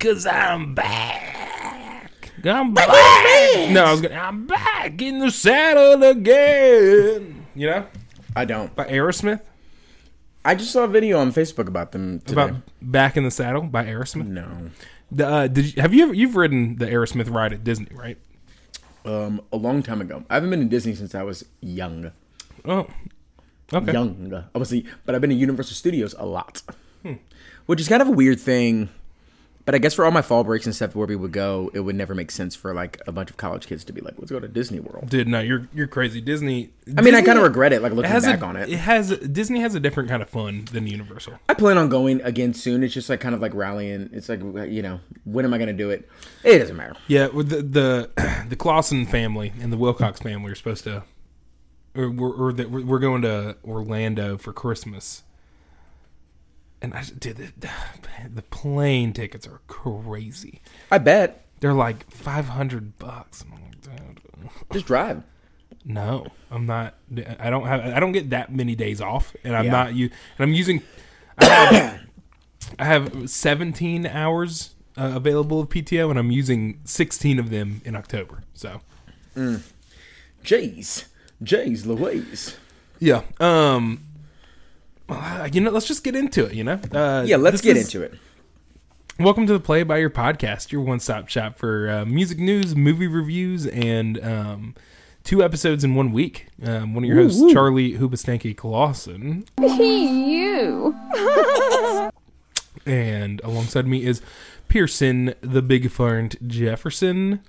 Cause 0.00 0.24
I'm 0.26 0.74
back. 0.74 2.32
I'm 2.42 2.72
back. 2.72 2.88
No, 3.70 3.84
I 3.84 3.90
was 3.92 4.00
gonna. 4.00 4.14
I'm 4.14 4.46
back 4.46 5.02
in 5.02 5.18
the 5.18 5.30
saddle 5.30 6.02
again. 6.02 7.44
You 7.54 7.66
know, 7.66 7.86
I 8.34 8.46
don't. 8.46 8.74
by 8.74 8.86
Aerosmith. 8.86 9.42
I 10.42 10.54
just 10.54 10.72
saw 10.72 10.84
a 10.84 10.88
video 10.88 11.18
on 11.18 11.32
Facebook 11.32 11.68
about 11.68 11.92
them 11.92 12.20
today. 12.20 12.32
About 12.32 12.62
Back 12.80 13.18
in 13.18 13.24
the 13.24 13.30
Saddle 13.30 13.62
by 13.64 13.84
Aerosmith. 13.84 14.26
no. 14.26 14.70
The, 15.12 15.26
uh, 15.26 15.46
did 15.48 15.76
you, 15.76 15.82
have 15.82 15.92
you 15.92 16.04
ever 16.04 16.14
you've 16.14 16.34
ridden 16.36 16.76
the 16.78 16.86
Aerosmith 16.86 17.30
ride 17.30 17.52
at 17.52 17.62
Disney, 17.62 17.88
right? 17.92 18.16
Um, 19.04 19.42
a 19.52 19.56
long 19.58 19.82
time 19.82 20.00
ago. 20.00 20.24
I 20.30 20.34
haven't 20.34 20.48
been 20.48 20.60
to 20.60 20.66
Disney 20.66 20.94
since 20.94 21.14
I 21.14 21.24
was 21.24 21.44
young. 21.60 22.10
Oh, 22.64 22.86
okay. 23.70 23.92
Young, 23.92 24.32
obviously, 24.54 24.86
but 25.04 25.14
I've 25.14 25.20
been 25.20 25.30
to 25.30 25.36
Universal 25.36 25.74
Studios 25.74 26.14
a 26.18 26.24
lot, 26.24 26.62
Hmm. 27.02 27.14
which 27.66 27.80
is 27.82 27.88
kind 27.88 28.00
of 28.00 28.08
a 28.08 28.12
weird 28.12 28.40
thing. 28.40 28.88
But 29.66 29.74
I 29.74 29.78
guess 29.78 29.94
for 29.94 30.04
all 30.04 30.10
my 30.10 30.22
fall 30.22 30.42
breaks 30.42 30.66
and 30.66 30.74
stuff 30.74 30.96
where 30.96 31.06
we 31.06 31.16
would 31.16 31.32
go, 31.32 31.70
it 31.74 31.80
would 31.80 31.94
never 31.94 32.14
make 32.14 32.30
sense 32.30 32.56
for 32.56 32.74
like 32.74 33.00
a 33.06 33.12
bunch 33.12 33.30
of 33.30 33.36
college 33.36 33.66
kids 33.66 33.84
to 33.84 33.92
be 33.92 34.00
like, 34.00 34.14
"Let's 34.18 34.30
go 34.30 34.40
to 34.40 34.48
Disney 34.48 34.80
World." 34.80 35.10
Dude, 35.10 35.28
no, 35.28 35.40
you're 35.40 35.68
you're 35.74 35.86
crazy. 35.86 36.20
Disney. 36.20 36.70
I 36.96 37.02
mean, 37.02 37.14
I 37.14 37.22
kind 37.22 37.38
of 37.38 37.44
regret 37.44 37.72
it, 37.72 37.82
like 37.82 37.92
It 37.92 37.94
looking 37.96 38.10
has 38.10 38.24
back 38.24 38.40
a, 38.40 38.44
on 38.46 38.56
it. 38.56 38.68
It 38.68 38.78
has 38.78 39.16
Disney 39.18 39.60
has 39.60 39.74
a 39.74 39.80
different 39.80 40.08
kind 40.08 40.22
of 40.22 40.30
fun 40.30 40.64
than 40.72 40.86
Universal. 40.86 41.34
I 41.48 41.54
plan 41.54 41.78
on 41.78 41.88
going 41.88 42.20
again 42.22 42.54
soon. 42.54 42.82
It's 42.82 42.94
just 42.94 43.08
like 43.08 43.20
kind 43.20 43.34
of 43.34 43.40
like 43.40 43.54
rallying. 43.54 44.10
It's 44.12 44.28
like 44.28 44.40
you 44.40 44.82
know, 44.82 45.00
when 45.24 45.44
am 45.44 45.52
I 45.52 45.58
going 45.58 45.68
to 45.68 45.74
do 45.74 45.90
it? 45.90 46.08
It 46.42 46.58
doesn't 46.58 46.76
matter. 46.76 46.96
Yeah, 47.06 47.28
with 47.28 47.50
the 47.50 47.62
the 47.62 48.44
the 48.48 48.56
Clausen 48.56 49.06
family 49.06 49.52
and 49.60 49.72
the 49.72 49.76
Wilcox 49.76 50.20
family 50.20 50.50
are 50.50 50.56
supposed 50.56 50.84
to, 50.84 51.04
or, 51.94 52.04
or, 52.04 52.32
or 52.32 52.52
that 52.54 52.70
we're 52.70 52.98
going 52.98 53.22
to 53.22 53.56
Orlando 53.64 54.38
for 54.38 54.52
Christmas. 54.52 55.22
And 56.82 56.94
I 56.94 57.04
did 57.18 57.36
the, 57.36 57.70
the 58.34 58.42
plane 58.42 59.12
tickets 59.12 59.46
are 59.46 59.60
crazy. 59.66 60.60
I 60.90 60.98
bet. 60.98 61.44
They're 61.60 61.74
like 61.74 62.10
five 62.10 62.46
hundred 62.46 62.98
bucks. 62.98 63.44
I'm 63.44 63.52
like, 63.62 63.80
dude, 63.82 64.20
Just 64.72 64.86
drive. 64.86 65.22
No, 65.82 66.26
I'm 66.50 66.66
not. 66.66 66.94
I 67.38 67.48
don't 67.48 67.66
have. 67.66 67.80
I 67.80 68.00
don't 68.00 68.12
get 68.12 68.30
that 68.30 68.54
many 68.54 68.74
days 68.74 69.00
off, 69.00 69.34
and 69.44 69.56
I'm 69.56 69.64
Yeah. 69.64 69.70
not. 69.70 69.94
You 69.94 70.06
and 70.36 70.44
I'm 70.46 70.52
using. 70.52 70.82
I 71.38 71.44
have, 71.48 72.00
I 72.78 72.84
have 72.84 73.30
17 73.30 74.04
hours 74.04 74.74
uh, 74.98 75.12
available 75.14 75.58
of 75.60 75.70
PTO, 75.70 76.10
and 76.10 76.18
I'm 76.18 76.30
using 76.30 76.80
16 76.84 77.38
of 77.38 77.48
them 77.48 77.80
in 77.86 77.96
October. 77.96 78.42
So 78.52 78.82
Jeez, 80.44 81.06
Jeez, 81.42 81.86
Louise. 81.86 82.56
yeah. 82.98 83.22
Um. 83.38 84.04
Well, 85.10 85.48
You 85.48 85.60
know, 85.60 85.70
let's 85.70 85.86
just 85.86 86.04
get 86.04 86.14
into 86.16 86.46
it. 86.46 86.54
You 86.54 86.64
know. 86.64 86.80
Uh, 86.92 87.24
Yeah, 87.26 87.36
let's 87.36 87.60
get 87.60 87.76
is- 87.76 87.84
into 87.92 88.02
it. 88.04 88.14
Welcome 89.18 89.46
to 89.48 89.52
the 89.52 89.60
Play 89.60 89.82
by 89.82 89.98
Your 89.98 90.08
podcast, 90.08 90.72
your 90.72 90.80
one-stop 90.80 91.28
shop 91.28 91.58
for 91.58 91.90
uh, 91.90 92.04
music 92.06 92.38
news, 92.38 92.74
movie 92.74 93.06
reviews, 93.06 93.66
and 93.66 94.18
um, 94.24 94.74
two 95.24 95.42
episodes 95.44 95.84
in 95.84 95.94
one 95.94 96.10
week. 96.10 96.46
Um, 96.64 96.94
one 96.94 97.04
of 97.04 97.08
your 97.08 97.18
hosts, 97.22 97.52
Charlie 97.52 97.98
Hubastanky 97.98 98.56
Clausen, 98.56 99.44
you. 99.58 100.96
and 102.86 103.42
alongside 103.44 103.86
me 103.86 104.06
is 104.06 104.22
Pearson, 104.68 105.34
the 105.42 105.60
Big 105.60 105.90
Farnt 105.90 106.48
Jefferson. 106.48 107.40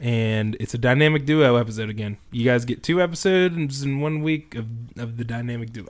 And 0.00 0.56
it's 0.74 0.80
a 0.80 0.88
dynamic 0.88 1.24
duo 1.24 1.54
episode 1.54 1.88
again. 1.88 2.16
You 2.32 2.44
guys 2.44 2.64
get 2.64 2.82
two 2.82 3.00
episodes 3.00 3.84
in 3.84 4.00
one 4.00 4.22
week 4.22 4.56
of, 4.56 4.66
of 4.98 5.18
the 5.18 5.24
dynamic 5.24 5.72
duo. 5.72 5.86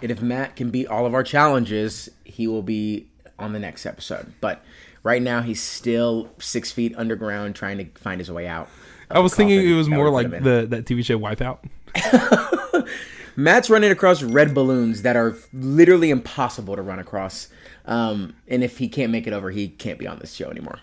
And 0.00 0.10
if 0.10 0.22
Matt 0.22 0.56
can 0.56 0.70
beat 0.70 0.86
all 0.86 1.04
of 1.04 1.12
our 1.12 1.22
challenges, 1.22 2.08
he 2.24 2.46
will 2.46 2.62
be 2.62 3.06
on 3.38 3.52
the 3.52 3.58
next 3.58 3.84
episode. 3.84 4.32
But 4.40 4.64
right 5.02 5.20
now, 5.20 5.42
he's 5.42 5.60
still 5.60 6.30
six 6.38 6.72
feet 6.72 6.94
underground 6.96 7.54
trying 7.54 7.76
to 7.76 8.00
find 8.00 8.18
his 8.18 8.30
way 8.30 8.46
out. 8.48 8.70
I 9.10 9.18
was 9.18 9.34
thinking 9.34 9.60
it 9.60 9.74
was 9.74 9.90
more 9.90 10.08
like 10.08 10.30
the 10.30 10.66
that 10.70 10.86
TV 10.86 11.04
show 11.04 11.18
Wipeout. 11.18 11.58
Matt's 13.36 13.68
running 13.68 13.90
across 13.90 14.22
red 14.22 14.54
balloons 14.54 15.02
that 15.02 15.16
are 15.16 15.36
literally 15.52 16.08
impossible 16.08 16.76
to 16.76 16.82
run 16.82 16.98
across. 16.98 17.48
Um, 17.84 18.36
and 18.48 18.64
if 18.64 18.78
he 18.78 18.88
can't 18.88 19.12
make 19.12 19.26
it 19.26 19.34
over, 19.34 19.50
he 19.50 19.68
can't 19.68 19.98
be 19.98 20.06
on 20.06 20.18
this 20.18 20.32
show 20.32 20.48
anymore. 20.48 20.78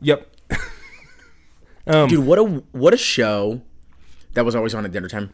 Yep. 0.00 0.29
Dude, 1.86 2.24
what 2.24 2.38
a 2.38 2.44
what 2.72 2.94
a 2.94 2.96
show 2.96 3.62
that 4.34 4.44
was 4.44 4.54
always 4.54 4.74
on 4.74 4.84
at 4.84 4.92
dinner 4.92 5.08
time. 5.08 5.30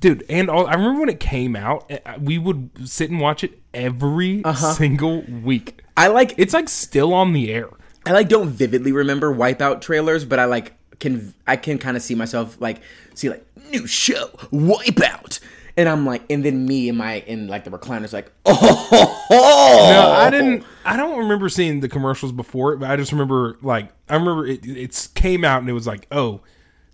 Dude, 0.00 0.24
and 0.28 0.48
all, 0.48 0.66
I 0.66 0.74
remember 0.74 1.00
when 1.00 1.08
it 1.08 1.20
came 1.20 1.56
out, 1.56 1.90
uh, 1.90 2.14
we 2.20 2.38
would 2.38 2.70
sit 2.88 3.10
and 3.10 3.20
watch 3.20 3.42
it 3.42 3.60
every 3.74 4.42
single 4.54 5.22
week. 5.22 5.82
I 5.96 6.06
like 6.06 6.34
It's 6.38 6.54
like 6.54 6.68
still 6.68 7.12
on 7.12 7.32
the 7.32 7.52
air. 7.52 7.68
I 8.06 8.12
like 8.12 8.28
don't 8.28 8.48
vividly 8.48 8.92
remember 8.92 9.34
Wipeout 9.34 9.80
trailers, 9.80 10.24
but 10.24 10.38
I 10.38 10.44
like 10.44 10.74
can 11.00 11.34
I 11.46 11.56
can 11.56 11.78
kind 11.78 11.96
of 11.96 12.02
see 12.02 12.14
myself 12.14 12.60
like 12.60 12.80
see 13.14 13.28
like 13.28 13.44
new 13.70 13.86
show 13.86 14.28
Wipeout, 14.52 15.40
and 15.78 15.88
I'm 15.88 16.04
like, 16.04 16.24
and 16.28 16.44
then 16.44 16.66
me 16.66 16.88
and 16.88 16.98
my 16.98 17.20
in 17.20 17.46
like 17.46 17.62
the 17.62 17.70
recliners 17.70 18.12
like, 18.12 18.32
oh, 18.44 19.28
No, 19.30 20.10
I 20.10 20.28
didn't. 20.28 20.64
I 20.84 20.96
don't 20.96 21.18
remember 21.18 21.48
seeing 21.48 21.80
the 21.80 21.88
commercials 21.88 22.32
before 22.32 22.72
it, 22.72 22.78
but 22.78 22.90
I 22.90 22.96
just 22.96 23.12
remember 23.12 23.56
like 23.62 23.90
I 24.08 24.16
remember 24.16 24.44
it. 24.46 24.66
It 24.66 25.08
came 25.14 25.44
out 25.44 25.60
and 25.60 25.70
it 25.70 25.74
was 25.74 25.86
like, 25.86 26.08
oh, 26.10 26.40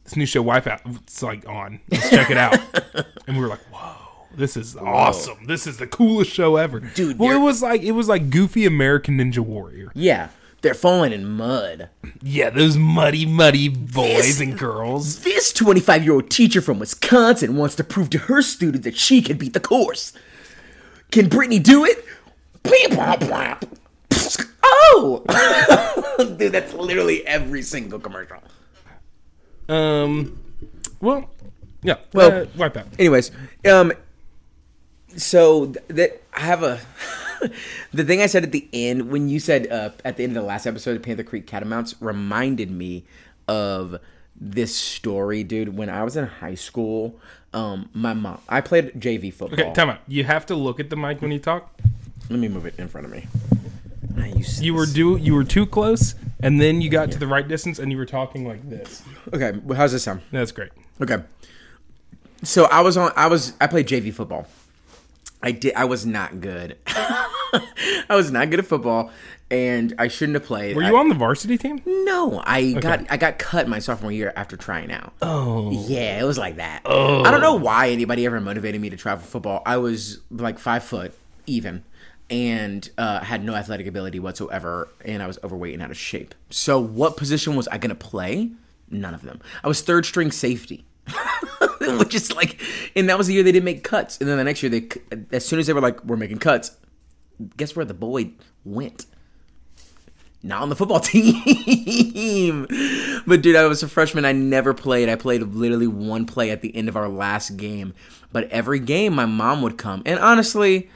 this 0.05 0.17
new 0.17 0.27
show 0.27 0.45
Wipeout. 0.45 0.81
It's 0.99 1.23
like 1.23 1.49
on. 1.49 1.81
Let's 1.91 2.11
check 2.11 2.31
it 2.31 2.37
out. 2.37 2.59
and 3.27 3.37
we 3.37 3.43
were 3.43 3.49
like, 3.49 3.63
whoa. 3.73 4.03
This 4.37 4.57
is 4.57 4.77
awesome. 4.77 5.47
This 5.47 5.67
is 5.67 5.79
the 5.79 5.87
coolest 5.87 6.33
show 6.33 6.57
ever, 6.57 6.81
Dude, 6.81 7.21
Well, 7.21 7.31
it 7.35 7.41
was 7.41 7.63
like 7.63 7.83
it 7.83 7.93
was 7.93 8.09
like 8.09 8.31
goofy 8.31 8.67
American 8.67 9.17
Ninja 9.17 9.39
Warrior. 9.39 9.93
yeah, 9.95 10.29
they're 10.65 10.75
falling 10.75 11.13
in 11.13 11.25
mud. 11.25 11.89
Yeah, 12.21 12.51
those 12.51 12.77
muddy, 12.77 13.25
muddy 13.27 13.69
boys 13.69 14.17
This- 14.17 14.41
and 14.41 14.59
girls. 14.59 15.21
This 15.21 15.53
25 15.53 16.03
year 16.03 16.15
old 16.15 16.31
teacher 16.31 16.61
from 16.61 16.81
Wisconsin 16.81 17.55
wants 17.55 17.77
to 17.77 17.85
prove 17.85 18.11
to 18.11 18.19
her 18.19 18.43
students 18.43 18.85
that 18.85 18.97
she 18.97 19.23
can 19.23 19.37
beat 19.37 19.53
the 19.53 19.61
course. 19.61 20.13
Can 21.13 21.29
Brittany 21.29 21.61
do 21.61 21.85
it? 21.85 22.05
Beep, 22.65 22.97
bop, 22.97 23.21
bop. 23.21 23.65
Oh! 24.65 25.23
Dude, 26.39 26.51
that's 26.53 26.73
literally 26.73 27.25
every 27.27 27.63
single 27.63 27.99
commercial. 28.01 28.39
Um, 29.69 30.39
well, 31.01 31.31
yeah. 31.83 31.97
Well- 32.13 32.43
uh, 32.43 32.47
Wipeout. 32.57 32.87
Anyways, 32.99 33.31
um, 33.71 33.93
so 35.17 35.67
th- 35.67 35.85
that 35.89 36.23
I 36.33 36.41
have 36.41 36.63
a 36.63 36.81
the 37.93 38.05
thing 38.05 38.21
I 38.21 38.27
said 38.27 38.43
at 38.45 38.53
the 38.53 38.69
end 38.73 39.11
when 39.11 39.29
you 39.29 39.41
said 39.41 39.71
uh, 39.71 39.91
at 40.05 40.17
the 40.17 40.25
end 40.25 40.37
of 40.37 40.43
the 40.43 40.47
last 40.47 40.67
episode 40.67 40.97
of 40.97 41.03
Panther 41.03 41.23
Creek 41.23 41.47
Catamounts 41.47 41.95
reminded 42.01 42.71
me 42.71 43.05
of 43.49 43.99
this 44.37 44.75
story, 44.75 45.45
dude. 45.45 45.77
When 45.77 45.89
I 45.89 46.03
was 46.03 46.17
in 46.17 46.27
high 46.27 46.55
school, 46.57 47.19
um, 47.53 47.89
my 47.93 48.15
mom 48.15 48.41
I 48.49 48.61
played 48.61 48.93
JV 48.95 49.33
football. 49.33 49.61
Okay, 49.61 49.73
time 49.73 49.91
out. 49.91 50.01
You 50.09 50.25
have 50.25 50.47
to 50.47 50.55
look 50.55 50.81
at 50.81 50.91
the 50.91 50.97
mic 50.97 51.21
when 51.23 51.31
you 51.31 51.39
talk. 51.39 51.73
Let 52.31 52.39
me 52.39 52.49
move 52.49 52.67
it 52.67 52.75
in 52.79 52.89
front 52.89 53.07
of 53.07 53.13
me. 53.13 53.27
I 54.17 54.29
used 54.29 54.63
You 54.63 54.75
were 54.75 54.87
do 54.87 55.17
you 55.17 55.35
were 55.35 55.45
too 55.45 55.67
close, 55.67 56.15
and 56.41 56.61
then 56.61 56.81
you 56.81 56.89
got 56.91 57.11
to 57.13 57.19
the 57.19 57.27
right 57.27 57.47
distance, 57.47 57.79
and 57.79 57.91
you 57.93 57.99
were 57.99 58.07
talking 58.07 58.47
like 58.47 58.69
this. 58.69 59.03
okay. 59.33 59.53
Well, 59.63 59.77
how's 59.77 59.93
this 59.93 60.05
sound? 60.05 60.23
That's 60.31 60.53
great. 60.53 60.71
Okay. 61.01 61.19
So 62.43 62.65
I 62.67 62.81
was 62.81 62.97
on. 62.97 63.13
I 63.17 63.27
was. 63.27 63.55
I 63.61 63.67
played 63.67 63.87
JV 63.87 64.13
football. 64.13 64.47
I 65.45 65.53
did. 65.53 65.75
I 65.75 65.85
was 65.85 66.07
not 66.07 66.41
good. 66.41 66.79
I 66.87 68.07
was 68.11 68.31
not 68.33 68.49
good 68.51 68.59
at 68.61 68.67
football, 68.67 69.11
and 69.51 69.93
I 69.99 70.09
shouldn't 70.09 70.35
have 70.37 70.45
played. 70.45 70.75
Were 70.75 70.83
I- 70.83 70.89
you 70.89 70.97
on 70.97 71.11
the 71.11 71.15
varsity 71.15 71.59
team? 71.59 71.83
No, 71.87 72.43
I 72.47 72.73
got 72.73 73.05
I 73.11 73.19
got 73.19 73.39
cut 73.39 73.69
my 73.69 73.79
sophomore 73.79 74.11
year 74.11 74.33
after 74.37 74.57
trying 74.57 74.91
out. 74.91 75.13
Oh, 75.21 75.71
yeah, 75.87 76.19
it 76.19 76.25
was 76.25 76.39
like 76.39 76.57
that. 76.57 76.81
Oh, 76.87 77.23
I 77.25 77.31
don't 77.31 77.43
know 77.43 77.55
why 77.57 77.91
anybody 77.91 78.25
ever 78.25 78.41
motivated 78.41 78.81
me 78.81 78.89
to 78.91 78.97
try 78.97 79.15
for 79.17 79.23
football. 79.23 79.63
I 79.67 79.77
was 79.77 80.21
like 80.31 80.59
five 80.59 80.83
foot 80.83 81.13
even, 81.47 81.85
and 82.31 82.89
uh, 82.97 83.21
had 83.21 83.45
no 83.45 83.55
athletic 83.55 83.87
ability 83.87 84.21
whatsoever, 84.21 84.89
and 85.05 85.23
I 85.23 85.27
was 85.27 85.39
overweight 85.45 85.75
and 85.75 85.83
out 85.83 85.91
of 85.91 85.99
shape. 85.99 86.35
So, 86.49 86.79
what 86.81 87.19
position 87.19 87.55
was 87.55 87.69
I 87.69 87.77
gonna 87.77 87.95
play? 87.95 88.51
None 88.91 89.13
of 89.15 89.21
them. 89.23 89.41
I 89.63 89.69
was 89.69 89.83
third 89.83 90.07
string 90.07 90.31
safety. 90.33 90.87
Which 91.99 92.15
is 92.15 92.35
like, 92.35 92.61
and 92.97 93.09
that 93.09 93.19
was 93.19 93.27
the 93.27 93.35
year 93.35 93.43
they 93.43 93.53
didn't 93.53 93.65
make 93.65 93.85
cuts. 93.85 94.19
And 94.21 94.29
then 94.29 94.39
the 94.39 94.45
next 94.45 94.63
year, 94.63 94.71
they, 94.71 94.89
as 95.33 95.45
soon 95.45 95.59
as 95.59 95.67
they 95.67 95.73
were 95.73 95.81
like, 95.81 96.05
we're 96.05 96.17
making 96.17 96.39
cuts, 96.39 96.77
guess 97.57 97.77
where 97.77 97.85
the 97.85 97.95
boy 97.95 98.31
went? 98.65 99.07
not 100.45 100.63
on 100.63 100.69
the 100.69 100.77
football 100.77 101.01
team. 101.01 102.67
but 103.27 103.43
dude, 103.43 103.57
I 103.57 103.65
was 103.65 103.83
a 103.83 103.89
freshman. 103.89 104.25
I 104.25 104.33
never 104.33 104.75
played. 104.75 105.09
I 105.09 105.17
played 105.17 105.43
literally 105.43 105.87
one 105.87 106.27
play 106.27 106.51
at 106.51 106.61
the 106.61 106.75
end 106.77 106.89
of 106.89 106.97
our 106.97 107.09
last 107.09 107.57
game. 107.57 107.95
But 108.31 108.51
every 108.51 108.79
game, 108.79 109.15
my 109.15 109.27
mom 109.27 109.63
would 109.63 109.79
come. 109.79 110.03
And 110.05 110.19
honestly, 110.21 110.91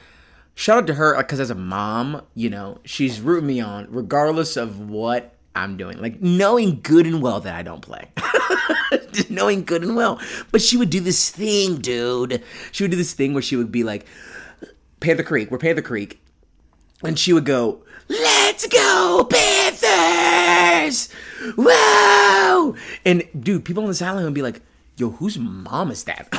shout 0.53 0.77
out 0.77 0.87
to 0.87 0.93
her 0.93 1.17
because 1.17 1.39
as 1.39 1.49
a 1.49 1.55
mom, 1.55 2.21
you 2.35 2.49
know, 2.49 2.79
she's 2.85 3.19
rooting 3.19 3.47
me 3.47 3.59
on, 3.59 3.87
regardless 3.89 4.55
of 4.55 4.89
what 4.89 5.35
I'm 5.55 5.77
doing. 5.77 5.99
Like 5.99 6.21
knowing 6.21 6.79
good 6.81 7.07
and 7.07 7.21
well 7.21 7.39
that 7.41 7.55
I 7.55 7.63
don't 7.63 7.81
play. 7.81 8.11
Knowing 9.29 9.63
good 9.63 9.83
and 9.83 9.95
well. 9.95 10.19
But 10.51 10.61
she 10.61 10.77
would 10.77 10.89
do 10.89 10.99
this 10.99 11.29
thing, 11.29 11.77
dude. 11.77 12.43
She 12.71 12.83
would 12.83 12.91
do 12.91 12.97
this 12.97 13.13
thing 13.13 13.33
where 13.33 13.41
she 13.41 13.55
would 13.55 13.71
be 13.71 13.83
like, 13.83 14.05
Panther 14.99 15.23
Creek, 15.23 15.49
we're 15.51 15.57
Panther 15.57 15.81
Creek. 15.81 16.21
And 17.03 17.17
she 17.17 17.31
would 17.31 17.45
go, 17.45 17.83
Let's 18.09 18.65
go, 18.67 19.27
Panthers! 19.29 21.11
Whoa! 21.55 22.75
And 23.05 23.23
dude, 23.39 23.63
people 23.63 23.83
on 23.83 23.89
the 23.89 23.95
sideline 23.95 24.25
would 24.25 24.33
be 24.33 24.41
like, 24.41 24.61
Yo, 24.99 25.11
whose 25.11 25.39
mom 25.39 25.91
is 25.91 26.03
that? 26.03 26.27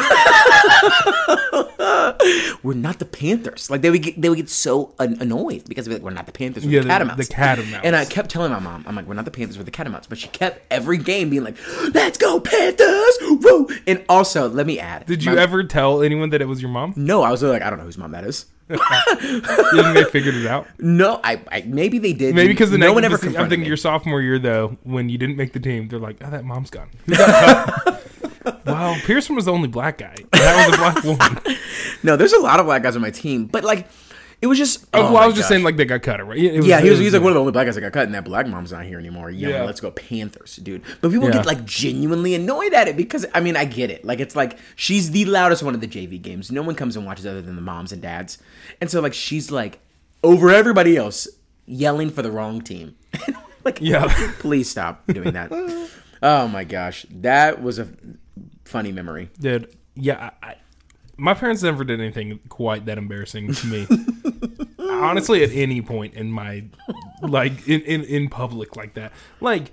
we're 2.62 2.74
not 2.74 2.98
the 2.98 3.06
Panthers. 3.06 3.70
Like 3.70 3.80
they 3.80 3.88
would 3.88 4.02
get, 4.02 4.20
they 4.20 4.28
would 4.28 4.36
get 4.36 4.50
so 4.50 4.94
an- 4.98 5.16
annoyed 5.22 5.64
because 5.66 5.88
be 5.88 5.94
like, 5.94 6.02
we're 6.02 6.10
not 6.10 6.26
the 6.26 6.32
Panthers. 6.32 6.66
We're 6.66 6.72
Yeah, 6.72 6.80
the 6.82 6.88
Catamounts. 6.88 7.26
the 7.28 7.34
Catamounts. 7.34 7.80
And 7.84 7.96
I 7.96 8.04
kept 8.04 8.28
telling 8.30 8.52
my 8.52 8.58
mom, 8.58 8.84
I'm 8.86 8.94
like, 8.94 9.06
we're 9.06 9.14
not 9.14 9.24
the 9.24 9.30
Panthers, 9.30 9.56
we're 9.56 9.64
the 9.64 9.70
Catamounts. 9.70 10.08
But 10.08 10.18
she 10.18 10.28
kept 10.28 10.60
every 10.70 10.98
game 10.98 11.30
being 11.30 11.42
like, 11.42 11.56
let's 11.94 12.18
go 12.18 12.38
Panthers! 12.38 13.16
Woo! 13.22 13.66
And 13.86 14.04
also, 14.10 14.46
let 14.50 14.66
me 14.66 14.78
add. 14.78 15.06
Did 15.06 15.24
you 15.24 15.34
my- 15.34 15.40
ever 15.40 15.64
tell 15.64 16.02
anyone 16.02 16.28
that 16.30 16.42
it 16.42 16.46
was 16.46 16.60
your 16.60 16.70
mom? 16.70 16.92
No, 16.96 17.22
I 17.22 17.30
was 17.30 17.42
like, 17.42 17.62
I 17.62 17.70
don't 17.70 17.78
know 17.78 17.86
whose 17.86 17.96
mom 17.96 18.10
that 18.12 18.24
is. 18.24 18.44
Didn't 18.70 19.94
they 19.94 20.04
figured 20.04 20.36
it 20.36 20.46
out? 20.46 20.64
No, 20.78 21.18
I, 21.24 21.40
I 21.50 21.62
maybe 21.66 21.98
they 21.98 22.12
did. 22.12 22.36
Maybe 22.36 22.52
because 22.52 22.70
the 22.70 22.78
no 22.78 22.92
next, 22.92 22.94
one 22.94 23.04
ever 23.04 23.16
I'm 23.26 23.32
thinking 23.48 23.60
me. 23.62 23.66
your 23.66 23.76
sophomore 23.76 24.22
year 24.22 24.38
though, 24.38 24.76
when 24.84 25.08
you 25.08 25.18
didn't 25.18 25.36
make 25.36 25.52
the 25.52 25.58
team, 25.58 25.88
they're 25.88 25.98
like, 25.98 26.18
"Oh, 26.24 26.30
that 26.30 26.44
mom's 26.44 26.70
gone." 26.70 26.88
Wow, 28.66 28.96
Pearson 29.04 29.37
was 29.37 29.44
the 29.44 29.52
only 29.52 29.69
black 29.69 29.98
guy. 29.98 30.16
That 30.32 30.66
was 30.69 30.75
a 30.75 30.78
black 30.78 31.04
woman. 31.44 31.58
No, 32.02 32.16
there's 32.16 32.32
a 32.32 32.38
lot 32.40 32.60
of 32.60 32.66
black 32.66 32.82
guys 32.82 32.96
on 32.96 33.02
my 33.02 33.10
team, 33.10 33.44
but 33.46 33.62
like, 33.62 33.87
it 34.40 34.46
was 34.46 34.56
just. 34.56 34.87
Oh, 34.94 35.00
oh 35.08 35.12
well, 35.12 35.22
I 35.22 35.26
was 35.26 35.34
just 35.34 35.44
gosh. 35.44 35.48
saying 35.50 35.64
like 35.64 35.76
they 35.76 35.84
got 35.84 36.00
cut, 36.02 36.26
right? 36.26 36.38
It 36.38 36.64
Yeah, 36.64 36.81
he 36.81 36.88
was, 36.88 36.98
it 36.98 37.02
he's 37.02 37.12
like 37.12 37.20
one 37.22 37.31
of 37.32 37.34
the 37.34 37.40
only 37.40 37.52
black 37.52 37.66
guys 37.66 37.75
that 37.75 37.82
got 37.82 37.92
cut, 37.92 38.04
and 38.06 38.14
that 38.14 38.25
black 38.25 38.46
mom's 38.46 38.72
not 38.72 38.84
here 38.87 38.98
anymore. 38.98 39.31
Yeah. 39.31 39.64
let's 39.64 39.81
go 39.81 39.90
Panthers, 39.90 40.56
dude. 40.56 40.82
But 41.02 41.10
people 41.10 41.26
Yeah. 41.28 41.34
get 41.34 41.46
like 41.46 41.66
genuinely 41.66 42.34
annoyed 42.34 42.72
at 42.72 42.88
it 42.88 42.96
because 42.96 43.26
I 43.34 43.40
mean, 43.40 43.54
I 43.56 43.66
get 43.66 43.90
it. 43.90 44.02
Like 44.04 44.19
it's 44.20 44.34
like 44.34 44.56
she's 44.76 45.10
the 45.10 45.26
loudest 45.26 45.62
one 45.62 45.75
of 45.75 45.82
the 45.82 45.86
JV 45.88 46.20
games. 46.22 46.50
No 46.50 46.62
one 46.62 46.75
comes 46.75 46.96
and 46.96 47.04
watches 47.04 47.26
other 47.26 47.43
than 47.43 47.54
the 47.56 47.60
moms 47.62 47.93
and 47.93 48.00
dads, 48.00 48.38
and 48.81 48.90
so 48.90 49.00
like 49.02 49.12
she's 49.12 49.50
like 49.50 49.78
over 50.25 50.48
everybody 50.50 50.96
else 50.96 51.28
yelling 51.66 52.08
for 52.10 52.22
the 52.22 52.31
wrong 52.31 52.62
team. 52.62 52.96
like, 53.64 53.78
Yeah. 53.82 54.10
please 54.38 54.70
stop 54.70 55.06
doing 55.06 55.32
that. 55.34 55.52
oh 56.22 56.48
my 56.48 56.64
gosh, 56.64 57.04
that 57.10 57.62
was 57.62 57.78
a 57.78 57.88
funny 58.70 58.93
memory. 58.93 59.28
Dude, 59.38 59.75
yeah, 59.94 60.31
I, 60.43 60.46
I, 60.50 60.55
my 61.17 61.34
parents 61.34 61.62
never 61.62 61.84
did 61.84 62.00
anything 62.00 62.40
quite 62.49 62.87
that 62.87 62.96
embarrassing 62.99 63.52
to 63.52 63.67
me. 63.67 63.87
Honestly, 64.78 65.43
at 65.44 65.50
any 65.52 65.82
point 65.82 66.14
in 66.14 66.31
my 66.32 66.64
like 67.22 67.69
in 67.69 67.81
in, 67.82 68.05
in 68.05 68.28
public 68.28 68.76
like 68.76 68.94
that, 68.94 69.12
like. 69.40 69.72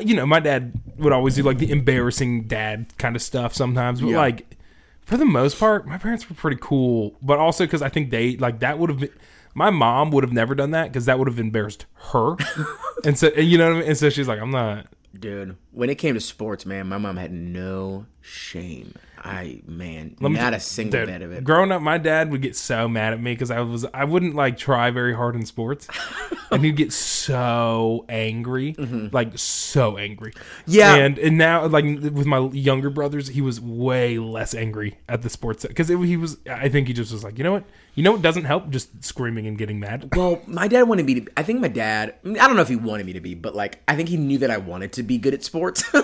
You 0.00 0.16
know, 0.16 0.24
my 0.24 0.40
dad 0.40 0.72
would 0.96 1.12
always 1.12 1.34
do 1.34 1.42
like 1.42 1.58
the 1.58 1.70
embarrassing 1.70 2.44
dad 2.44 2.86
kind 2.96 3.14
of 3.14 3.20
stuff 3.20 3.52
sometimes, 3.52 4.00
but 4.00 4.06
Yeah. 4.08 4.16
like 4.16 4.56
for 5.02 5.18
the 5.18 5.26
most 5.26 5.60
part, 5.60 5.86
my 5.86 5.98
parents 5.98 6.30
were 6.30 6.34
pretty 6.34 6.56
cool. 6.62 7.14
But 7.20 7.38
also 7.38 7.66
because 7.66 7.82
I 7.82 7.90
think 7.90 8.08
they 8.08 8.36
like 8.38 8.60
that 8.60 8.78
would 8.78 8.88
have 8.88 9.00
been 9.00 9.10
my 9.54 9.68
mom 9.68 10.10
would 10.12 10.24
have 10.24 10.32
never 10.32 10.54
done 10.54 10.70
that 10.70 10.84
because 10.90 11.04
that 11.04 11.18
would 11.18 11.28
have 11.28 11.38
embarrassed 11.38 11.84
her, 12.12 12.36
and 13.04 13.18
so 13.18 13.28
and 13.36 13.46
you 13.46 13.58
know 13.58 13.66
what 13.66 13.76
I 13.76 13.80
mean. 13.80 13.88
And 13.90 13.98
so 13.98 14.08
she's 14.08 14.26
like, 14.28 14.40
I'm 14.40 14.50
not. 14.50 14.86
Dude, 15.18 15.56
when 15.72 15.90
it 15.90 15.96
came 15.96 16.14
to 16.14 16.20
sports, 16.20 16.64
man, 16.64 16.88
my 16.88 16.98
mom 16.98 17.16
had 17.16 17.32
no 17.32 18.06
shame. 18.20 18.94
I 19.24 19.62
man, 19.66 20.16
Let 20.20 20.32
me 20.32 20.38
not 20.38 20.52
a 20.52 20.60
single 20.60 21.00
dude, 21.00 21.08
bit 21.08 21.22
of 21.22 21.32
it. 21.32 21.44
Growing 21.44 21.70
up, 21.70 21.80
my 21.80 21.96
dad 21.96 22.32
would 22.32 22.42
get 22.42 22.56
so 22.56 22.88
mad 22.88 23.12
at 23.12 23.20
me 23.20 23.32
because 23.32 23.50
I 23.50 23.60
was 23.60 23.86
I 23.94 24.04
wouldn't 24.04 24.34
like 24.34 24.58
try 24.58 24.90
very 24.90 25.14
hard 25.14 25.36
in 25.36 25.46
sports, 25.46 25.86
and 26.50 26.64
he'd 26.64 26.76
get 26.76 26.92
so 26.92 28.04
angry, 28.08 28.74
like 29.12 29.38
so 29.38 29.96
angry. 29.96 30.32
Mm-hmm. 30.32 30.70
Yeah. 30.72 30.94
and 30.96 31.18
and 31.18 31.38
now 31.38 31.66
like 31.66 31.84
with 31.84 32.26
my 32.26 32.48
younger 32.52 32.90
brothers, 32.90 33.28
he 33.28 33.40
was 33.40 33.60
way 33.60 34.18
less 34.18 34.54
angry 34.54 34.98
at 35.08 35.22
the 35.22 35.30
sports 35.30 35.64
because 35.64 35.88
he 35.88 36.16
was. 36.16 36.38
I 36.50 36.68
think 36.68 36.88
he 36.88 36.92
just 36.92 37.12
was 37.12 37.22
like, 37.22 37.38
you 37.38 37.44
know 37.44 37.52
what, 37.52 37.64
you 37.94 38.02
know 38.02 38.12
what 38.12 38.22
doesn't 38.22 38.44
help, 38.44 38.70
just 38.70 39.04
screaming 39.04 39.46
and 39.46 39.56
getting 39.56 39.78
mad. 39.78 40.08
Well, 40.16 40.42
my 40.46 40.66
dad 40.66 40.82
wanted 40.84 41.06
me 41.06 41.20
to. 41.20 41.26
I 41.36 41.44
think 41.44 41.60
my 41.60 41.68
dad. 41.68 42.16
I 42.24 42.32
don't 42.32 42.56
know 42.56 42.62
if 42.62 42.68
he 42.68 42.76
wanted 42.76 43.06
me 43.06 43.12
to 43.12 43.20
be, 43.20 43.34
but 43.34 43.54
like 43.54 43.82
I 43.86 43.94
think 43.94 44.08
he 44.08 44.16
knew 44.16 44.38
that 44.38 44.50
I 44.50 44.56
wanted 44.56 44.92
to 44.94 45.02
be 45.04 45.16
good 45.18 45.34
at 45.34 45.44
sports. 45.44 45.84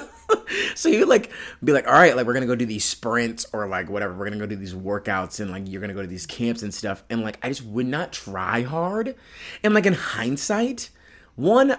so 0.75 0.89
you 0.89 1.07
like 1.07 1.31
be 1.63 1.73
like, 1.73 1.87
"All 1.87 1.93
right, 1.93 2.17
like 2.17 2.27
we're 2.27 2.35
gonna 2.35 2.47
go 2.47 2.55
do 2.55 2.67
these 2.67 2.85
sprints 2.85 3.47
or 3.53 3.67
like 3.67 3.89
whatever. 3.89 4.15
We're 4.15 4.25
gonna 4.25 4.39
go 4.39 4.47
do 4.47 4.57
these 4.57 4.75
workouts 4.75 5.41
and 5.41 5.51
like 5.51 5.69
you're 5.69 5.81
gonna 5.81 5.95
go 5.95 6.03
to 6.03 6.09
these 6.09 6.27
camps 6.27 6.63
and 6.63 6.73
stuff." 6.73 7.03
And 7.11 7.23
like 7.23 7.39
I 7.43 7.49
just 7.49 7.65
would 7.65 7.87
not 7.87 8.13
try 8.13 8.63
hard. 8.63 9.15
And 9.63 9.75
like 9.75 9.87
in 9.87 9.95
hindsight, 9.95 10.91
one, 11.37 11.77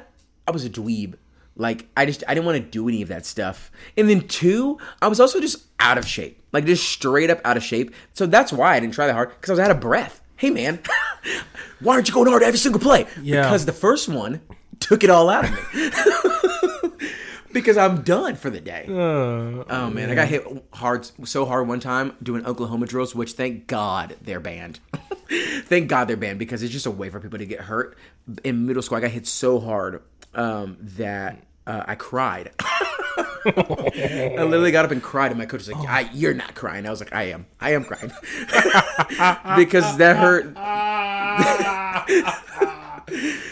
I 0.47 0.51
was 0.51 0.65
a 0.65 0.69
dweeb. 0.69 1.15
Like 1.55 1.87
I 1.95 2.05
just 2.05 2.23
I 2.27 2.33
didn't 2.33 2.45
want 2.45 2.57
to 2.57 2.69
do 2.69 2.87
any 2.87 3.01
of 3.01 3.09
that 3.09 3.25
stuff. 3.25 3.71
And 3.97 4.09
then 4.09 4.27
two, 4.27 4.79
I 5.01 5.07
was 5.07 5.19
also 5.19 5.39
just 5.39 5.65
out 5.79 5.97
of 5.97 6.07
shape. 6.07 6.41
Like 6.51 6.65
just 6.65 6.87
straight 6.87 7.29
up 7.29 7.41
out 7.43 7.57
of 7.57 7.63
shape. 7.63 7.93
So 8.13 8.25
that's 8.25 8.53
why 8.53 8.75
I 8.75 8.79
didn't 8.79 8.93
try 8.93 9.07
that 9.07 9.13
hard 9.13 9.29
because 9.29 9.49
I 9.49 9.53
was 9.53 9.59
out 9.59 9.71
of 9.71 9.79
breath. 9.79 10.21
Hey 10.37 10.49
man, 10.51 10.79
why 11.81 11.95
aren't 11.95 12.07
you 12.07 12.13
going 12.13 12.29
hard 12.29 12.43
every 12.43 12.57
single 12.57 12.79
play? 12.79 13.07
Yeah. 13.21 13.43
Because 13.43 13.65
the 13.65 13.73
first 13.73 14.07
one 14.07 14.41
took 14.79 15.03
it 15.03 15.09
all 15.09 15.29
out 15.29 15.45
of 15.45 15.51
me. 15.51 15.57
because 17.51 17.77
I'm 17.77 18.01
done 18.01 18.35
for 18.35 18.49
the 18.49 18.59
day. 18.59 18.85
oh 19.69 19.89
man, 19.89 20.09
I 20.09 20.15
got 20.15 20.27
hit 20.27 20.43
hard 20.73 21.09
so 21.27 21.45
hard 21.45 21.67
one 21.67 21.79
time 21.79 22.15
doing 22.21 22.45
Oklahoma 22.45 22.85
drills, 22.85 23.15
which 23.15 23.33
thank 23.33 23.67
God 23.67 24.15
they're 24.21 24.39
banned. 24.39 24.79
thank 25.63 25.87
God 25.89 26.07
they're 26.07 26.17
banned 26.17 26.39
because 26.39 26.63
it's 26.63 26.73
just 26.73 26.85
a 26.85 26.91
way 26.91 27.09
for 27.09 27.19
people 27.19 27.39
to 27.39 27.45
get 27.45 27.61
hurt. 27.61 27.97
In 28.43 28.65
middle 28.65 28.81
school, 28.81 28.97
I 28.97 29.01
got 29.01 29.11
hit 29.11 29.27
so 29.27 29.59
hard 29.59 30.01
um, 30.33 30.77
that 30.79 31.43
uh, 31.65 31.83
I 31.87 31.95
cried. 31.95 32.51
I 33.45 34.43
literally 34.43 34.71
got 34.71 34.85
up 34.85 34.91
and 34.91 35.01
cried, 35.01 35.31
and 35.31 35.39
my 35.39 35.45
coach 35.45 35.59
was 35.59 35.71
like, 35.71 35.89
I, 35.89 36.09
"You're 36.13 36.33
not 36.33 36.55
crying." 36.55 36.85
I 36.85 36.89
was 36.89 36.99
like, 36.99 37.13
"I 37.13 37.23
am. 37.23 37.45
I 37.59 37.73
am 37.73 37.85
crying," 37.85 38.11
because 39.55 39.97
that 39.97 40.17
hurt. 40.17 40.53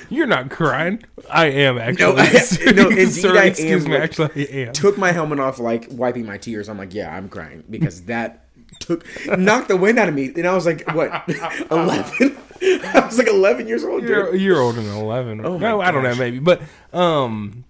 You're 0.10 0.28
not 0.28 0.50
crying. 0.50 1.04
I 1.30 1.48
am 1.48 1.78
actually. 1.78 2.06
No, 2.14 2.18
I- 2.18 2.72
no, 2.72 2.90
indeed 2.90 3.10
Sir, 3.12 3.36
I 3.38 3.42
am, 3.44 3.48
excuse 3.48 3.86
me. 3.88 3.94
like- 3.94 4.04
Actually, 4.04 4.48
I 4.50 4.68
am. 4.68 4.74
took 4.74 4.98
my 4.98 5.12
helmet 5.12 5.40
off, 5.40 5.60
like 5.60 5.88
wiping 5.92 6.26
my 6.26 6.38
tears. 6.38 6.70
I'm 6.70 6.78
like, 6.78 6.94
yeah, 6.94 7.16
I'm 7.16 7.30
crying 7.30 7.64
because 7.70 8.04
that 8.04 8.46
took 8.80 9.06
knocked 9.38 9.68
the 9.70 9.78
wind 9.78 9.98
out 10.00 10.08
of 10.10 10.16
me. 10.16 10.32
And 10.36 10.46
I 10.48 10.54
was 10.54 10.66
like, 10.66 10.84
what, 10.94 11.10
eleven? 11.72 12.38
I 12.62 13.04
was 13.06 13.18
like 13.18 13.28
eleven 13.28 13.68
years 13.68 13.84
old. 13.84 14.04
You're, 14.04 14.36
you're 14.36 14.60
older 14.60 14.82
than 14.82 14.96
11. 14.96 15.46
Oh 15.46 15.58
no, 15.58 15.80
I 15.82 15.92
don't 15.92 16.04
know, 16.04 16.16
maybe. 16.16 16.40
But 16.40 16.62
um 16.94 17.64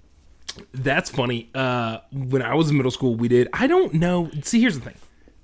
that's 0.73 1.09
funny. 1.09 1.49
Uh 1.53 1.99
when 2.11 2.41
I 2.41 2.55
was 2.55 2.69
in 2.69 2.77
middle 2.77 2.91
school, 2.91 3.15
we 3.15 3.27
did 3.27 3.47
I 3.53 3.67
don't 3.67 3.93
know. 3.95 4.31
See, 4.43 4.61
here's 4.61 4.75
the 4.79 4.85
thing. 4.85 4.95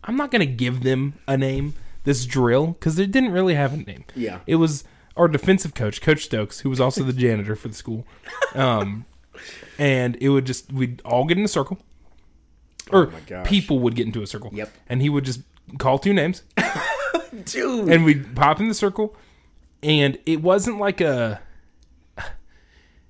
I'm 0.03 0.17
not 0.17 0.31
going 0.31 0.41
to 0.41 0.45
give 0.45 0.83
them 0.83 1.13
a 1.27 1.37
name 1.37 1.75
this 2.03 2.25
drill 2.25 2.75
cuz 2.81 2.99
it 2.99 3.11
didn't 3.11 3.31
really 3.31 3.53
have 3.55 3.73
a 3.73 3.77
name. 3.77 4.03
Yeah. 4.15 4.39
It 4.47 4.55
was 4.55 4.83
our 5.15 5.27
defensive 5.27 5.73
coach, 5.73 6.01
Coach 6.01 6.25
Stokes, 6.25 6.61
who 6.61 6.69
was 6.69 6.79
also 6.79 7.03
the 7.03 7.13
janitor 7.13 7.55
for 7.55 7.67
the 7.67 7.73
school. 7.75 8.05
Um 8.55 9.05
and 9.79 10.15
it 10.21 10.29
would 10.29 10.45
just 10.45 10.71
we'd 10.71 11.01
all 11.03 11.25
get 11.25 11.37
in 11.37 11.43
a 11.43 11.47
circle. 11.47 11.79
Or 12.91 13.07
Oh 13.07 13.11
my 13.11 13.19
gosh. 13.21 13.47
people 13.47 13.79
would 13.79 13.95
get 13.95 14.05
into 14.05 14.21
a 14.21 14.27
circle. 14.27 14.49
Yep. 14.53 14.71
And 14.87 15.01
he 15.01 15.09
would 15.09 15.25
just 15.25 15.41
call 15.77 15.97
two 15.97 16.13
names 16.13 16.43
Dude. 17.45 17.89
and 17.89 18.03
we'd 18.05 18.35
pop 18.35 18.59
in 18.59 18.67
the 18.67 18.73
circle 18.73 19.15
and 19.81 20.19
it 20.25 20.41
wasn't 20.41 20.77
like 20.77 21.01
a 21.01 21.41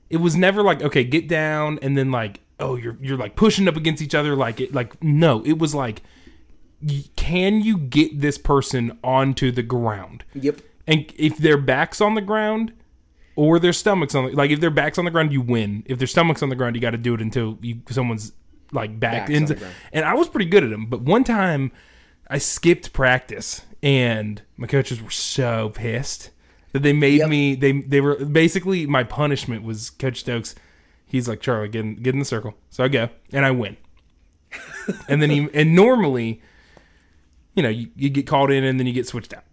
it 0.09 0.17
was 0.17 0.35
never 0.35 0.61
like 0.61 0.81
okay 0.81 1.03
get 1.03 1.27
down 1.27 1.79
and 1.81 1.97
then 1.97 2.11
like 2.11 2.39
oh 2.59 2.75
you're 2.75 2.95
you're 3.01 3.17
like 3.17 3.35
pushing 3.35 3.67
up 3.67 3.75
against 3.75 4.01
each 4.01 4.13
other 4.15 4.35
like 4.35 4.59
it 4.61 4.73
like 4.73 5.01
no 5.03 5.41
it 5.45 5.57
was 5.57 5.73
like 5.73 6.03
can 7.15 7.61
you 7.61 7.77
get 7.77 8.19
this 8.21 8.37
person 8.37 8.97
onto 9.03 9.51
the 9.51 9.63
ground 9.63 10.23
yep. 10.35 10.61
And 10.87 11.11
if 11.17 11.37
their 11.37 11.57
backs 11.57 12.01
on 12.01 12.15
the 12.15 12.21
ground 12.21 12.73
or 13.35 13.57
their 13.59 13.73
stomachs 13.73 14.13
on 14.15 14.25
the 14.25 14.31
like 14.31 14.51
if 14.51 14.59
their 14.59 14.69
backs 14.69 14.97
on 14.97 15.05
the 15.05 15.11
ground 15.11 15.31
you 15.33 15.41
win. 15.41 15.83
If 15.87 15.97
their 15.97 16.07
stomachs 16.07 16.43
on 16.43 16.49
the 16.49 16.55
ground 16.55 16.75
you 16.75 16.81
got 16.81 16.91
to 16.91 16.97
do 16.97 17.13
it 17.13 17.21
until 17.21 17.57
you 17.61 17.81
someone's 17.89 18.31
like 18.71 18.99
on 19.27 19.31
into 19.31 19.53
and 19.91 20.05
I 20.05 20.13
was 20.15 20.27
pretty 20.27 20.49
good 20.49 20.63
at 20.63 20.69
them 20.69 20.85
but 20.87 21.01
one 21.01 21.23
time 21.23 21.71
I 22.29 22.37
skipped 22.39 22.91
practice 22.93 23.61
and 23.81 24.41
my 24.57 24.67
coaches 24.67 25.01
were 25.01 25.09
so 25.11 25.69
pissed 25.69 26.29
that 26.71 26.81
they 26.83 26.93
made 26.93 27.19
Yep. 27.19 27.29
me 27.29 27.55
they 27.55 27.71
they 27.81 28.01
were 28.01 28.15
basically 28.25 28.85
my 28.87 29.03
punishment 29.03 29.63
was 29.63 29.89
Coach 29.91 30.19
Stokes 30.21 30.55
he's 31.05 31.27
like 31.27 31.39
Charlie 31.41 31.67
get 31.69 31.81
in, 31.85 31.95
get 32.01 32.13
in 32.15 32.19
the 32.19 32.25
circle. 32.25 32.55
So 32.71 32.83
I 32.83 32.87
go 32.87 33.09
and 33.31 33.45
I 33.45 33.51
win. 33.51 33.77
And 35.07 35.21
then 35.21 35.29
he 35.29 35.47
and 35.53 35.75
normally 35.75 36.41
you 37.55 37.63
know 37.63 37.69
you, 37.69 37.89
you 37.95 38.09
get 38.09 38.27
called 38.27 38.51
in 38.51 38.63
and 38.63 38.79
then 38.79 38.87
you 38.87 38.93
get 38.93 39.07
switched 39.07 39.33
out 39.33 39.43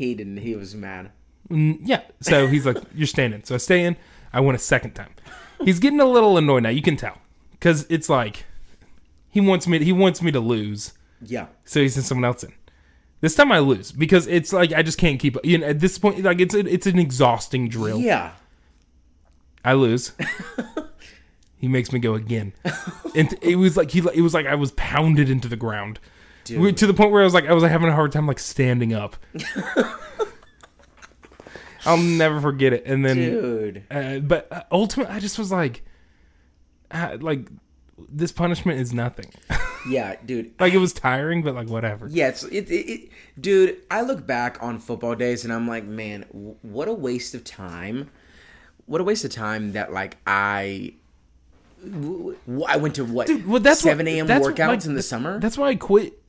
He 0.00 0.14
didn't. 0.14 0.38
He 0.38 0.56
was 0.56 0.74
mad. 0.74 1.10
Mm, 1.50 1.80
yeah. 1.82 2.00
So 2.22 2.46
he's 2.46 2.64
like, 2.64 2.78
"You're 2.94 3.06
staying 3.06 3.34
in." 3.34 3.44
So 3.44 3.54
I 3.54 3.58
stay 3.58 3.84
in. 3.84 3.98
I 4.32 4.40
win 4.40 4.56
a 4.56 4.58
second 4.58 4.94
time. 4.94 5.10
He's 5.62 5.78
getting 5.78 6.00
a 6.00 6.06
little 6.06 6.38
annoyed 6.38 6.62
now. 6.62 6.70
You 6.70 6.80
can 6.80 6.96
tell 6.96 7.18
because 7.50 7.86
it's 7.90 8.08
like 8.08 8.46
he 9.28 9.42
wants 9.42 9.66
me. 9.66 9.84
He 9.84 9.92
wants 9.92 10.22
me 10.22 10.32
to 10.32 10.40
lose. 10.40 10.94
Yeah. 11.20 11.48
So 11.66 11.82
he 11.82 11.90
sends 11.90 12.08
someone 12.08 12.24
else 12.24 12.42
in. 12.42 12.54
This 13.20 13.34
time 13.34 13.52
I 13.52 13.58
lose 13.58 13.92
because 13.92 14.26
it's 14.26 14.54
like 14.54 14.72
I 14.72 14.82
just 14.82 14.96
can't 14.96 15.20
keep. 15.20 15.36
You 15.44 15.58
know, 15.58 15.66
at 15.66 15.80
this 15.80 15.98
point, 15.98 16.22
like 16.22 16.40
it's 16.40 16.54
a, 16.54 16.60
it's 16.60 16.86
an 16.86 16.98
exhausting 16.98 17.68
drill. 17.68 18.00
Yeah. 18.00 18.32
I 19.62 19.74
lose. 19.74 20.12
he 21.58 21.68
makes 21.68 21.92
me 21.92 21.98
go 21.98 22.14
again, 22.14 22.54
and 23.14 23.34
it 23.42 23.56
was 23.56 23.76
like 23.76 23.90
he. 23.90 23.98
It 24.14 24.22
was 24.22 24.32
like 24.32 24.46
I 24.46 24.54
was 24.54 24.72
pounded 24.72 25.28
into 25.28 25.46
the 25.46 25.56
ground, 25.56 26.00
We- 26.58 26.72
to 26.72 26.86
the 26.86 26.94
point 26.94 27.10
where 27.12 27.20
I 27.22 27.24
was 27.24 27.34
like 27.34 27.46
I 27.46 27.52
was 27.52 27.62
like, 27.62 27.72
having 27.72 27.88
a 27.88 27.94
hard 27.94 28.12
time 28.12 28.26
like 28.26 28.38
standing 28.38 28.92
up. 28.92 29.16
I'll 31.86 31.96
never 31.96 32.40
forget 32.40 32.72
it. 32.74 32.84
And 32.84 33.04
then, 33.04 33.16
Dude. 33.16 33.84
uh, 33.90 34.18
but 34.18 34.52
uh, 34.52 34.62
ultimately, 34.70 35.14
I 35.14 35.18
just 35.18 35.38
was 35.38 35.50
like, 35.50 35.82
uh, 36.90 37.16
like 37.20 37.48
this 38.08 38.32
punishment 38.32 38.80
is 38.80 38.92
nothing. 38.92 39.30
Yeah, 39.88 40.16
dude. 40.26 40.52
like 40.60 40.74
it 40.74 40.78
was 40.78 40.92
tiring, 40.92 41.42
but 41.42 41.54
like 41.54 41.68
whatever. 41.68 42.06
Yeah, 42.06 42.28
it's 42.28 42.42
it, 42.44 42.70
it, 42.70 42.74
it, 42.74 43.08
dude. 43.40 43.78
I 43.90 44.02
look 44.02 44.26
back 44.26 44.58
on 44.62 44.78
football 44.78 45.14
days 45.14 45.42
and 45.42 45.50
I'm 45.54 45.66
like, 45.66 45.84
man, 45.84 46.26
w- 46.32 46.56
what 46.60 46.86
a 46.86 46.92
waste 46.92 47.34
of 47.34 47.44
time. 47.44 48.10
What 48.84 49.00
a 49.00 49.04
waste 49.04 49.24
of 49.24 49.30
time 49.30 49.72
that 49.72 49.90
like 49.90 50.18
I 50.26 50.92
I 52.68 52.76
went 52.76 52.96
to 52.96 53.06
what 53.06 53.26
Dude, 53.28 53.46
well, 53.46 53.58
that's 53.58 53.80
seven 53.80 54.06
a.m. 54.06 54.26
workouts 54.26 54.58
like, 54.68 54.84
in 54.84 54.94
the 54.96 55.02
summer. 55.02 55.40
That's 55.40 55.56
why 55.56 55.68
I 55.68 55.76
quit. 55.76 56.19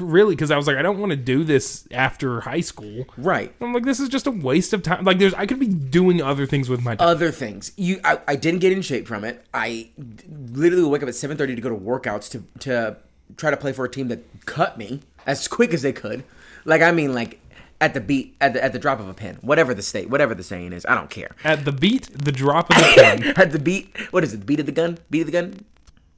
Really, 0.00 0.34
because 0.34 0.50
I 0.50 0.56
was 0.56 0.66
like, 0.66 0.76
I 0.76 0.82
don't 0.82 0.98
want 0.98 1.10
to 1.10 1.16
do 1.16 1.44
this 1.44 1.86
after 1.92 2.40
high 2.40 2.60
school. 2.60 3.04
right. 3.16 3.54
I'm 3.60 3.72
like, 3.72 3.84
this 3.84 4.00
is 4.00 4.08
just 4.08 4.26
a 4.26 4.30
waste 4.30 4.72
of 4.72 4.82
time. 4.82 5.04
Like, 5.04 5.18
there's, 5.18 5.34
I 5.34 5.46
could 5.46 5.60
be 5.60 5.68
doing 5.68 6.20
other 6.20 6.46
things 6.46 6.68
with 6.68 6.82
my 6.82 6.96
time. 6.96 7.06
Other 7.08 7.30
things. 7.30 7.70
You, 7.76 8.00
I, 8.02 8.18
I 8.26 8.36
didn't 8.36 8.60
get 8.60 8.72
in 8.72 8.82
shape 8.82 9.06
from 9.06 9.22
it. 9.24 9.44
I 9.54 9.90
d- 9.98 10.24
literally 10.28 10.82
would 10.82 10.90
wake 10.90 11.02
up 11.02 11.08
at 11.08 11.14
seven 11.14 11.36
thirty 11.36 11.54
to 11.54 11.60
go 11.60 11.68
to 11.68 11.76
workouts 11.76 12.28
to 12.30 12.42
to 12.60 12.96
try 13.36 13.50
to 13.50 13.56
play 13.56 13.72
for 13.72 13.84
a 13.84 13.88
team 13.90 14.08
that 14.08 14.24
cut 14.46 14.78
me 14.78 15.00
as 15.26 15.46
quick 15.46 15.72
as 15.72 15.82
they 15.82 15.92
could. 15.92 16.24
Like 16.64 16.82
I 16.82 16.90
mean, 16.90 17.14
like 17.14 17.40
at 17.80 17.94
the 17.94 18.00
beat, 18.00 18.34
at 18.40 18.54
the 18.54 18.64
at 18.64 18.72
the 18.72 18.78
drop 18.80 18.98
of 18.98 19.08
a 19.08 19.14
pin, 19.14 19.38
whatever 19.42 19.74
the 19.74 19.82
state, 19.82 20.10
whatever 20.10 20.34
the 20.34 20.42
saying 20.42 20.72
is. 20.72 20.84
I 20.86 20.94
don't 20.96 21.08
care. 21.10 21.30
At 21.44 21.64
the 21.64 21.70
beat, 21.72 22.08
the 22.24 22.32
drop 22.32 22.70
of 22.70 22.76
the 22.76 22.82
pen. 22.96 23.22
at 23.36 23.52
the 23.52 23.58
beat, 23.60 23.96
what 24.10 24.24
is 24.24 24.34
it? 24.34 24.38
The 24.38 24.44
beat 24.46 24.58
of 24.60 24.66
the 24.66 24.72
gun? 24.72 24.98
Beat 25.10 25.20
of 25.20 25.26
the 25.26 25.32
gun? 25.32 25.64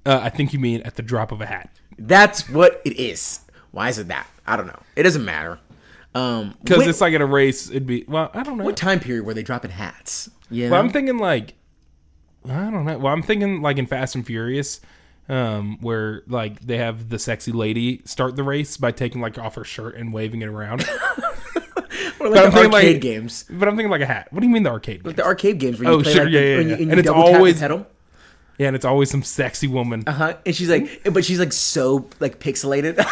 uh, 0.07 0.19
I 0.23 0.31
think 0.31 0.55
you 0.55 0.59
mean 0.59 0.81
at 0.83 0.95
the 0.97 1.03
drop 1.03 1.31
of 1.31 1.43
a 1.43 1.47
hat. 1.47 1.69
That's 1.99 2.49
what 2.49 2.81
it 2.87 2.99
is. 2.99 3.41
Why 3.73 3.89
is 3.89 3.99
it 3.99 4.09
that? 4.09 4.27
I 4.47 4.57
don't 4.57 4.67
know. 4.67 4.79
It 4.97 5.03
doesn't 5.05 5.25
matter. 5.25 5.59
Um, 6.15 6.57
Because 6.63 6.87
it's 6.89 7.01
like 7.01 7.15
at 7.15 7.21
a 7.21 7.27
race, 7.27 7.71
it'd 7.71 7.87
be, 7.87 8.05
well, 8.09 8.31
I 8.35 8.43
don't 8.43 8.59
know. 8.59 8.65
what 8.65 8.77
time 8.77 8.99
period 9.01 9.25
were 9.25 9.35
they 9.35 9.43
dropping 9.45 9.71
hats? 9.71 10.29
Yeah, 10.51 10.71
Well, 10.71 10.81
I'm 10.81 10.91
thinking 10.91 11.19
like, 11.19 11.55
I 12.49 12.71
don't 12.71 12.85
know. 12.85 12.99
Well, 12.99 13.13
I'm 13.13 13.23
thinking 13.23 13.63
like 13.63 13.79
in 13.79 13.87
Fast 13.87 14.15
and 14.17 14.27
Furious, 14.27 14.81
um, 15.29 15.79
where 15.81 16.23
like 16.27 16.59
they 16.61 16.79
have 16.79 17.09
the 17.11 17.19
sexy 17.21 17.53
lady 17.53 18.03
start 18.07 18.35
the 18.35 18.43
race 18.43 18.77
by 18.77 18.91
taking 18.91 19.21
like 19.21 19.39
off 19.39 19.55
her 19.55 19.63
shirt 19.63 19.95
and 19.95 20.13
waving 20.13 20.43
it 20.43 20.47
around. 20.49 20.83
or 22.21 22.27
I'm 22.27 22.33
like 22.33 22.53
thinking, 22.53 22.55
like- 22.73 22.85
arcade 22.85 23.01
games. 23.03 23.45
but 23.49 23.69
I'm 23.69 23.77
thinking 23.77 23.91
like 23.91 24.01
a 24.01 24.07
hat. 24.07 24.33
What 24.33 24.41
do 24.41 24.47
you 24.49 24.53
mean 24.53 24.65
the 24.65 24.71
arcade? 24.71 25.05
Like 25.05 25.17
the 25.17 25.25
arcade 25.25 25.59
games 25.61 25.79
where 25.79 25.91
you 25.93 25.99
Oh, 25.99 26.03
play 26.03 26.13
sure, 26.13 26.25
like, 26.25 26.33
yeah, 26.33 26.41
yeah, 26.41 26.57
when 26.57 26.69
yeah. 26.71 26.77
you, 26.77 26.83
and 26.83 26.91
And 26.93 26.99
it's 27.01 27.07
double 27.07 27.23
tap 27.23 27.33
the 27.33 27.39
always- 27.39 27.61
pedal. 27.61 27.87
Yeah, 28.59 28.67
and 28.67 28.77
it's 28.77 28.85
always 28.85 29.11
some 29.11 29.23
sexy 29.23 29.69
woman. 29.69 30.03
Uh 30.07 30.13
huh. 30.13 30.35
And 30.45 30.55
she's 30.55 30.69
like, 30.69 31.03
but 31.13 31.25
she's 31.25 31.39
like 31.39 31.53
so 31.53 32.09
like 32.19 32.41
pixelated. 32.41 32.97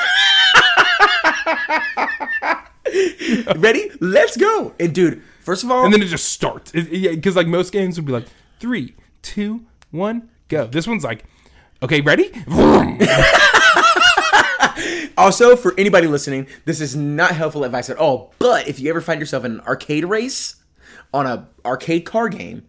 Ready? 3.57 3.91
Let's 4.01 4.37
go. 4.37 4.75
And 4.79 4.95
dude, 4.95 5.23
first 5.41 5.65
of 5.65 5.71
all, 5.71 5.85
and 5.85 5.93
then 5.93 6.03
it 6.03 6.07
just 6.07 6.31
starts. 6.31 6.73
Because 6.73 7.37
like 7.37 7.47
most 7.47 7.73
games 7.73 7.97
would 7.97 8.07
be 8.07 8.13
like 8.13 8.27
three, 8.59 8.95
two, 9.23 9.67
one, 9.91 10.29
go. 10.49 10.67
This 10.67 10.87
one's 10.87 11.05
like, 11.05 11.25
okay, 11.83 12.01
ready? 12.01 12.31
also 15.17 15.57
for 15.57 15.75
anybody 15.79 16.07
listening, 16.07 16.47
this 16.65 16.81
is 16.81 16.97
not 16.97 17.33
helpful 17.33 17.65
advice 17.65 17.91
at 17.91 17.97
all. 17.97 18.35
But 18.39 18.69
if 18.69 18.81
you 18.81 18.91
ever 18.91 19.01
find 19.01 19.21
yourself 19.21 19.45
in 19.45 19.53
an 19.53 19.61
arcade 19.61 20.05
race 20.05 20.57
on 21.13 21.27
a 21.27 21.49
arcade 21.65 22.05
car 22.05 22.29
game, 22.29 22.67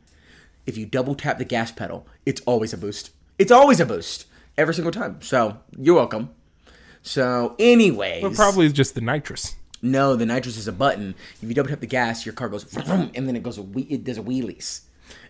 if 0.66 0.78
you 0.78 0.86
double 0.86 1.16
tap 1.16 1.38
the 1.38 1.46
gas 1.46 1.72
pedal, 1.72 2.08
it's 2.26 2.42
always 2.42 2.74
a 2.74 2.78
boost. 2.78 3.12
It's 3.38 3.52
always 3.52 3.80
a 3.80 3.86
boost 3.86 4.26
every 4.58 4.74
single 4.74 4.92
time. 4.92 5.22
So 5.22 5.58
you're 5.78 5.96
welcome. 5.96 6.30
So, 7.02 7.56
anyways, 7.60 8.24
It 8.24 8.36
probably 8.36 8.66
is 8.66 8.74
just 8.74 8.96
the 8.96 9.02
nitrous. 9.02 9.56
No, 9.82 10.16
the 10.16 10.26
nitrous 10.26 10.58
is 10.58 10.68
a 10.68 10.72
button. 10.72 11.16
If 11.42 11.48
you 11.48 11.54
double 11.54 11.70
tap 11.70 11.80
the 11.80 11.88
gas, 11.88 12.26
your 12.26 12.34
car 12.34 12.50
goes 12.50 12.64
vroom, 12.64 13.12
and 13.16 13.28
then 13.28 13.36
it 13.36 13.44
goes 13.44 13.58
a 13.58 13.64
whe- 13.64 13.88
it 13.90 14.04
does 14.04 14.18
a 14.18 14.22
wheelies, 14.22 14.82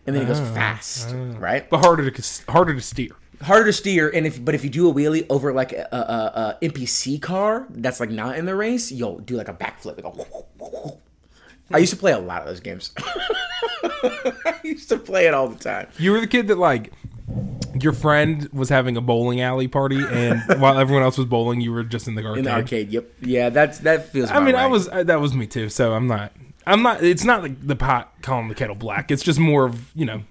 and 0.08 0.16
then 0.16 0.24
it 0.24 0.26
goes 0.26 0.40
ah, 0.40 0.54
fast, 0.54 1.10
ah. 1.12 1.38
right? 1.38 1.70
But 1.70 1.86
harder 1.86 2.10
to 2.10 2.52
harder 2.52 2.74
to 2.74 2.82
steer. 2.82 3.12
Harder 3.42 3.66
to 3.66 3.74
steer, 3.74 4.10
and 4.10 4.26
if 4.26 4.44
but 4.44 4.56
if 4.56 4.64
you 4.64 4.70
do 4.70 4.90
a 4.90 4.94
wheelie 4.94 5.26
over 5.30 5.54
like 5.54 5.72
a, 5.72 5.88
a, 5.92 6.58
a 6.62 6.68
NPC 6.68 7.22
car 7.22 7.68
that's 7.70 8.00
like 8.00 8.10
not 8.10 8.38
in 8.38 8.46
the 8.46 8.56
race, 8.56 8.92
you'll 8.92 9.20
do 9.20 9.36
like 9.36 9.48
a 9.48 9.54
backflip. 9.54 10.04
Like 10.04 10.06
a 10.06 10.98
I 11.76 11.78
used 11.78 11.94
to 11.94 12.00
play 12.00 12.12
a 12.12 12.20
lot 12.20 12.42
of 12.42 12.48
those 12.48 12.60
games. 12.60 12.92
I 13.84 14.60
used 14.64 14.90
to 14.90 14.98
play 14.98 15.28
it 15.28 15.36
all 15.36 15.48
the 15.48 15.64
time. 15.64 15.88
You 16.00 16.12
were 16.12 16.20
the 16.20 16.28
kid 16.28 16.48
that 16.48 16.58
like 16.58 16.92
your 17.84 17.94
friend 17.94 18.48
was 18.52 18.70
having 18.70 18.98
a 18.98 19.02
bowling 19.02 19.42
alley 19.42 19.68
party, 19.68 20.02
and 20.04 20.42
while 20.62 20.78
everyone 20.80 21.04
else 21.04 21.18
was 21.18 21.28
bowling, 21.28 21.62
you 21.62 21.72
were 21.72 21.84
just 21.84 22.08
in 22.08 22.16
the 22.16 22.24
arcade. 22.24 22.38
In 22.40 22.44
the 22.46 22.52
arcade, 22.52 22.92
yep, 22.92 23.12
yeah, 23.22 23.50
that's 23.50 23.80
that 23.80 24.10
feels. 24.10 24.30
I 24.32 24.40
mean, 24.40 24.56
I 24.56 24.68
was 24.68 24.88
I, 24.90 25.04
that 25.04 25.20
was 25.22 25.34
me 25.34 25.48
too. 25.48 25.70
So 25.70 25.94
I'm 25.94 26.08
not. 26.08 26.32
I'm 26.68 26.84
not. 26.84 27.04
It's 27.04 27.24
not 27.24 27.42
like 27.42 27.66
the 27.66 27.76
pot 27.76 28.14
calling 28.22 28.48
the 28.48 28.56
kettle 28.56 28.76
black. 28.76 29.12
It's 29.12 29.24
just 29.24 29.40
more 29.40 29.66
of 29.66 29.92
you 29.96 30.06
know. 30.06 30.22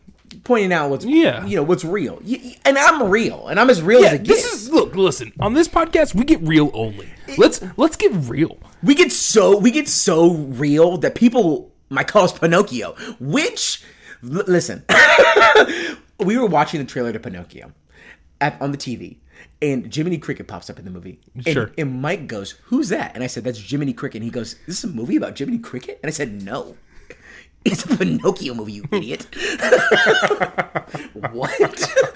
pointing 0.45 0.73
out 0.73 0.91
what's 0.91 1.05
Yeah. 1.05 1.45
you 1.47 1.57
know 1.57 1.63
what's 1.63 1.85
real, 1.85 2.21
and 2.65 2.79
I'm 2.79 3.11
real, 3.11 3.49
and 3.49 3.59
I'm 3.59 3.71
as 3.71 3.83
real 3.83 3.99
as 4.05 4.13
Yeah, 4.13 4.15
it 4.15 4.25
this 4.25 4.45
is 4.53 4.71
look. 4.71 4.95
Listen, 4.95 5.33
on 5.41 5.55
this 5.55 5.67
podcast, 5.69 6.15
we 6.15 6.25
get 6.25 6.41
real 6.43 6.71
only. 6.75 7.09
Let's 7.37 7.61
let's 7.77 7.97
get 7.97 8.13
real. 8.13 8.59
We 8.83 8.95
get 8.95 9.11
so 9.11 9.57
we 9.59 9.71
get 9.73 9.89
so 9.89 10.31
real 10.33 10.99
that 10.99 11.15
people 11.17 11.73
might 11.91 12.07
call 12.07 12.25
us 12.25 12.39
Pinocchio. 12.39 12.95
Which, 13.19 13.83
l- 14.23 14.45
listen, 14.47 14.85
we 16.19 16.37
were 16.37 16.47
watching 16.47 16.81
the 16.81 16.87
trailer 16.87 17.13
to 17.13 17.19
Pinocchio 17.21 17.73
at, 18.41 18.61
on 18.61 18.73
the 18.73 18.79
TV, 18.79 19.19
and 19.63 19.93
Jiminy 19.95 20.19
Cricket 20.19 20.47
pops 20.49 20.69
up 20.71 20.79
in 20.79 20.85
the 20.85 20.91
movie. 20.91 21.21
And, 21.35 21.45
Sure. 21.47 21.73
And 21.79 22.01
Mike 22.01 22.27
goes, 22.27 22.53
"Who's 22.65 22.89
that?" 22.91 23.15
And 23.15 23.23
I 23.25 23.27
said, 23.27 23.45
"That's 23.45 23.59
Jiminy 23.61 23.93
Cricket." 23.93 24.17
And 24.17 24.25
he 24.25 24.31
goes, 24.31 24.55
"Is 24.67 24.67
this 24.67 24.85
a 24.85 24.89
movie 24.89 25.17
about 25.17 25.39
Jiminy 25.39 25.59
Cricket?" 25.59 26.01
And 26.03 26.09
I 26.09 26.13
said, 26.13 26.43
"No." 26.43 26.77
It's 27.65 27.85
a 27.85 27.97
Pinocchio 27.97 28.55
movie, 28.55 28.75
you 28.75 28.85
idiot. 28.93 29.27
what? 31.33 31.51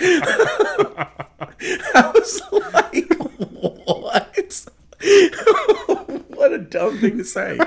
I 1.95 2.13
was 2.15 2.41
like, 2.73 3.13
what? 3.19 4.67
what 6.29 6.53
a 6.53 6.59
dumb 6.59 6.99
thing 6.99 7.19
to 7.19 7.25
say. 7.25 7.59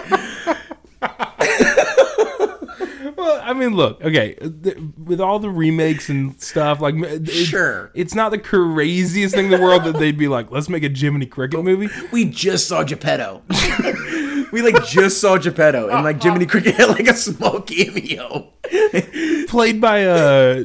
Well, 3.25 3.41
I 3.43 3.53
mean, 3.53 3.73
look, 3.75 4.01
okay, 4.03 4.35
th- 4.35 4.77
with 5.03 5.19
all 5.19 5.39
the 5.39 5.49
remakes 5.49 6.09
and 6.09 6.39
stuff, 6.39 6.79
like, 6.79 6.93
it, 6.95 7.27
Sure. 7.27 7.89
it's 7.95 8.13
not 8.13 8.29
the 8.29 8.37
craziest 8.37 9.33
thing 9.33 9.45
in 9.45 9.51
the 9.51 9.59
world 9.59 9.83
that 9.85 9.97
they'd 9.97 10.15
be 10.17 10.27
like, 10.27 10.51
let's 10.51 10.69
make 10.69 10.83
a 10.83 10.89
Jiminy 10.89 11.25
Cricket 11.25 11.63
movie. 11.63 11.89
We 12.11 12.25
just 12.25 12.67
saw 12.67 12.83
Geppetto. 12.83 13.41
we 14.51 14.61
like 14.61 14.85
just 14.85 15.19
saw 15.19 15.39
Geppetto, 15.39 15.89
and 15.89 16.03
like 16.03 16.21
Jiminy 16.21 16.45
Cricket 16.45 16.75
had 16.75 16.89
like 16.89 17.07
a 17.07 17.15
small 17.15 17.61
cameo. 17.61 18.51
played 19.47 19.81
by 19.81 20.05
uh, 20.05 20.63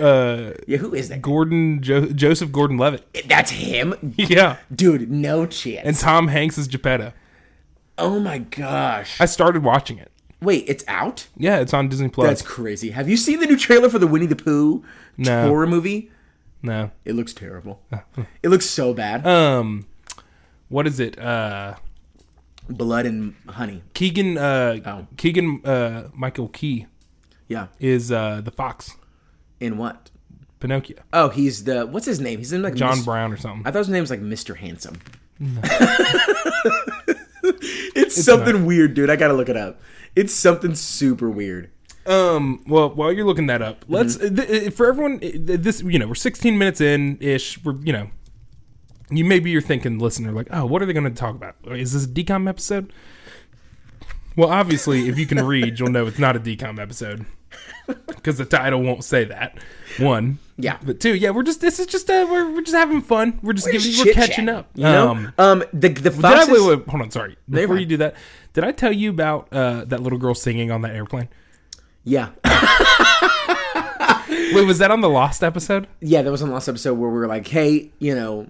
uh, 0.00 0.52
Yeah, 0.66 0.78
who 0.78 0.92
is 0.94 1.10
that? 1.10 1.22
Gordon 1.22 1.80
jo- 1.82 2.06
Joseph 2.06 2.50
Gordon 2.50 2.76
Levitt. 2.76 3.06
That's 3.28 3.52
him, 3.52 3.94
Yeah, 4.16 4.56
dude. 4.74 5.10
No 5.12 5.46
chance. 5.46 5.86
and 5.86 5.96
Tom 5.96 6.26
Hanks 6.26 6.58
is 6.58 6.66
Geppetto. 6.66 7.12
oh 7.98 8.18
my 8.18 8.38
gosh! 8.38 9.20
I 9.20 9.26
started 9.26 9.62
watching 9.62 9.98
it. 9.98 10.10
Wait, 10.42 10.64
it's 10.68 10.84
out? 10.88 11.26
Yeah, 11.36 11.58
it's 11.60 11.74
on 11.74 11.88
Disney 11.88 12.08
Plus. 12.08 12.26
That's 12.28 12.42
crazy. 12.42 12.90
Have 12.90 13.08
you 13.08 13.16
seen 13.16 13.40
the 13.40 13.46
new 13.46 13.56
trailer 13.56 13.88
for 13.90 13.98
the 13.98 14.06
Winnie 14.06 14.26
the 14.26 14.36
Pooh 14.36 14.82
No. 15.18 15.48
horror 15.48 15.66
movie? 15.66 16.10
no, 16.62 16.90
It 17.04 17.14
looks 17.14 17.32
terrible. 17.32 17.82
it 18.42 18.48
looks 18.48 18.66
so 18.66 18.92
bad. 18.94 19.26
um, 19.26 19.86
what 20.68 20.86
is 20.86 20.98
it? 21.00 21.18
Uh, 21.18 21.74
Blood 22.68 23.04
and 23.06 23.34
honey. 23.48 23.82
Keegan, 23.94 24.38
uh, 24.38 24.78
Oh. 24.86 25.06
Keegan, 25.16 25.60
uh, 25.64 26.08
Michael 26.14 26.48
Key 26.48 26.86
Yeah. 27.48 27.66
is 27.80 28.12
uh 28.12 28.40
the 28.44 28.50
fox 28.52 28.96
In 29.58 29.76
what? 29.76 30.10
Pinocchio. 30.60 30.98
Oh, 31.12 31.30
he's 31.30 31.64
the 31.64 31.84
what's 31.86 32.06
his 32.06 32.20
name? 32.20 32.38
He's 32.38 32.52
in 32.52 32.62
like 32.62 32.74
John 32.74 32.96
Mis- 32.98 33.04
Brown 33.04 33.32
or 33.32 33.36
something. 33.36 33.66
I 33.66 33.70
thought 33.72 33.78
his 33.80 33.88
name 33.88 34.02
was 34.02 34.10
like 34.10 34.20
Mr. 34.20 34.56
Handsome. 34.56 34.98
it's, 37.94 38.22
something 38.22 38.66
weird, 38.66 38.94
dude. 38.94 39.10
I 39.10 39.16
gotta 39.16 39.34
look 39.34 39.48
it 39.48 39.56
up. 39.56 39.80
It's 40.16 40.32
something 40.32 40.74
super 40.74 41.30
weird. 41.30 41.70
Um. 42.06 42.62
Well, 42.66 42.90
while 42.90 43.12
you're 43.12 43.26
looking 43.26 43.46
that 43.46 43.62
up, 43.62 43.84
let's 43.88 44.16
Mm-hmm. 44.16 44.34
th- 44.36 44.48
th- 44.48 44.72
for 44.74 44.86
everyone. 44.88 45.20
th- 45.20 45.34
This 45.60 45.82
you 45.82 45.98
know 45.98 46.08
we're 46.08 46.14
16 46.14 46.56
minutes 46.58 46.80
in 46.80 47.18
ish. 47.20 47.62
We're 47.62 47.76
you 47.76 47.92
know, 47.92 48.10
you 49.10 49.24
maybe 49.24 49.50
you're 49.50 49.60
thinking, 49.60 49.98
listener, 49.98 50.32
like, 50.32 50.48
oh, 50.50 50.64
what 50.66 50.82
are 50.82 50.86
they 50.86 50.92
going 50.94 51.04
to 51.04 51.10
talk 51.10 51.34
about? 51.34 51.56
Is 51.66 51.92
this 51.92 52.04
a 52.04 52.08
decom 52.08 52.48
episode? 52.48 52.92
Well, 54.36 54.48
obviously, 54.48 55.08
if 55.08 55.18
you 55.18 55.26
can 55.26 55.44
read, 55.46 55.78
you'll 55.78 55.90
know 55.90 56.06
it's 56.06 56.18
not 56.18 56.36
a 56.36 56.40
decom 56.40 56.80
episode 56.80 57.26
because 58.06 58.38
the 58.38 58.44
title 58.44 58.82
won't 58.82 59.04
say 59.04 59.24
that. 59.24 59.58
One, 59.98 60.38
Yeah. 60.56 60.78
but 60.84 61.00
two, 61.00 61.14
yeah, 61.14 61.30
we're 61.30 61.42
just 61.42 61.60
this 61.60 61.80
is 61.80 61.86
just 61.86 62.08
uh, 62.08 62.26
we're, 62.30 62.52
we're 62.52 62.62
just 62.62 62.76
having 62.76 63.02
fun. 63.02 63.38
We're 63.42 63.52
just 63.54 63.70
giving 63.70 63.92
we're 64.06 64.12
catching 64.14 64.48
up. 64.48 64.70
You 64.74 64.84
know? 64.84 65.10
Um, 65.10 65.32
Um, 65.38 65.64
the 65.72 65.88
the 65.88 66.10
did 66.10 66.24
I, 66.24 66.44
wait, 66.50 66.62
wait, 66.62 66.88
hold 66.88 67.02
on, 67.02 67.10
sorry. 67.10 67.36
Before 67.48 67.76
you 67.78 67.86
do 67.86 67.96
that, 67.98 68.14
did 68.52 68.64
I 68.64 68.72
tell 68.72 68.92
you 68.92 69.10
about 69.10 69.48
uh, 69.52 69.84
that 69.86 70.00
little 70.02 70.18
girl 70.18 70.34
singing 70.34 70.70
on 70.70 70.82
that 70.82 70.94
airplane? 70.94 71.28
Yeah. 72.04 72.30
Wait, 74.52 74.66
was 74.66 74.78
that 74.78 74.90
on 74.90 75.00
the 75.00 75.08
Lost 75.08 75.42
episode? 75.44 75.86
Yeah, 76.00 76.22
there 76.22 76.32
was 76.32 76.42
one 76.42 76.50
last 76.52 76.68
episode 76.68 76.94
where 76.94 77.08
we 77.10 77.18
were 77.18 77.26
like, 77.26 77.46
hey, 77.46 77.90
you 77.98 78.14
know, 78.14 78.48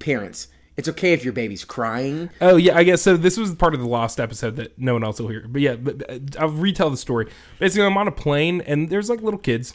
parents, 0.00 0.48
it's 0.78 0.88
okay 0.88 1.12
if 1.12 1.24
your 1.24 1.32
baby's 1.32 1.64
crying. 1.64 2.30
Oh 2.40 2.56
yeah, 2.56 2.76
I 2.76 2.84
guess 2.84 3.02
so. 3.02 3.16
This 3.16 3.36
was 3.36 3.52
part 3.56 3.74
of 3.74 3.80
the 3.80 3.86
Lost 3.86 4.20
episode 4.20 4.54
that 4.56 4.78
no 4.78 4.92
one 4.94 5.02
else 5.02 5.20
will 5.20 5.28
hear. 5.28 5.44
But 5.48 5.60
yeah, 5.60 5.74
but, 5.74 6.08
uh, 6.08 6.18
I'll 6.38 6.48
retell 6.50 6.88
the 6.88 6.96
story. 6.96 7.28
Basically, 7.58 7.84
I'm 7.84 7.96
on 7.96 8.06
a 8.06 8.12
plane 8.12 8.60
and 8.60 8.88
there's 8.88 9.10
like 9.10 9.20
little 9.20 9.40
kids, 9.40 9.74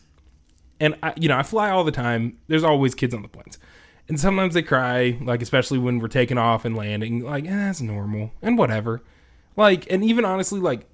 and 0.79 0.95
I, 1.03 1.13
you 1.17 1.27
know, 1.27 1.37
I 1.37 1.43
fly 1.43 1.69
all 1.69 1.83
the 1.83 1.91
time. 1.91 2.37
There's 2.47 2.63
always 2.63 2.95
kids 2.95 3.13
on 3.13 3.21
the 3.21 3.27
planes, 3.27 3.59
and 4.07 4.17
sometimes 4.17 4.53
they 4.53 4.63
cry, 4.63 5.19
like 5.21 5.41
especially 5.41 5.77
when 5.77 5.99
we're 5.99 6.07
taking 6.07 6.37
off 6.37 6.63
and 6.63 6.75
landing. 6.75 7.19
Like, 7.19 7.45
eh, 7.45 7.49
that's 7.49 7.81
normal 7.81 8.31
and 8.41 8.57
whatever. 8.57 9.03
Like, 9.57 9.91
and 9.91 10.05
even 10.05 10.23
honestly, 10.23 10.61
like 10.61 10.87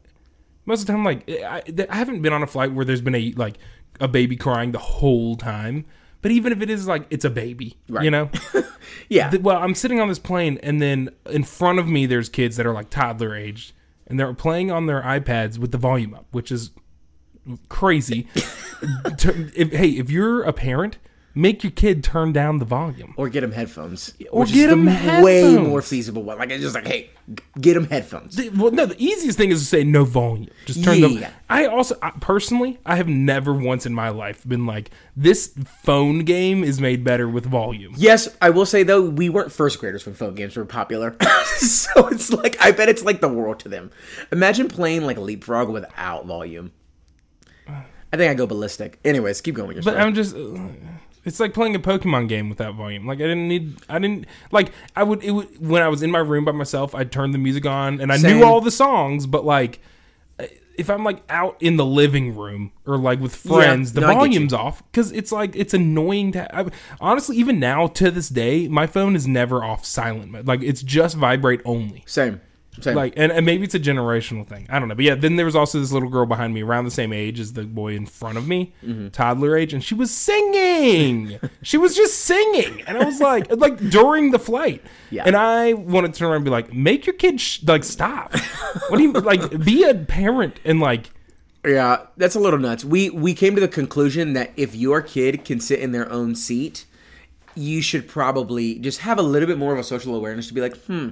most 0.66 0.82
of 0.82 0.88
the 0.88 0.94
time, 0.94 1.04
like 1.04 1.30
I, 1.30 1.62
I 1.88 1.96
haven't 1.96 2.24
been 2.24 2.34
on 2.34 2.42
a 2.42 2.48
flight 2.48 2.74
where 2.74 2.84
there's 2.84 3.01
been 3.01 3.16
a 3.16 3.32
like 3.38 3.60
a 4.00 4.08
baby 4.08 4.36
crying 4.36 4.72
the 4.72 4.80
whole 4.80 5.36
time. 5.36 5.86
But 6.21 6.31
even 6.31 6.51
if 6.51 6.61
it 6.61 6.69
is 6.69 6.88
like 6.88 7.05
it's 7.09 7.25
a 7.25 7.29
baby, 7.29 7.77
you 8.03 8.11
know, 8.11 8.29
Yeah. 9.09 9.35
Well, 9.41 9.57
I'm 9.57 9.75
sitting 9.75 9.99
on 9.99 10.07
this 10.07 10.19
plane, 10.19 10.59
and 10.61 10.81
then 10.81 11.09
in 11.29 11.43
front 11.43 11.79
of 11.79 11.88
me, 11.88 12.05
there's 12.05 12.29
kids 12.29 12.57
that 12.57 12.65
are 12.65 12.73
like 12.73 12.89
toddler 12.89 13.35
aged, 13.35 13.73
and 14.07 14.19
they're 14.19 14.33
playing 14.33 14.71
on 14.71 14.85
their 14.85 15.01
iPads 15.01 15.57
with 15.57 15.71
the 15.71 15.77
volume 15.77 16.13
up, 16.13 16.27
which 16.31 16.51
is 16.51 16.71
crazy. 17.67 18.27
If, 19.21 19.73
hey, 19.73 19.89
if 19.89 20.09
you're 20.09 20.41
a 20.43 20.53
parent, 20.53 20.99
make 21.36 21.63
your 21.63 21.71
kid 21.71 22.03
turn 22.03 22.33
down 22.33 22.59
the 22.59 22.65
volume. 22.65 23.13
or 23.17 23.29
get 23.29 23.41
them 23.41 23.51
headphones. 23.51 24.13
Or 24.31 24.45
get 24.45 24.69
is 24.69 24.86
the 24.86 25.21
way 25.24 25.57
more 25.57 25.81
feasible 25.81 26.24
one. 26.24 26.38
Like, 26.38 26.50
it's 26.51 26.62
just 26.63 26.75
like, 26.75 26.88
hey, 26.88 27.09
get 27.62 27.75
them 27.75 27.86
headphones. 27.86 28.36
The- 28.36 28.50
Well, 28.50 28.71
no, 28.71 28.86
the 28.86 29.01
easiest 29.03 29.38
thing 29.38 29.51
is 29.51 29.59
to 29.62 29.65
say 29.65 29.83
no 29.83 30.03
volume. 30.05 30.50
Just 30.65 30.83
turn 30.83 31.01
them. 31.01 31.12
Yeah. 31.13 31.31
I 31.50 31.65
also, 31.67 31.95
I, 32.01 32.12
personally, 32.19 32.79
I 32.86 32.95
have 32.95 33.07
never 33.07 33.53
once 33.53 33.86
in 33.86 33.93
my 33.93 34.09
life 34.09 34.48
been 34.48 34.65
like, 34.65 34.91
this 35.15 35.53
phone 35.83 36.19
game 36.19 36.63
is 36.63 36.79
made 36.81 37.03
better 37.03 37.27
with 37.29 37.45
volume. 37.45 37.93
Yes, 37.98 38.27
I 38.41 38.50
will 38.50 38.65
say 38.65 38.83
though, 38.83 39.01
we 39.01 39.29
weren't 39.29 39.51
first 39.51 39.79
graders 39.79 40.05
when 40.05 40.15
phone 40.15 40.36
games 40.36 40.55
were 40.57 40.65
popular. 40.65 41.15
so 41.57 42.07
it's 42.07 42.31
like, 42.31 42.57
I 42.62 42.71
bet 42.71 42.89
it's 42.89 43.03
like 43.03 43.21
the 43.21 43.27
world 43.29 43.59
to 43.62 43.69
them. 43.69 43.91
Imagine 44.31 44.67
playing 44.67 45.03
like 45.05 45.17
Leapfrog 45.17 45.69
without 45.69 46.25
volume. 46.25 46.71
I 48.12 48.17
think 48.17 48.31
I 48.31 48.33
go 48.33 48.48
ballistic. 48.48 49.00
Anyways, 49.05 49.41
keep 49.41 49.53
going 49.55 49.67
with 49.67 49.75
your 49.77 49.83
But 49.83 49.91
story. 49.91 50.03
I'm 50.03 50.15
just. 50.15 50.36
uh, 50.36 50.57
It's 51.29 51.39
like 51.39 51.53
playing 51.53 51.75
a 51.75 51.79
Pokemon 51.79 52.27
game 52.27 52.50
without 52.50 52.74
volume. 52.74 53.05
Like 53.05 53.19
I 53.19 53.21
didn't 53.21 53.48
need. 53.48 53.77
I 53.88 54.00
didn't 54.00 54.25
like. 54.51 54.71
I 54.95 55.03
would. 55.03 55.24
It 55.24 55.29
would 55.29 55.65
when 55.65 55.83
I 55.83 55.88
was 55.88 56.01
in 56.01 56.09
my 56.09 56.17
room 56.17 56.43
by 56.43 56.51
myself. 56.51 56.95
I'd 56.95 57.12
turn 57.12 57.31
the 57.31 57.38
music 57.38 57.67
on 57.67 58.01
and 58.01 58.12
I 58.12 58.17
Same. 58.17 58.39
knew 58.39 58.43
all 58.43 58.62
the 58.62 58.71
songs. 58.71 59.27
But 59.27 59.45
like, 59.45 59.79
if 60.75 60.89
I'm 60.89 61.03
like 61.03 61.21
out 61.29 61.55
in 61.59 61.77
the 61.77 61.86
living 61.86 62.36
room 62.36 62.71
or 62.88 62.98
like 62.98 63.19
with 63.19 63.36
friends, 63.36 63.93
the 63.93 64.01
no, 64.01 64.07
I 64.07 64.13
get 64.13 64.15
you. 64.15 64.27
volume's 64.29 64.53
off 64.53 64.81
because 64.91 65.12
it's 65.12 65.31
like 65.31 65.55
it's 65.55 65.75
annoying 65.75 66.31
to. 66.31 66.55
I, 66.57 66.65
honestly, 67.00 67.38
even 67.38 67.59
now 67.59 67.86
to 67.86 68.09
this 68.09 68.29
day, 68.29 68.67
my 68.67 68.88
phone 68.88 69.15
is 69.15 69.27
never 69.27 69.63
off 69.63 69.86
silent 69.86 70.31
mode. 70.31 70.48
Like 70.48 70.63
it's 70.63 70.81
just 70.81 71.15
vibrate 71.15 71.62
only. 71.63 72.03
Same. 72.07 72.41
Same. 72.81 72.95
Like 72.95 73.13
and, 73.17 73.31
and 73.31 73.45
maybe 73.45 73.63
it's 73.63 73.75
a 73.75 73.79
generational 73.79 74.48
thing. 74.48 74.65
I 74.69 74.79
don't 74.79 74.88
know. 74.88 74.95
But 74.95 75.05
yeah, 75.05 75.15
then 75.15 75.36
there 75.36 75.45
was 75.45 75.55
also 75.55 75.79
this 75.79 75.91
little 75.91 76.09
girl 76.09 76.25
behind 76.25 76.53
me 76.53 76.63
around 76.63 76.86
the 76.86 76.91
same 76.91 77.12
age 77.13 77.39
as 77.39 77.53
the 77.53 77.63
boy 77.63 77.95
in 77.95 78.05
front 78.05 78.38
of 78.38 78.48
me, 78.48 78.74
Mm-hmm. 78.86 79.09
toddler 79.09 79.57
age, 79.57 79.74
and 79.74 79.83
she 79.83 79.93
was 79.95 80.12
singing. 80.12 81.39
she 81.62 81.77
was 81.77 81.95
just 81.95 82.19
singing. 82.24 82.81
And 82.88 82.98
I 82.98 83.05
was 83.05 83.19
like 83.19 83.51
like 83.55 83.77
during 83.89 84.31
the 84.31 84.39
flight. 84.39 84.83
Yeah. 85.09 85.24
And 85.25 85.36
I 85.36 85.73
wanted 85.73 86.13
to 86.13 86.19
turn 86.19 86.27
around 86.30 86.38
and 86.38 86.45
be 86.45 86.51
like, 86.51 86.73
make 86.73 87.06
your 87.06 87.15
kid 87.15 87.39
sh- 87.41 87.60
like 87.65 87.84
stop. 87.84 88.34
what 88.89 88.97
do 88.97 89.04
you 89.04 89.12
like 89.13 89.63
be 89.63 89.84
a 89.84 89.93
parent 89.95 90.60
and 90.63 90.80
like 90.80 91.12
Yeah, 91.65 92.06
that's 92.17 92.36
a 92.36 92.39
little 92.39 92.60
nuts. 92.60 92.86
We 92.86 93.10
we 93.10 93.34
came 93.34 93.56
to 93.56 93.62
the 93.62 93.67
conclusion 93.67 94.34
that 94.34 94.51
if 94.56 94.75
your 94.75 95.01
kid 95.01 95.43
can 95.45 95.60
sit 95.60 95.80
in 95.80 95.91
their 95.91 96.10
own 96.12 96.36
seat, 96.36 96.86
you 97.56 97.82
should 97.82 98.08
probably 98.08 98.75
just 98.80 98.99
have 98.99 99.17
a 99.17 99.21
little 99.21 99.47
bit 99.47 99.58
more 99.58 99.73
of 99.73 99.80
a 99.80 99.84
social 99.84 100.15
awareness 100.15 100.47
to 100.47 100.54
be 100.54 100.62
like, 100.62 100.77
hmm, 100.86 101.10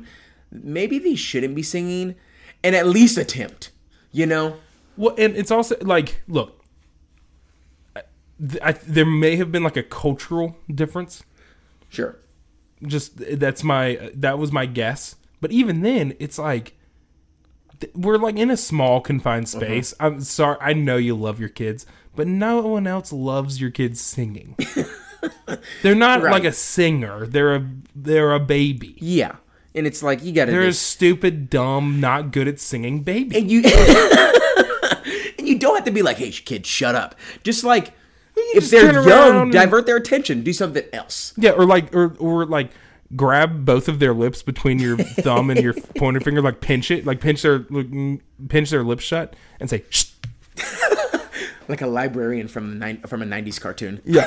maybe 0.52 1.00
they 1.00 1.16
shouldn't 1.16 1.56
be 1.56 1.64
singing, 1.64 2.16
and 2.64 2.76
at 2.76 2.88
least 2.88 3.18
attempt. 3.18 3.72
You 4.12 4.26
know? 4.26 4.58
well 4.96 5.14
and 5.18 5.36
it's 5.38 5.52
also 5.52 5.76
like 5.82 6.22
look 6.28 6.64
I, 7.96 8.02
I, 8.64 8.72
there 8.72 9.06
may 9.06 9.36
have 9.36 9.52
been 9.52 9.64
like 9.64 9.78
a 9.78 9.84
cultural 9.84 10.58
difference 10.74 11.24
Sure. 11.90 12.18
just 12.84 13.14
that's 13.40 13.64
my 13.64 14.10
that 14.16 14.40
was 14.40 14.52
my 14.52 14.66
guess 14.66 15.16
but 15.40 15.52
even 15.52 15.82
then 15.84 16.16
it's 16.20 16.40
like 16.40 16.74
we're 17.94 18.18
like 18.18 18.38
in 18.38 18.50
a 18.50 18.58
small 18.58 19.00
confined 19.02 19.46
Uh-huh. 19.46 19.60
space 19.60 19.94
i'm 20.00 20.22
sorry 20.22 20.58
i 20.62 20.74
know 20.74 20.98
you 20.98 21.16
love 21.16 21.40
your 21.40 21.50
kids 21.50 21.86
but 22.16 22.26
no 22.28 22.62
one 22.62 22.88
else 22.88 23.14
loves 23.14 23.62
your 23.62 23.70
kids 23.70 24.02
singing 24.02 24.56
they're 25.84 25.94
not 25.96 26.24
Right. 26.24 26.32
like 26.32 26.44
a 26.44 26.52
singer 26.54 27.28
they're 27.28 27.56
a 27.56 27.70
they're 27.96 28.34
a 28.34 28.40
baby 28.40 28.96
Yeah, 29.00 29.36
and 29.78 29.88
it's 29.88 30.02
like 30.04 30.24
you 30.24 30.32
got 30.34 30.46
to. 30.46 30.52
they're 30.52 30.62
a 30.64 30.74
stupid 30.74 31.50
dumb 31.50 32.00
not 32.02 32.32
good 32.32 32.48
at 32.48 32.60
singing 32.60 33.04
baby 33.04 33.38
and 33.38 33.50
you 33.52 33.62
and 35.38 35.48
you 35.48 35.58
don't 35.60 35.76
have 35.76 35.86
to 35.86 35.92
be 35.92 36.02
like, 36.02 36.18
"Hey, 36.18 36.32
kid, 36.32 36.66
shut 36.66 36.96
up." 36.96 37.16
Just 37.44 37.64
like 37.64 37.94
if 38.36 38.64
just 38.70 38.72
they're 38.72 39.08
young, 39.08 39.42
and- 39.44 39.52
divert 39.52 39.86
their 39.86 39.98
attention. 39.98 40.42
Do 40.44 40.52
something 40.54 40.84
else. 40.94 41.34
yeah 41.38 41.52
or 41.52 41.66
like 41.66 41.96
or 41.96 42.16
or 42.20 42.46
like 42.46 42.72
grab 43.16 43.64
both 43.64 43.88
of 43.88 44.00
their 44.00 44.14
lips 44.14 44.42
between 44.44 44.80
your 44.80 44.98
thumb 45.24 45.50
and 45.50 45.62
your 45.62 45.74
pointer 45.96 46.20
finger 46.20 46.42
like 46.42 46.60
pinch 46.60 46.92
it 46.92 47.06
like 47.06 47.22
pinch 47.22 47.42
their 47.42 47.66
pinch 48.50 48.70
their 48.70 48.84
lips 48.84 49.04
shut 49.04 49.34
and 49.60 49.70
say 49.70 49.84
Shh. 49.90 50.12
Like 51.70 51.82
a 51.82 51.88
librarian 51.88 52.48
from 52.48 52.80
from 53.08 53.22
a 53.22 53.26
'90s 53.26 53.60
cartoon. 53.60 54.02
Yeah. 54.06 54.26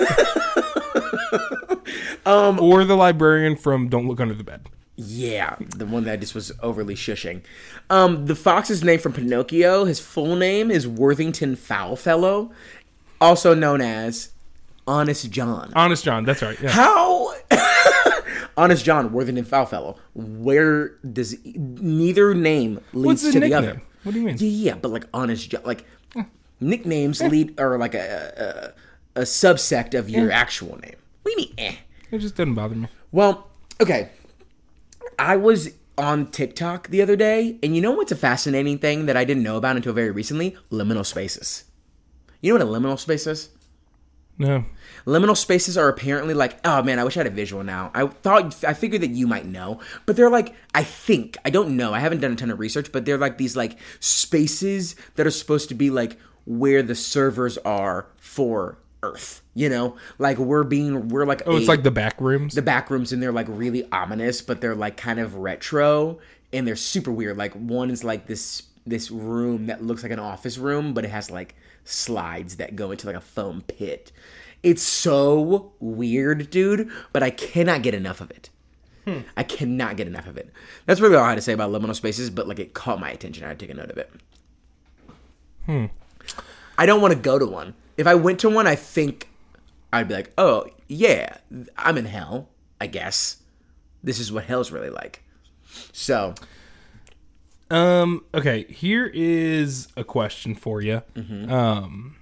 um, 2.26 2.60
or 2.60 2.84
the 2.84 2.96
librarian 2.96 3.56
from 3.56 3.88
Don't 3.88 4.06
Look 4.08 4.20
Under 4.20 4.34
the 4.34 4.44
Bed. 4.44 4.66
Yeah, 5.02 5.56
the 5.58 5.86
one 5.86 6.04
that 6.04 6.20
just 6.20 6.34
was 6.34 6.52
overly 6.62 6.94
shushing. 6.94 7.42
Um, 7.88 8.26
the 8.26 8.34
fox's 8.34 8.84
name 8.84 8.98
from 8.98 9.14
Pinocchio, 9.14 9.86
his 9.86 9.98
full 9.98 10.36
name 10.36 10.70
is 10.70 10.86
Worthington 10.86 11.56
Foulfellow, 11.56 12.50
also 13.18 13.54
known 13.54 13.80
as 13.80 14.32
Honest 14.86 15.30
John. 15.30 15.72
Honest 15.74 16.04
John, 16.04 16.24
that's 16.24 16.42
right. 16.42 16.60
Yeah. 16.60 16.70
How 16.70 17.34
Honest 18.58 18.84
John, 18.84 19.10
Worthington 19.10 19.46
Foulfellow. 19.46 19.96
Where 20.14 20.88
does 21.10 21.34
neither 21.44 22.34
name 22.34 22.80
leads 22.92 23.22
to 23.22 23.28
nickname? 23.28 23.50
the 23.50 23.54
other? 23.56 23.82
What 24.02 24.12
do 24.12 24.20
you 24.20 24.26
mean? 24.26 24.36
Yeah, 24.38 24.48
yeah, 24.48 24.74
but 24.74 24.90
like 24.90 25.04
Honest 25.14 25.48
John, 25.48 25.62
like 25.64 25.86
nicknames 26.60 27.22
lead 27.22 27.58
or 27.58 27.78
like 27.78 27.94
a 27.94 28.74
a, 29.16 29.20
a 29.20 29.22
subsect 29.22 29.98
of 29.98 30.10
your 30.10 30.30
actual 30.30 30.78
name. 30.78 30.96
What 31.22 31.34
do 31.36 31.42
you 31.42 31.48
mean? 31.48 31.54
Eh. 31.56 31.76
It 32.10 32.18
just 32.18 32.36
doesn't 32.36 32.54
bother 32.54 32.74
me. 32.74 32.88
Well, 33.12 33.48
okay. 33.80 34.10
I 35.20 35.36
was 35.36 35.74
on 35.98 36.30
TikTok 36.30 36.88
the 36.88 37.02
other 37.02 37.14
day, 37.14 37.58
and 37.62 37.76
you 37.76 37.82
know 37.82 37.90
what's 37.90 38.10
a 38.10 38.16
fascinating 38.16 38.78
thing 38.78 39.04
that 39.04 39.18
I 39.18 39.24
didn't 39.24 39.42
know 39.42 39.58
about 39.58 39.76
until 39.76 39.92
very 39.92 40.10
recently? 40.10 40.56
Liminal 40.72 41.04
spaces. 41.04 41.64
You 42.40 42.56
know 42.56 42.64
what 42.64 42.74
a 42.74 42.80
liminal 42.80 42.98
space 42.98 43.26
is? 43.26 43.50
No. 44.38 44.64
Liminal 45.04 45.36
spaces 45.36 45.76
are 45.76 45.90
apparently 45.90 46.32
like, 46.32 46.58
oh 46.64 46.82
man, 46.82 46.98
I 46.98 47.04
wish 47.04 47.18
I 47.18 47.20
had 47.20 47.26
a 47.26 47.30
visual 47.30 47.62
now. 47.62 47.90
I 47.92 48.06
thought, 48.06 48.64
I 48.64 48.72
figured 48.72 49.02
that 49.02 49.10
you 49.10 49.26
might 49.26 49.44
know, 49.44 49.78
but 50.06 50.16
they're 50.16 50.30
like, 50.30 50.54
I 50.74 50.84
think, 50.84 51.36
I 51.44 51.50
don't 51.50 51.76
know, 51.76 51.92
I 51.92 51.98
haven't 51.98 52.20
done 52.20 52.32
a 52.32 52.36
ton 52.36 52.50
of 52.50 52.58
research, 52.58 52.90
but 52.90 53.04
they're 53.04 53.18
like 53.18 53.36
these 53.36 53.56
like 53.56 53.78
spaces 54.00 54.96
that 55.16 55.26
are 55.26 55.30
supposed 55.30 55.68
to 55.68 55.74
be 55.74 55.90
like 55.90 56.18
where 56.46 56.82
the 56.82 56.94
servers 56.94 57.58
are 57.58 58.06
for 58.16 58.78
Earth. 59.02 59.42
You 59.54 59.68
know, 59.68 59.96
like 60.18 60.38
we're 60.38 60.64
being, 60.64 61.08
we're 61.08 61.24
like, 61.26 61.42
Oh, 61.46 61.56
it's 61.56 61.68
like 61.68 61.82
the 61.82 61.90
back 61.90 62.20
rooms. 62.20 62.54
the 62.54 62.62
back 62.62 62.90
rooms 62.90 63.12
and 63.12 63.22
they're 63.22 63.32
like 63.32 63.46
really 63.48 63.86
ominous 63.92 64.42
but 64.42 64.60
they're 64.60 64.74
like 64.74 64.96
kind 64.96 65.18
of 65.18 65.36
retro 65.36 66.18
and 66.52 66.66
they're 66.66 66.76
super 66.76 67.10
weird. 67.12 67.36
Like 67.36 67.52
one 67.54 67.90
is 67.90 68.04
like 68.04 68.26
this 68.26 68.64
this 68.86 69.10
room 69.10 69.66
that 69.66 69.82
looks 69.84 70.02
like 70.02 70.10
an 70.12 70.18
office 70.18 70.56
room 70.58 70.94
but 70.94 71.04
it 71.04 71.10
has 71.10 71.30
like 71.30 71.54
slides 71.84 72.56
that 72.56 72.74
go 72.76 72.90
into 72.90 73.06
like 73.06 73.16
a 73.16 73.20
foam 73.20 73.62
pit. 73.62 74.10
It's 74.62 74.82
so 74.82 75.72
weird 75.80 76.50
dude 76.50 76.90
but 77.12 77.22
i 77.22 77.30
cannot 77.30 77.82
get 77.82 77.94
enough 77.94 78.20
of 78.20 78.30
it. 78.30 78.50
I 79.36 79.42
cannot 79.42 79.96
get 79.96 80.06
enough 80.06 80.28
of 80.28 80.36
it. 80.36 80.52
That's 80.86 81.00
really 81.00 81.16
all 81.16 81.24
i 81.24 81.30
had 81.30 81.34
to 81.34 81.40
say 81.42 81.52
about 81.52 81.72
liminal 81.72 81.94
spaces 81.96 82.30
but 82.30 82.46
like 82.46 82.58
it 82.60 82.74
caught 82.74 83.00
my 83.00 83.10
attention 83.10 83.44
i 83.44 83.48
had 83.48 83.58
to 83.58 83.66
take 83.66 83.74
a 83.74 83.76
note 83.78 83.90
of 83.90 83.98
it. 83.98 84.10
Hmm. 85.66 85.86
i 86.78 86.86
don't 86.86 87.00
want 87.02 87.12
to 87.12 87.18
go 87.18 87.38
to 87.38 87.46
one 87.46 87.74
if 88.00 88.06
i 88.06 88.14
went 88.14 88.40
to 88.40 88.48
one 88.50 88.66
i 88.66 88.74
think 88.74 89.28
I'd 89.92 90.06
be 90.06 90.14
like, 90.14 90.32
oh, 90.38 90.66
yeah, 90.86 91.38
I'm 91.76 91.98
in 91.98 92.04
hell, 92.04 92.48
I 92.80 92.86
guess. 92.86 93.38
This 94.04 94.20
is 94.20 94.30
what 94.32 94.44
hell's 94.44 94.70
really 94.70 94.88
like. 94.88 95.24
So, 95.92 96.34
Um. 97.70 98.24
Okay. 98.32 98.64
Here 98.68 99.10
is 99.12 99.88
a 99.96 100.04
question 100.04 100.54
for 100.54 100.80
you. 100.80 101.02
Um. 101.48 102.16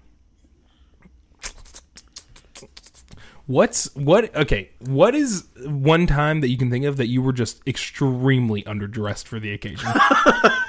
What's 3.47 3.95
what? 3.95 4.35
Okay. 4.35 4.71
What 4.81 5.15
is 5.15 5.45
one 5.65 6.07
time 6.07 6.41
that 6.41 6.49
you 6.49 6.59
can 6.59 6.71
think 6.71 6.85
of 6.85 6.97
that 6.99 7.09
you 7.09 7.23
were 7.23 7.33
just 7.33 7.61
extremely 7.67 8.63
underdressed 8.63 9.27
for 9.27 9.39
the 9.39 9.53
occasion? 9.53 9.89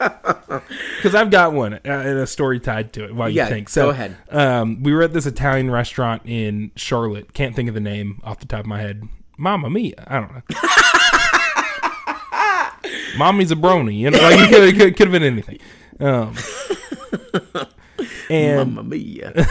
Because 0.00 1.14
I've 1.14 1.30
got 1.30 1.52
one 1.52 1.74
uh, 1.74 1.78
and 1.84 2.18
a 2.18 2.26
story 2.26 2.58
tied 2.60 2.92
to 2.94 3.04
it. 3.04 3.14
While 3.14 3.28
Yeah, 3.28 3.44
you 3.44 3.50
think, 3.54 3.68
go 3.68 3.72
so 3.72 3.90
ahead. 3.90 4.16
Um, 4.30 4.82
we 4.82 4.92
were 4.92 5.02
at 5.02 5.12
this 5.12 5.26
Italian 5.26 5.70
restaurant 5.70 6.22
in 6.24 6.70
Charlotte. 6.76 7.32
Can't 7.34 7.54
think 7.54 7.68
of 7.68 7.74
the 7.74 7.80
name 7.80 8.20
off 8.24 8.40
the 8.40 8.46
top 8.46 8.60
of 8.60 8.66
my 8.66 8.80
head. 8.80 9.02
Mama 9.36 9.70
Mia. 9.70 9.94
I 10.06 10.20
don't 10.20 10.34
know. 10.34 10.42
Mommy's 13.16 13.50
a 13.50 13.56
brony. 13.56 13.98
You 13.98 14.10
know, 14.10 14.18
like 14.18 14.38
it 14.38 14.48
could, 14.50 14.74
could, 14.76 14.96
could 14.96 15.08
have 15.08 15.12
been 15.12 15.22
anything. 15.22 15.58
Um, 15.98 16.34
and 18.30 18.74
Mamma 18.74 18.82
mia. 18.82 19.32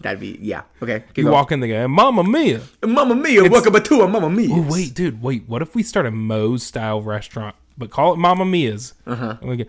That'd 0.00 0.20
be 0.20 0.38
yeah. 0.40 0.62
Okay. 0.80 1.00
Keep 1.00 1.18
you 1.18 1.24
going. 1.24 1.32
walk 1.34 1.50
in 1.50 1.58
the 1.60 1.68
guy, 1.68 1.86
Mamma 1.86 2.22
Mia. 2.22 2.60
Mama 2.86 3.16
mia. 3.16 3.48
Welcome 3.50 3.82
to 3.82 4.00
a 4.02 4.08
Mamma 4.08 4.30
mia. 4.30 4.54
Oh, 4.54 4.62
wait, 4.68 4.94
dude, 4.94 5.20
wait. 5.20 5.48
What 5.48 5.60
if 5.62 5.74
we 5.74 5.82
start 5.82 6.06
a 6.06 6.10
Moe's 6.12 6.62
style 6.62 7.02
restaurant, 7.02 7.56
but 7.78 7.90
call 7.90 8.12
it 8.12 8.16
Mamma 8.16 8.44
Mia's? 8.44 8.92
Uh-huh. 9.06 9.36
And 9.40 9.48
we 9.50 9.56
go, 9.56 9.64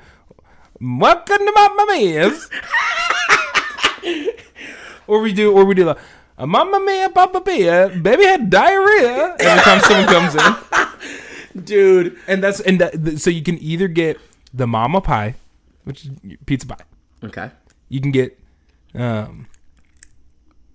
Welcome 0.81 1.37
to 1.37 1.51
Mamma 1.55 1.85
Mia's. 1.89 2.49
or 5.07 5.21
we 5.21 5.33
do, 5.33 5.51
or 5.51 5.65
we 5.65 5.75
do 5.75 5.85
the 5.85 5.97
uh, 6.37 6.45
Mamma 6.45 6.79
Mia, 6.79 7.09
Papa 7.09 7.41
Mia, 7.45 7.89
baby 7.89 8.23
had 8.23 8.49
diarrhea 8.49 9.35
every 9.39 9.63
time 9.63 9.79
someone 9.81 10.07
comes 10.07 10.35
in. 10.35 11.63
dude. 11.63 12.17
And 12.27 12.41
that's 12.43 12.59
and 12.61 12.79
that, 12.79 12.93
th- 13.03 13.19
so 13.19 13.29
you 13.29 13.43
can 13.43 13.57
either 13.61 13.87
get 13.87 14.17
the 14.53 14.65
Mama 14.67 15.01
Pie, 15.01 15.35
which 15.83 16.05
is 16.05 16.11
pizza 16.45 16.67
pie. 16.67 16.83
Okay. 17.23 17.51
You 17.89 17.99
can 18.01 18.11
get 18.11 18.39
um 18.95 19.47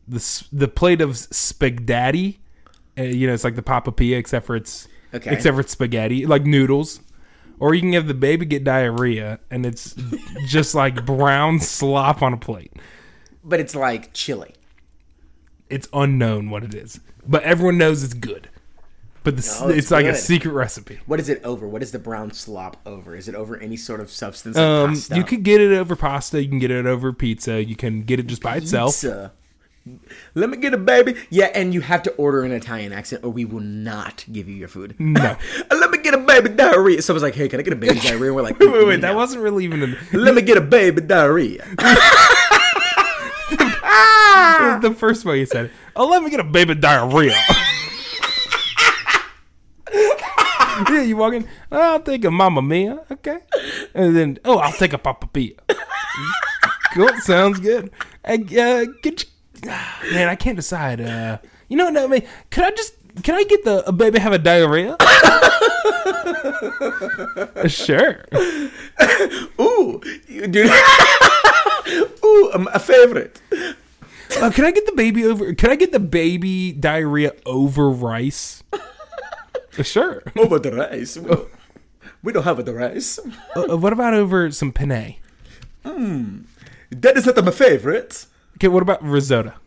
the 0.06 0.44
the 0.52 0.68
plate 0.68 1.00
of 1.00 1.16
spaghetti. 1.16 2.40
Uh, 2.98 3.02
you 3.02 3.26
know, 3.26 3.32
it's 3.32 3.42
like 3.44 3.56
the 3.56 3.62
Papa 3.62 3.90
Pia, 3.90 4.18
except 4.18 4.46
for 4.46 4.54
it's 4.56 4.86
Okay. 5.14 5.32
except 5.32 5.54
for 5.54 5.60
it's 5.60 5.72
spaghetti, 5.72 6.26
like 6.26 6.44
noodles. 6.44 7.00
Or 7.58 7.74
you 7.74 7.80
can 7.80 7.92
have 7.92 8.08
the 8.08 8.14
baby 8.14 8.46
get 8.46 8.64
diarrhea, 8.64 9.40
and 9.50 9.64
it's 9.64 9.94
just 10.46 10.74
like 10.74 11.06
brown 11.06 11.60
slop 11.60 12.22
on 12.22 12.32
a 12.32 12.36
plate. 12.36 12.72
But 13.42 13.60
it's 13.60 13.74
like 13.74 14.12
chili. 14.12 14.54
It's 15.70 15.88
unknown 15.92 16.50
what 16.50 16.64
it 16.64 16.74
is, 16.74 17.00
but 17.26 17.42
everyone 17.42 17.78
knows 17.78 18.02
it's 18.02 18.14
good. 18.14 18.48
But 19.24 19.38
the, 19.38 19.58
No, 19.60 19.68
it's 19.68 19.78
it's, 19.78 19.90
like 19.90 20.04
a 20.04 20.14
secret 20.14 20.52
recipe. 20.52 21.00
What 21.06 21.18
is 21.18 21.30
it 21.30 21.42
over? 21.44 21.66
What 21.66 21.82
is 21.82 21.92
the 21.92 21.98
brown 21.98 22.32
slop 22.32 22.76
over? 22.84 23.16
Is 23.16 23.26
it 23.26 23.34
over 23.34 23.56
any 23.56 23.76
sort 23.78 24.00
of 24.00 24.10
substance? 24.10 24.54
Like 24.56 24.64
Um, 24.64 24.96
you 25.14 25.24
could 25.24 25.42
get 25.42 25.62
it 25.62 25.72
over 25.72 25.96
pasta. 25.96 26.42
You 26.42 26.48
can 26.48 26.58
get 26.58 26.70
it 26.70 26.84
over 26.84 27.10
pizza. 27.14 27.64
You 27.64 27.74
can 27.74 28.02
get 28.02 28.20
it 28.20 28.26
just 28.26 28.42
by 28.42 28.56
itself. 28.56 29.02
Let 30.34 30.48
me 30.48 30.56
get 30.56 30.72
a 30.72 30.78
baby. 30.78 31.14
Yeah, 31.28 31.50
and 31.54 31.74
you 31.74 31.82
have 31.82 32.02
to 32.04 32.12
order 32.12 32.42
an 32.42 32.52
Italian 32.52 32.92
accent, 32.92 33.22
or 33.22 33.30
we 33.30 33.44
will 33.44 33.60
not 33.60 34.24
give 34.32 34.48
you 34.48 34.54
your 34.54 34.68
food. 34.68 34.94
No. 34.98 35.36
Let 35.70 35.90
me 35.90 35.98
get 35.98 36.14
a 36.14 36.18
baby 36.18 36.48
diarrhea. 36.50 37.02
Someone's 37.02 37.22
like, 37.22 37.34
"Hey, 37.34 37.48
can 37.50 37.60
I 37.60 37.62
get 37.62 37.74
a 37.74 37.76
baby 37.76 37.98
diarrhea?" 38.02 38.28
And 38.28 38.34
we're 38.36 38.42
like, 38.42 38.58
Wait, 38.58 38.72
wait, 38.72 38.86
wait, 38.86 39.00
that 39.02 39.14
wasn't 39.14 39.42
really 39.42 39.64
even. 39.64 39.82
A, 39.82 39.96
Let 40.16 40.34
me 40.34 40.40
get 40.42 40.56
a 40.56 40.62
baby 40.62 41.02
diarrhea. 41.02 41.64
the 44.80 44.94
first 44.96 45.24
way 45.24 45.38
you 45.40 45.46
said 45.46 45.66
it. 45.66 45.72
Oh, 45.96 46.08
let 46.08 46.22
me 46.22 46.30
get 46.30 46.40
a 46.40 46.44
baby 46.44 46.74
diarrhea. 46.74 47.36
yeah, 49.92 51.02
you 51.02 51.16
walk 51.16 51.34
in. 51.34 51.46
Oh, 51.70 51.80
I'll 51.80 52.00
take 52.00 52.24
a 52.24 52.30
Mamma 52.30 52.62
Mia, 52.62 53.04
okay, 53.10 53.38
and 53.94 54.16
then 54.16 54.38
oh, 54.44 54.58
I'll 54.58 54.72
take 54.72 54.92
a 54.92 54.98
Papa 54.98 55.26
Pia. 55.28 55.52
cool, 56.94 57.08
sounds 57.20 57.60
good. 57.60 57.90
I, 58.24 58.34
uh, 58.58 58.86
get 59.02 59.24
man, 60.12 60.28
I 60.28 60.36
can't 60.36 60.56
decide. 60.56 61.00
Uh, 61.00 61.38
you 61.68 61.76
know 61.76 61.90
what? 61.90 61.96
I 61.96 62.06
mean, 62.06 62.22
could 62.50 62.64
I 62.64 62.70
just 62.70 62.94
can 63.22 63.36
I 63.36 63.44
get 63.44 63.64
the 63.64 63.86
a 63.88 63.92
baby 63.92 64.18
have 64.18 64.32
a 64.32 64.38
diarrhea? 64.38 64.96
sure. 67.68 68.24
Ooh, 69.60 70.00
dude. 70.28 70.56
Ooh, 72.24 72.50
um, 72.54 72.68
a 72.72 72.78
favorite. 72.78 73.40
Uh, 74.40 74.50
can 74.50 74.64
I 74.64 74.72
get 74.72 74.86
the 74.86 74.94
baby 74.96 75.24
over? 75.24 75.54
Can 75.54 75.70
I 75.70 75.76
get 75.76 75.92
the 75.92 76.00
baby 76.00 76.72
diarrhea 76.72 77.32
over 77.46 77.88
rice? 77.88 78.62
Uh, 78.72 79.82
sure. 79.82 80.22
Over 80.36 80.58
the 80.58 80.72
rice. 80.72 81.16
We 82.22 82.32
don't 82.32 82.44
have 82.44 82.64
the 82.64 82.74
rice. 82.74 83.20
Uh, 83.54 83.76
what 83.76 83.92
about 83.92 84.14
over 84.14 84.50
some 84.50 84.72
penne? 84.72 85.16
That 85.84 87.16
is 87.16 87.26
not 87.26 87.44
my 87.44 87.50
favorite. 87.50 88.26
Okay, 88.56 88.68
what 88.68 88.82
about 88.82 89.02
risotto? 89.02 89.52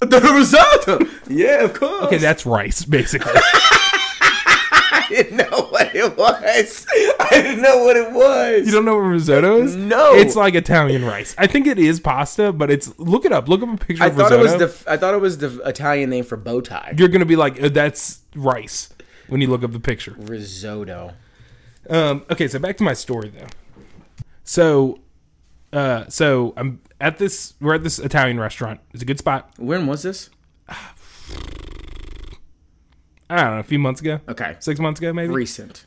The 0.00 0.18
risotto. 0.20 0.98
Yeah, 1.28 1.62
of 1.62 1.74
course. 1.74 2.06
Okay, 2.06 2.18
that's 2.18 2.44
rice, 2.44 2.84
basically. 2.84 3.30
I 3.36 5.06
didn't 5.08 5.36
know 5.36 5.66
what 5.70 5.94
it 5.94 6.16
was. 6.16 6.86
I 7.20 7.28
didn't 7.30 7.62
know 7.62 7.84
what 7.84 7.96
it 7.96 8.10
was. 8.12 8.66
you 8.66 8.72
don't 8.72 8.84
know 8.84 8.96
what 8.96 9.02
risotto 9.02 9.62
is? 9.62 9.76
No. 9.76 10.14
It's 10.14 10.34
like 10.34 10.54
Italian 10.54 11.04
rice. 11.04 11.34
I 11.38 11.46
think 11.46 11.66
it 11.68 11.78
is 11.78 12.00
pasta, 12.00 12.52
but 12.52 12.68
it's 12.70 12.98
look 12.98 13.24
it 13.24 13.32
up. 13.32 13.48
Look 13.48 13.62
up 13.62 13.68
a 13.74 13.76
picture 13.76 14.02
I 14.02 14.08
of 14.08 14.16
thought 14.16 14.32
risotto. 14.32 14.40
it 14.56 14.60
was 14.62 14.82
the 14.82 14.90
I 14.90 14.96
thought 14.96 15.14
it 15.14 15.20
was 15.20 15.38
the 15.38 15.60
Italian 15.68 16.10
name 16.10 16.24
for 16.24 16.36
bow 16.36 16.60
tie. 16.60 16.94
You're 16.96 17.08
gonna 17.08 17.24
be 17.24 17.36
like, 17.36 17.62
uh, 17.62 17.68
that's 17.68 18.20
rice 18.34 18.88
when 19.28 19.40
you 19.40 19.48
look 19.48 19.62
up 19.62 19.72
the 19.72 19.80
picture. 19.80 20.14
Risotto. 20.18 21.12
Um, 21.88 22.24
okay, 22.30 22.48
so 22.48 22.58
back 22.58 22.76
to 22.78 22.84
my 22.84 22.92
story 22.94 23.28
though. 23.36 23.46
So, 24.44 24.98
uh, 25.72 26.06
so 26.08 26.54
I'm 26.56 26.80
at 27.02 27.18
this. 27.18 27.52
We're 27.60 27.74
at 27.74 27.82
this 27.82 27.98
Italian 27.98 28.40
restaurant. 28.40 28.80
It's 28.94 29.02
a 29.02 29.06
good 29.06 29.18
spot. 29.18 29.50
When 29.58 29.86
was 29.86 30.02
this? 30.02 30.30
I 33.28 33.36
don't 33.36 33.54
know, 33.54 33.58
a 33.58 33.64
few 33.64 33.78
months 33.78 34.00
ago. 34.00 34.20
Okay. 34.28 34.56
six 34.60 34.78
months 34.78 35.00
ago, 35.00 35.12
maybe. 35.12 35.32
Recent. 35.32 35.84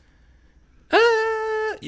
Uh, 0.92 0.98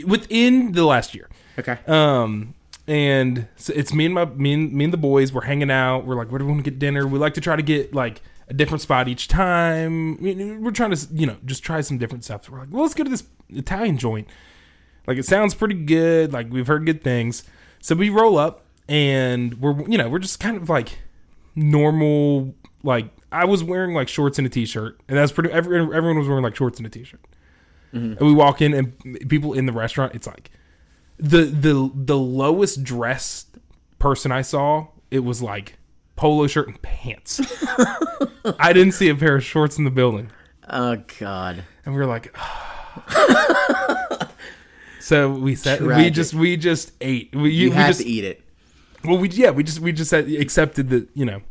within 0.05 0.71
the 0.71 0.85
last 0.85 1.13
year. 1.13 1.29
Okay. 1.59 1.77
Um, 1.87 2.55
and 2.87 3.47
so 3.57 3.73
it's 3.75 3.93
me 3.93 4.05
and 4.05 4.13
my 4.13 4.25
me 4.25 4.53
and, 4.53 4.71
me 4.71 4.85
and 4.85 4.93
the 4.93 4.97
boys. 4.97 5.33
We're 5.33 5.41
hanging 5.41 5.71
out. 5.71 6.05
We're 6.05 6.15
like, 6.15 6.31
where 6.31 6.39
do 6.39 6.45
we 6.45 6.51
want 6.51 6.63
to 6.63 6.71
get 6.71 6.79
dinner? 6.79 7.05
We 7.05 7.19
like 7.19 7.33
to 7.33 7.41
try 7.41 7.55
to 7.55 7.61
get 7.61 7.93
like 7.93 8.21
a 8.47 8.53
different 8.53 8.81
spot 8.81 9.09
each 9.09 9.27
time. 9.27 10.17
We're 10.21 10.71
trying 10.71 10.91
to 10.91 11.07
you 11.11 11.25
know 11.25 11.37
just 11.43 11.63
try 11.63 11.81
some 11.81 11.97
different 11.97 12.23
stuff. 12.23 12.45
So 12.45 12.53
we're 12.53 12.59
like, 12.59 12.69
well, 12.71 12.83
let's 12.83 12.93
go 12.93 13.03
to 13.03 13.09
this 13.09 13.23
Italian 13.49 13.97
joint. 13.97 14.29
Like 15.05 15.17
it 15.17 15.25
sounds 15.25 15.53
pretty 15.53 15.75
good. 15.75 16.31
Like 16.31 16.49
we've 16.49 16.67
heard 16.67 16.85
good 16.85 17.03
things. 17.03 17.43
So 17.81 17.95
we 17.95 18.09
roll 18.09 18.37
up 18.37 18.66
and 18.89 19.59
we're 19.61 19.79
you 19.89 19.97
know 19.97 20.09
we're 20.09 20.19
just 20.19 20.39
kind 20.39 20.57
of 20.57 20.69
like 20.69 20.99
normal. 21.55 22.55
Like 22.83 23.09
I 23.31 23.45
was 23.45 23.63
wearing 23.63 23.93
like 23.93 24.07
shorts 24.07 24.37
and 24.37 24.47
a 24.47 24.49
t-shirt, 24.49 24.99
and 25.07 25.17
that's 25.17 25.31
pretty. 25.31 25.51
Every, 25.51 25.79
everyone 25.79 26.17
was 26.19 26.27
wearing 26.27 26.43
like 26.43 26.55
shorts 26.55 26.77
and 26.79 26.87
a 26.87 26.89
t-shirt. 26.89 27.21
Mm-hmm. 27.93 28.17
And 28.17 28.19
we 28.19 28.33
walk 28.33 28.61
in, 28.61 28.73
and 28.73 29.29
people 29.29 29.53
in 29.53 29.65
the 29.65 29.71
restaurant, 29.71 30.13
it's 30.15 30.27
like 30.27 30.51
the 31.17 31.43
the 31.45 31.91
the 31.93 32.17
lowest 32.17 32.83
dressed 32.83 33.57
person 33.99 34.31
I 34.31 34.41
saw, 34.41 34.87
it 35.09 35.19
was 35.19 35.41
like 35.41 35.77
polo 36.15 36.47
shirt 36.47 36.67
and 36.67 36.81
pants. 36.81 37.41
I 38.59 38.71
didn't 38.73 38.93
see 38.93 39.09
a 39.09 39.15
pair 39.15 39.35
of 39.35 39.43
shorts 39.43 39.77
in 39.77 39.83
the 39.83 39.91
building, 39.91 40.29
Oh 40.69 40.97
God. 41.19 41.63
and 41.85 41.93
we 41.95 41.99
were 41.99 42.05
like, 42.05 42.35
so 44.99 45.31
we 45.31 45.55
said 45.55 45.81
we 45.81 46.09
just 46.09 46.33
we 46.33 46.57
just 46.57 46.91
ate. 47.01 47.35
We, 47.35 47.51
You 47.51 47.69
we 47.69 47.75
have 47.75 47.87
just 47.87 48.01
to 48.01 48.07
eat 48.07 48.23
it. 48.23 48.43
Well 49.03 49.17
we 49.17 49.29
yeah 49.29 49.51
we 49.51 49.63
just 49.63 49.79
we 49.79 49.91
just 49.91 50.13
accepted 50.13 50.89
that 50.89 51.07
you 51.13 51.25
know. 51.25 51.41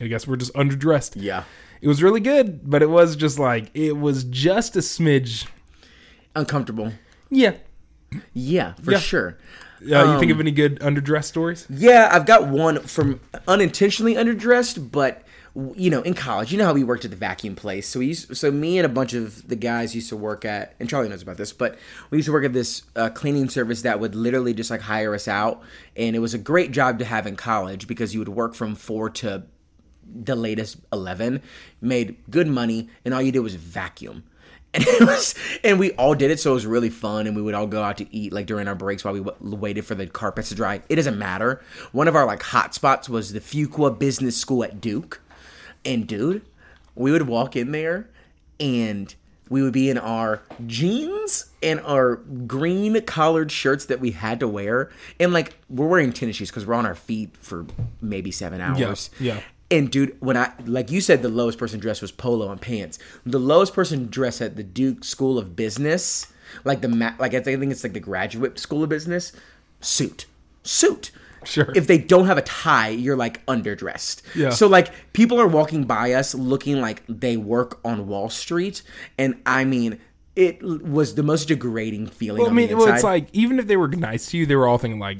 I 0.00 0.08
guess 0.08 0.26
we're 0.26 0.36
just 0.36 0.52
underdressed. 0.54 1.12
Yeah. 1.14 1.44
It 1.80 1.86
was 1.86 2.02
really 2.02 2.18
good, 2.20 2.68
but 2.68 2.82
it 2.82 2.90
was 2.90 3.14
just 3.14 3.38
like 3.38 3.70
it 3.74 3.96
was 3.96 4.24
just 4.24 4.74
a 4.74 4.80
smidge. 4.80 5.46
Uncomfortable. 6.34 6.92
Yeah. 7.30 7.54
Yeah, 8.32 8.74
for 8.82 8.92
Yeah. 8.92 8.98
sure. 8.98 9.38
Uh, 9.82 10.12
you 10.14 10.18
think 10.18 10.32
Um, 10.32 10.38
of 10.38 10.40
any 10.40 10.50
good 10.50 10.80
underdressed 10.80 11.24
stories? 11.26 11.66
Yeah, 11.68 12.08
I've 12.10 12.26
got 12.26 12.48
one 12.48 12.80
from 12.80 13.20
unintentionally 13.46 14.14
underdressed, 14.14 14.90
but 14.90 15.23
you 15.76 15.88
know, 15.88 16.02
in 16.02 16.14
college, 16.14 16.50
you 16.50 16.58
know 16.58 16.64
how 16.64 16.72
we 16.72 16.82
worked 16.82 17.04
at 17.04 17.12
the 17.12 17.16
vacuum 17.16 17.54
place. 17.54 17.86
So 17.88 18.00
we 18.00 18.06
used, 18.06 18.36
so 18.36 18.50
me 18.50 18.78
and 18.78 18.84
a 18.84 18.88
bunch 18.88 19.14
of 19.14 19.46
the 19.46 19.54
guys 19.54 19.94
used 19.94 20.08
to 20.08 20.16
work 20.16 20.44
at, 20.44 20.74
and 20.80 20.88
Charlie 20.88 21.08
knows 21.08 21.22
about 21.22 21.36
this, 21.36 21.52
but 21.52 21.78
we 22.10 22.18
used 22.18 22.26
to 22.26 22.32
work 22.32 22.44
at 22.44 22.52
this 22.52 22.82
uh, 22.96 23.10
cleaning 23.10 23.48
service 23.48 23.82
that 23.82 24.00
would 24.00 24.16
literally 24.16 24.52
just 24.52 24.70
like 24.70 24.80
hire 24.80 25.14
us 25.14 25.28
out, 25.28 25.62
and 25.96 26.16
it 26.16 26.18
was 26.18 26.34
a 26.34 26.38
great 26.38 26.72
job 26.72 26.98
to 26.98 27.04
have 27.04 27.26
in 27.26 27.36
college 27.36 27.86
because 27.86 28.14
you 28.14 28.20
would 28.20 28.28
work 28.28 28.54
from 28.54 28.74
four 28.74 29.08
to 29.10 29.44
the 30.06 30.36
latest 30.36 30.76
11 30.92 31.42
made 31.80 32.16
good 32.30 32.46
money 32.46 32.88
and 33.04 33.14
all 33.14 33.22
you 33.22 33.32
did 33.32 33.40
was 33.40 33.54
vacuum. 33.54 34.24
And 34.74 34.84
it 34.88 35.00
was 35.02 35.36
and 35.62 35.78
we 35.78 35.92
all 35.92 36.16
did 36.16 36.32
it 36.32 36.40
so 36.40 36.50
it 36.50 36.54
was 36.54 36.66
really 36.66 36.90
fun 36.90 37.28
and 37.28 37.36
we 37.36 37.42
would 37.42 37.54
all 37.54 37.68
go 37.68 37.84
out 37.84 37.96
to 37.98 38.12
eat 38.12 38.32
like 38.32 38.46
during 38.46 38.66
our 38.66 38.74
breaks 38.74 39.04
while 39.04 39.14
we 39.14 39.20
w- 39.20 39.56
waited 39.56 39.86
for 39.86 39.94
the 39.94 40.08
carpets 40.08 40.48
to 40.48 40.56
dry. 40.56 40.82
It 40.88 40.96
doesn't 40.96 41.16
matter. 41.16 41.62
One 41.92 42.08
of 42.08 42.16
our 42.16 42.26
like 42.26 42.42
hot 42.42 42.74
spots 42.74 43.08
was 43.08 43.32
the 43.32 43.38
fuqua 43.38 43.96
business 43.96 44.36
school 44.36 44.64
at 44.64 44.80
duke 44.80 45.22
and 45.84 46.06
dude 46.06 46.42
we 46.94 47.10
would 47.10 47.26
walk 47.26 47.56
in 47.56 47.72
there 47.72 48.08
and 48.60 49.14
we 49.48 49.62
would 49.62 49.72
be 49.72 49.90
in 49.90 49.98
our 49.98 50.42
jeans 50.66 51.50
and 51.62 51.80
our 51.80 52.16
green 52.46 53.00
collared 53.02 53.52
shirts 53.52 53.86
that 53.86 54.00
we 54.00 54.12
had 54.12 54.40
to 54.40 54.48
wear 54.48 54.90
and 55.20 55.32
like 55.32 55.56
we're 55.68 55.86
wearing 55.86 56.12
tennis 56.12 56.36
shoes 56.36 56.50
because 56.50 56.66
we're 56.66 56.74
on 56.74 56.86
our 56.86 56.94
feet 56.94 57.36
for 57.36 57.66
maybe 58.00 58.30
seven 58.30 58.60
hours 58.60 59.10
yeah. 59.20 59.40
And 59.70 59.90
dude, 59.90 60.16
when 60.20 60.36
I 60.36 60.52
like 60.66 60.90
you 60.90 61.00
said, 61.00 61.22
the 61.22 61.28
lowest 61.28 61.58
person 61.58 61.80
dressed 61.80 62.02
was 62.02 62.12
polo 62.12 62.50
and 62.50 62.60
pants. 62.60 62.98
The 63.24 63.38
lowest 63.40 63.74
person 63.74 64.08
dressed 64.08 64.40
at 64.42 64.56
the 64.56 64.62
Duke 64.62 65.02
School 65.02 65.38
of 65.38 65.56
Business, 65.56 66.32
like 66.64 66.80
the 66.80 66.88
ma- 66.88 67.14
like 67.18 67.34
I 67.34 67.40
think 67.40 67.72
it's 67.72 67.82
like 67.82 67.94
the 67.94 67.98
graduate 67.98 68.58
school 68.58 68.82
of 68.84 68.90
business, 68.90 69.32
suit, 69.80 70.26
suit. 70.62 71.10
Sure. 71.44 71.72
If 71.74 71.86
they 71.86 71.98
don't 71.98 72.26
have 72.26 72.38
a 72.38 72.42
tie, 72.42 72.88
you're 72.88 73.16
like 73.16 73.44
underdressed. 73.46 74.22
Yeah. 74.34 74.50
So 74.50 74.66
like 74.66 75.12
people 75.12 75.40
are 75.40 75.46
walking 75.46 75.84
by 75.84 76.12
us 76.12 76.34
looking 76.34 76.80
like 76.80 77.02
they 77.08 77.36
work 77.36 77.80
on 77.84 78.06
Wall 78.06 78.30
Street, 78.30 78.82
and 79.18 79.40
I 79.46 79.64
mean. 79.64 79.98
It 80.36 80.60
was 80.64 81.14
the 81.14 81.22
most 81.22 81.46
degrading 81.46 82.08
feeling. 82.08 82.42
Well, 82.42 82.50
I 82.50 82.54
mean, 82.54 82.76
well, 82.76 82.92
it's 82.92 83.04
like 83.04 83.28
even 83.32 83.60
if 83.60 83.68
they 83.68 83.76
were 83.76 83.86
nice 83.86 84.26
to 84.30 84.36
you, 84.36 84.46
they 84.46 84.56
were 84.56 84.66
all 84.66 84.78
thinking 84.78 84.98
like, 84.98 85.18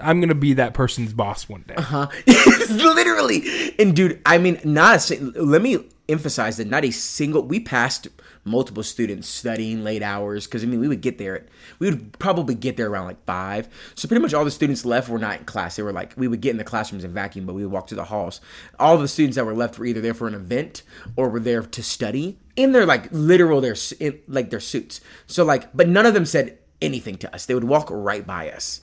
"I'm 0.00 0.20
gonna 0.22 0.34
be 0.34 0.54
that 0.54 0.72
person's 0.72 1.12
boss 1.12 1.50
one 1.50 1.66
day." 1.68 1.74
Uh 1.74 1.82
huh? 1.82 2.08
Literally. 2.70 3.44
And 3.78 3.94
dude, 3.94 4.22
I 4.24 4.38
mean, 4.38 4.58
not 4.64 5.10
a 5.10 5.16
let 5.16 5.60
me 5.60 5.84
emphasize 6.08 6.58
that 6.58 6.66
not 6.66 6.84
a 6.84 6.90
single 6.90 7.42
we 7.42 7.58
passed 7.58 8.08
multiple 8.44 8.82
students 8.82 9.26
studying 9.26 9.82
late 9.82 10.02
hours 10.02 10.46
because 10.46 10.62
I 10.62 10.66
mean 10.66 10.80
we 10.80 10.88
would 10.88 11.00
get 11.00 11.16
there 11.16 11.36
at 11.36 11.48
we 11.78 11.88
would 11.88 12.18
probably 12.18 12.54
get 12.54 12.76
there 12.76 12.90
around 12.90 13.06
like 13.06 13.24
five. 13.24 13.68
So 13.94 14.06
pretty 14.06 14.20
much 14.20 14.34
all 14.34 14.44
the 14.44 14.50
students 14.50 14.84
left 14.84 15.08
were 15.08 15.18
not 15.18 15.38
in 15.38 15.44
class. 15.46 15.76
They 15.76 15.82
were 15.82 15.92
like 15.92 16.12
we 16.16 16.28
would 16.28 16.42
get 16.42 16.50
in 16.50 16.58
the 16.58 16.64
classrooms 16.64 17.04
and 17.04 17.14
vacuum, 17.14 17.46
but 17.46 17.54
we 17.54 17.64
would 17.64 17.72
walk 17.72 17.86
to 17.88 17.94
the 17.94 18.04
halls. 18.04 18.40
All 18.78 18.98
the 18.98 19.08
students 19.08 19.36
that 19.36 19.46
were 19.46 19.54
left 19.54 19.78
were 19.78 19.86
either 19.86 20.02
there 20.02 20.14
for 20.14 20.28
an 20.28 20.34
event 20.34 20.82
or 21.16 21.30
were 21.30 21.40
there 21.40 21.62
to 21.62 21.82
study 21.82 22.38
in 22.54 22.72
their 22.72 22.84
like 22.84 23.08
literal 23.10 23.60
their 23.60 23.76
in, 23.98 24.20
like 24.28 24.50
their 24.50 24.60
suits. 24.60 25.00
So 25.26 25.44
like, 25.44 25.74
but 25.74 25.88
none 25.88 26.06
of 26.06 26.12
them 26.12 26.26
said 26.26 26.58
anything 26.82 27.16
to 27.18 27.34
us. 27.34 27.46
They 27.46 27.54
would 27.54 27.64
walk 27.64 27.88
right 27.90 28.26
by 28.26 28.50
us 28.50 28.82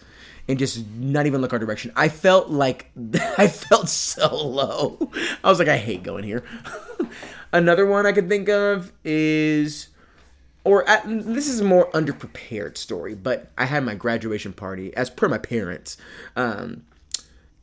and 0.52 0.60
just 0.60 0.86
not 0.98 1.26
even 1.26 1.40
look 1.40 1.54
our 1.54 1.60
direction. 1.60 1.94
I 1.96 2.10
felt 2.10 2.50
like 2.50 2.92
I 3.38 3.48
felt 3.48 3.88
so 3.88 4.36
low. 4.36 5.10
I 5.42 5.50
was 5.50 5.60
like, 5.60 5.70
I 5.70 5.78
hate 5.78 6.04
going 6.04 6.26
here. 6.26 6.44
Another 7.54 7.86
one 7.86 8.06
I 8.06 8.12
could 8.12 8.28
think 8.28 8.50
of 8.50 8.92
is, 9.06 9.88
or 10.66 10.88
at, 10.90 11.04
this 11.08 11.48
is 11.48 11.62
a 11.62 11.64
more 11.64 11.90
underprepared 11.92 12.78
story, 12.78 13.16
but 13.16 13.50
I 13.58 13.64
had 13.64 13.86
my 13.86 13.96
graduation 13.96 14.52
party 14.52 14.94
as 14.96 15.10
per 15.10 15.30
my 15.30 15.38
parents. 15.38 15.96
Um, 16.36 16.84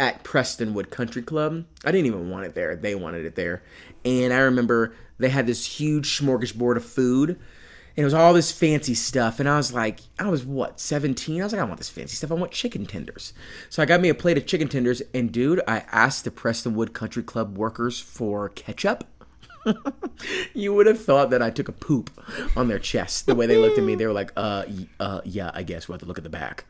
at 0.01 0.23
Prestonwood 0.23 0.91
Country 0.91 1.23
Club. 1.23 1.65
I 1.85 1.91
didn't 1.91 2.07
even 2.07 2.31
want 2.31 2.47
it 2.47 2.55
there. 2.55 2.77
They 2.77 2.95
wanted 2.95 3.27
it 3.27 3.35
there. 3.35 3.65
And 4.05 4.33
I 4.33 4.39
remember 4.39 4.95
they 5.19 5.29
had 5.29 5.49
this 5.49 5.67
huge 5.67 6.21
smorgasbord 6.21 6.77
of 6.77 6.85
food. 6.85 7.37
And 7.99 8.03
it 8.03 8.05
was 8.05 8.15
all 8.15 8.33
this 8.33 8.53
fancy 8.53 8.95
stuff. 8.95 9.41
And 9.41 9.49
I 9.49 9.57
was 9.57 9.73
like, 9.73 9.99
I 10.21 10.29
was 10.29 10.45
what, 10.45 10.79
17? 10.79 11.41
I 11.41 11.45
was 11.45 11.53
like, 11.53 11.61
I 11.61 11.65
want 11.65 11.79
this 11.79 11.91
fancy 11.91 12.15
stuff. 12.15 12.31
I 12.31 12.35
want 12.35 12.53
chicken 12.53 12.87
tenders. 12.87 13.33
So 13.71 13.83
I 13.83 13.87
got 13.87 14.01
me 14.01 14.09
a 14.09 14.15
plate 14.15 14.39
of 14.39 14.47
chicken 14.47 14.69
tenders. 14.69 15.03
And 15.13 15.33
dude, 15.33 15.61
I 15.67 15.79
asked 15.91 16.23
the 16.23 16.31
Prestonwood 16.31 16.93
Country 16.93 17.25
Club 17.25 17.59
workers 17.59 17.99
for 17.99 18.51
ketchup. 18.51 19.03
you 20.55 20.73
would 20.75 20.87
have 20.87 21.03
thought 21.03 21.31
that 21.31 21.43
I 21.43 21.51
took 21.51 21.67
a 21.67 21.73
poop 21.73 22.11
on 22.55 22.69
their 22.69 22.79
chest. 22.79 23.27
The 23.27 23.35
way 23.35 23.47
they 23.47 23.57
looked 23.57 23.79
at 23.79 23.85
me, 23.85 23.97
they 23.97 24.07
were 24.07 24.13
like, 24.13 24.31
uh, 24.37 24.67
uh, 25.01 25.21
yeah, 25.25 25.51
I 25.53 25.65
guess 25.65 25.89
we'll 25.89 25.95
have 25.95 26.03
to 26.03 26.07
look 26.07 26.19
at 26.19 26.25
the 26.25 26.31
back 26.31 26.67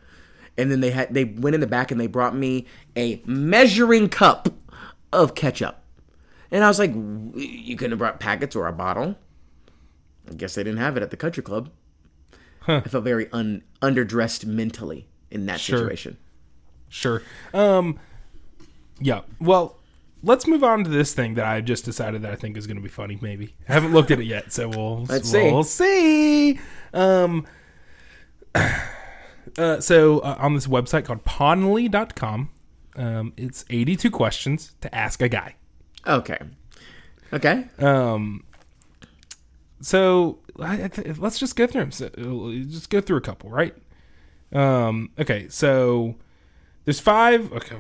and 0.57 0.71
then 0.71 0.81
they 0.81 0.91
had 0.91 1.15
they 1.15 1.25
went 1.25 1.55
in 1.55 1.61
the 1.61 1.67
back 1.67 1.91
and 1.91 2.01
they 2.01 2.07
brought 2.07 2.35
me 2.35 2.67
a 2.97 3.23
measuring 3.25 4.09
cup 4.09 4.49
of 5.13 5.35
ketchup 5.35 5.81
and 6.51 6.65
i 6.65 6.69
was 6.69 6.79
like 6.79 6.93
you 6.95 7.77
couldn't 7.77 7.93
have 7.93 7.99
brought 7.99 8.21
packets 8.21 8.55
or 8.57 8.67
a 8.67 8.73
bottle 8.73 9.17
i 10.31 10.35
guess 10.35 10.55
they 10.55 10.63
didn't 10.65 10.79
have 10.81 10.97
it 10.97 11.03
at 11.03 11.11
the 11.11 11.17
country 11.17 11.43
club 11.43 11.71
i 12.67 12.81
felt 12.81 13.05
very 13.05 13.31
un, 13.33 13.63
underdressed 13.81 14.45
mentally 14.45 15.09
in 15.31 15.47
that 15.47 15.59
Sure. 15.61 15.79
situation 15.79 16.17
Sure. 16.91 17.23
Um. 17.53 17.99
Yeah. 18.99 19.21
Well, 19.39 19.77
let's 20.23 20.47
move 20.47 20.65
on 20.65 20.85
to 20.85 20.91
this 20.91 21.13
thing 21.13 21.35
that 21.35 21.45
I 21.45 21.61
just 21.61 21.85
decided 21.85 22.23
that 22.23 22.33
I 22.33 22.35
think 22.35 22.57
is 22.57 22.67
going 22.67 22.79
to 22.79 22.83
be 22.83 22.89
funny. 22.89 23.19
Maybe 23.21 23.55
I 23.69 23.75
haven't 23.75 23.93
looked 23.93 24.11
at 24.11 24.19
it 24.21 24.25
yet, 24.25 24.55
so 24.55 24.69
we'll 24.71 25.05
Let's 25.09 25.31
see. 25.31 25.53
we'll 25.53 25.65
see. 25.65 26.59
Um. 26.95 27.47
Uh, 29.57 29.81
so 29.81 30.21
uh, 30.21 30.37
on 30.39 30.55
this 30.55 30.67
website 30.69 31.05
called 31.05 31.25
Ponley.com, 31.25 32.51
um, 32.97 33.33
it's 33.37 33.65
82 33.71 34.09
questions 34.11 34.75
to 34.83 34.95
ask 34.95 35.21
a 35.21 35.29
guy. 35.29 35.57
okay 36.07 36.39
okay 37.33 37.65
Um, 37.79 38.45
so 39.81 40.39
th- 40.59 41.19
let's 41.19 41.39
just 41.39 41.57
go 41.57 41.67
through 41.67 41.83
them. 41.83 41.93
So, 41.93 42.09
just 42.69 42.91
go 42.91 43.01
through 43.01 43.19
a 43.19 43.21
couple, 43.23 43.51
right? 43.51 43.75
Um, 44.53 45.11
okay, 45.19 45.49
so 45.49 46.17
there's 46.85 47.01
five. 47.01 47.53
Okay, 47.53 47.77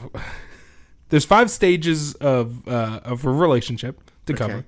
there's 1.08 1.24
five 1.24 1.50
stages 1.50 2.14
of 2.14 2.66
uh, 2.68 3.00
of 3.04 3.24
a 3.24 3.30
relationship 3.30 4.00
to 4.26 4.34
cover. 4.34 4.64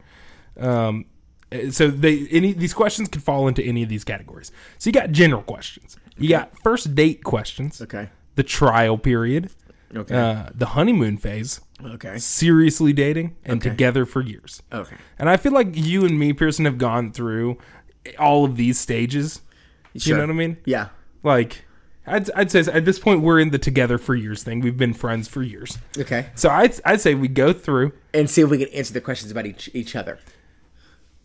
Um, 0.58 1.06
uh, 1.52 1.70
so 1.70 1.88
they 1.88 2.26
any 2.30 2.52
these 2.52 2.74
questions 2.74 3.08
could 3.08 3.22
fall 3.22 3.48
into 3.48 3.62
any 3.62 3.82
of 3.82 3.88
these 3.88 4.04
categories. 4.04 4.50
So 4.78 4.88
you 4.88 4.92
got 4.92 5.10
general 5.10 5.42
questions. 5.42 5.96
You 6.16 6.28
got 6.28 6.58
first 6.62 6.94
date 6.94 7.24
questions. 7.24 7.80
okay 7.80 8.08
The 8.34 8.42
trial 8.42 8.98
period. 8.98 9.50
okay 9.94 10.14
Uh, 10.16 10.50
the 10.54 10.66
honeymoon 10.66 11.16
phase. 11.16 11.60
Okay 11.84 12.18
Seriously 12.18 12.92
dating 12.92 13.36
and 13.44 13.60
Okay. 13.60 13.70
together 13.70 14.04
for 14.06 14.20
years. 14.22 14.62
okay 14.72 14.96
And 15.18 15.28
I 15.28 15.36
feel 15.36 15.52
like 15.52 15.68
you 15.76 16.04
and 16.04 16.18
me, 16.18 16.32
Pearson, 16.32 16.64
have 16.64 16.78
gone 16.78 17.12
through 17.12 17.58
all 18.18 18.44
of 18.44 18.56
these 18.56 18.78
stages. 18.78 19.42
Sure. 19.96 20.14
You 20.14 20.20
know 20.20 20.26
what 20.26 20.30
I 20.34 20.38
mean? 20.38 20.56
yeah 20.64 20.88
Like, 21.22 21.64
I'd, 22.06 22.30
I'd 22.32 22.50
say 22.50 22.60
at 22.60 22.84
this 22.84 22.98
point 22.98 23.20
we're 23.22 23.38
in 23.38 23.50
the 23.50 23.58
together 23.58 23.98
for 23.98 24.14
years 24.14 24.42
thing. 24.42 24.60
We've 24.60 24.76
been 24.76 24.94
friends 24.94 25.28
for 25.28 25.42
years. 25.42 25.78
okay 25.98 26.26
So 26.34 26.48
I'd, 26.48 26.74
I'd 26.84 27.00
say 27.00 27.14
we 27.14 27.28
go 27.28 27.52
through. 27.52 27.92
and 28.14 28.28
see 28.28 28.42
if 28.42 28.50
we 28.50 28.58
can 28.58 28.68
answer 28.68 28.92
the 28.94 29.00
questions 29.00 29.30
about 29.30 29.46
each 29.46 29.68
each 29.74 29.94
other 29.94 30.18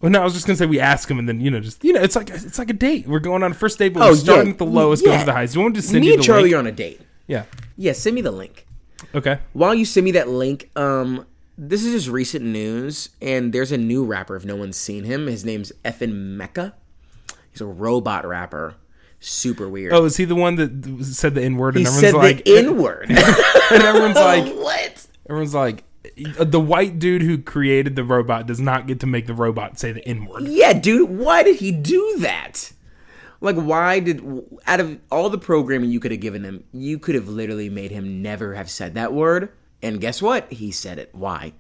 Well, 0.02 0.12
no, 0.12 0.22
I 0.22 0.24
was 0.26 0.34
just 0.34 0.46
gonna 0.46 0.58
say 0.58 0.66
we 0.66 0.80
ask 0.80 1.08
them, 1.08 1.18
and 1.20 1.28
then 1.28 1.40
you 1.40 1.50
know, 1.50 1.60
just 1.62 1.84
you 1.84 1.94
know, 1.94 2.02
it's 2.02 2.16
like 2.16 2.30
it's 2.30 2.60
like 2.60 2.70
a 2.70 2.74
date. 2.74 3.08
We're 3.08 3.20
going 3.20 3.42
on 3.44 3.52
a 3.52 3.56
first 3.56 3.80
date, 3.80 3.94
but 3.94 4.04
Oh, 4.04 4.10
we're 4.10 4.16
starting 4.18 4.48
yeah. 4.48 4.52
at 4.52 4.58
the 4.60 4.66
lowest, 4.66 5.06
going 5.06 5.20
to 5.20 5.26
the 5.26 5.32
highest. 5.34 5.56
You 5.56 5.62
want 5.62 5.76
to 5.76 5.82
send 5.82 6.02
me 6.02 6.08
you 6.08 6.14
and 6.14 6.22
the 6.22 6.26
charlie 6.26 6.44
link? 6.44 6.56
are 6.56 6.60
on 6.60 6.68
a 6.68 6.72
date 6.72 7.02
Yeah. 7.28 7.46
yeah 7.78 7.94
send 7.94 8.14
me 8.16 8.22
the 8.22 8.32
link 8.32 8.65
Okay. 9.14 9.40
while 9.54 9.74
you 9.76 9.86
send 9.86 10.06
me 10.06 10.12
that 10.12 10.30
link, 10.30 10.70
um, 10.76 11.26
this 11.58 11.84
is 11.84 11.94
just 11.94 12.08
recent 12.10 12.44
news, 12.46 13.10
and 13.22 13.54
there's 13.54 13.72
a 13.72 13.78
new 13.78 14.04
rapper. 14.06 14.36
If 14.36 14.46
no 14.46 14.56
one's 14.56 14.78
seen 14.78 15.04
him, 15.06 15.28
his 15.28 15.46
name's 15.46 15.72
FN 15.84 16.38
Meka. 16.38 16.74
He's 17.52 17.62
a 17.62 17.66
robot 17.66 18.26
rapper. 18.28 18.76
Super 19.22 19.68
weird. 19.70 19.94
Oh, 19.94 20.04
is 20.06 20.18
he 20.18 20.26
the 20.26 20.36
one 20.36 20.56
that 20.56 21.04
said 21.06 21.34
the 21.36 21.42
N 21.42 21.56
word? 21.56 21.76
he 21.76 21.82
And 21.84 21.90
said 21.90 22.14
everyone's 22.14 22.36
like, 22.36 22.46
the 22.46 22.58
N 22.58 22.78
word. 22.78 23.10
and 23.10 23.84
everyone's 23.84 24.16
like, 24.18 24.54
what? 24.56 25.08
everyone's 25.30 25.54
like, 25.56 25.84
the 26.40 26.60
white 26.60 27.00
dude 27.00 27.22
who 27.24 27.38
created 27.38 27.96
the 27.96 28.04
robot 28.04 28.46
does 28.46 28.60
not 28.60 28.86
get 28.88 29.00
to 29.00 29.08
make 29.08 29.26
the 29.26 29.34
robot 29.34 29.80
say 29.80 29.92
the 29.94 30.06
N 30.08 30.26
word. 30.26 30.44
Yeah, 30.48 30.74
dude. 30.74 31.10
Why 31.10 31.42
did 31.44 31.56
he 31.58 31.72
do 31.72 32.18
that? 32.20 32.72
Like, 33.46 33.56
why 33.56 34.00
did 34.00 34.24
out 34.66 34.80
of 34.80 35.00
all 35.12 35.30
the 35.30 35.38
programming 35.38 35.92
you 35.92 36.00
could 36.00 36.10
have 36.10 36.20
given 36.20 36.44
him, 36.44 36.64
you 36.74 36.98
could 36.98 37.14
have 37.14 37.30
literally 37.30 37.70
made 37.70 37.92
him 37.92 38.24
never 38.24 38.56
have 38.56 38.72
said 38.72 38.96
that 38.96 39.14
word. 39.14 39.52
And 39.84 40.02
guess 40.02 40.20
what? 40.20 40.52
He 40.52 40.72
said 40.72 40.98
it. 40.98 41.10
Why? 41.14 41.54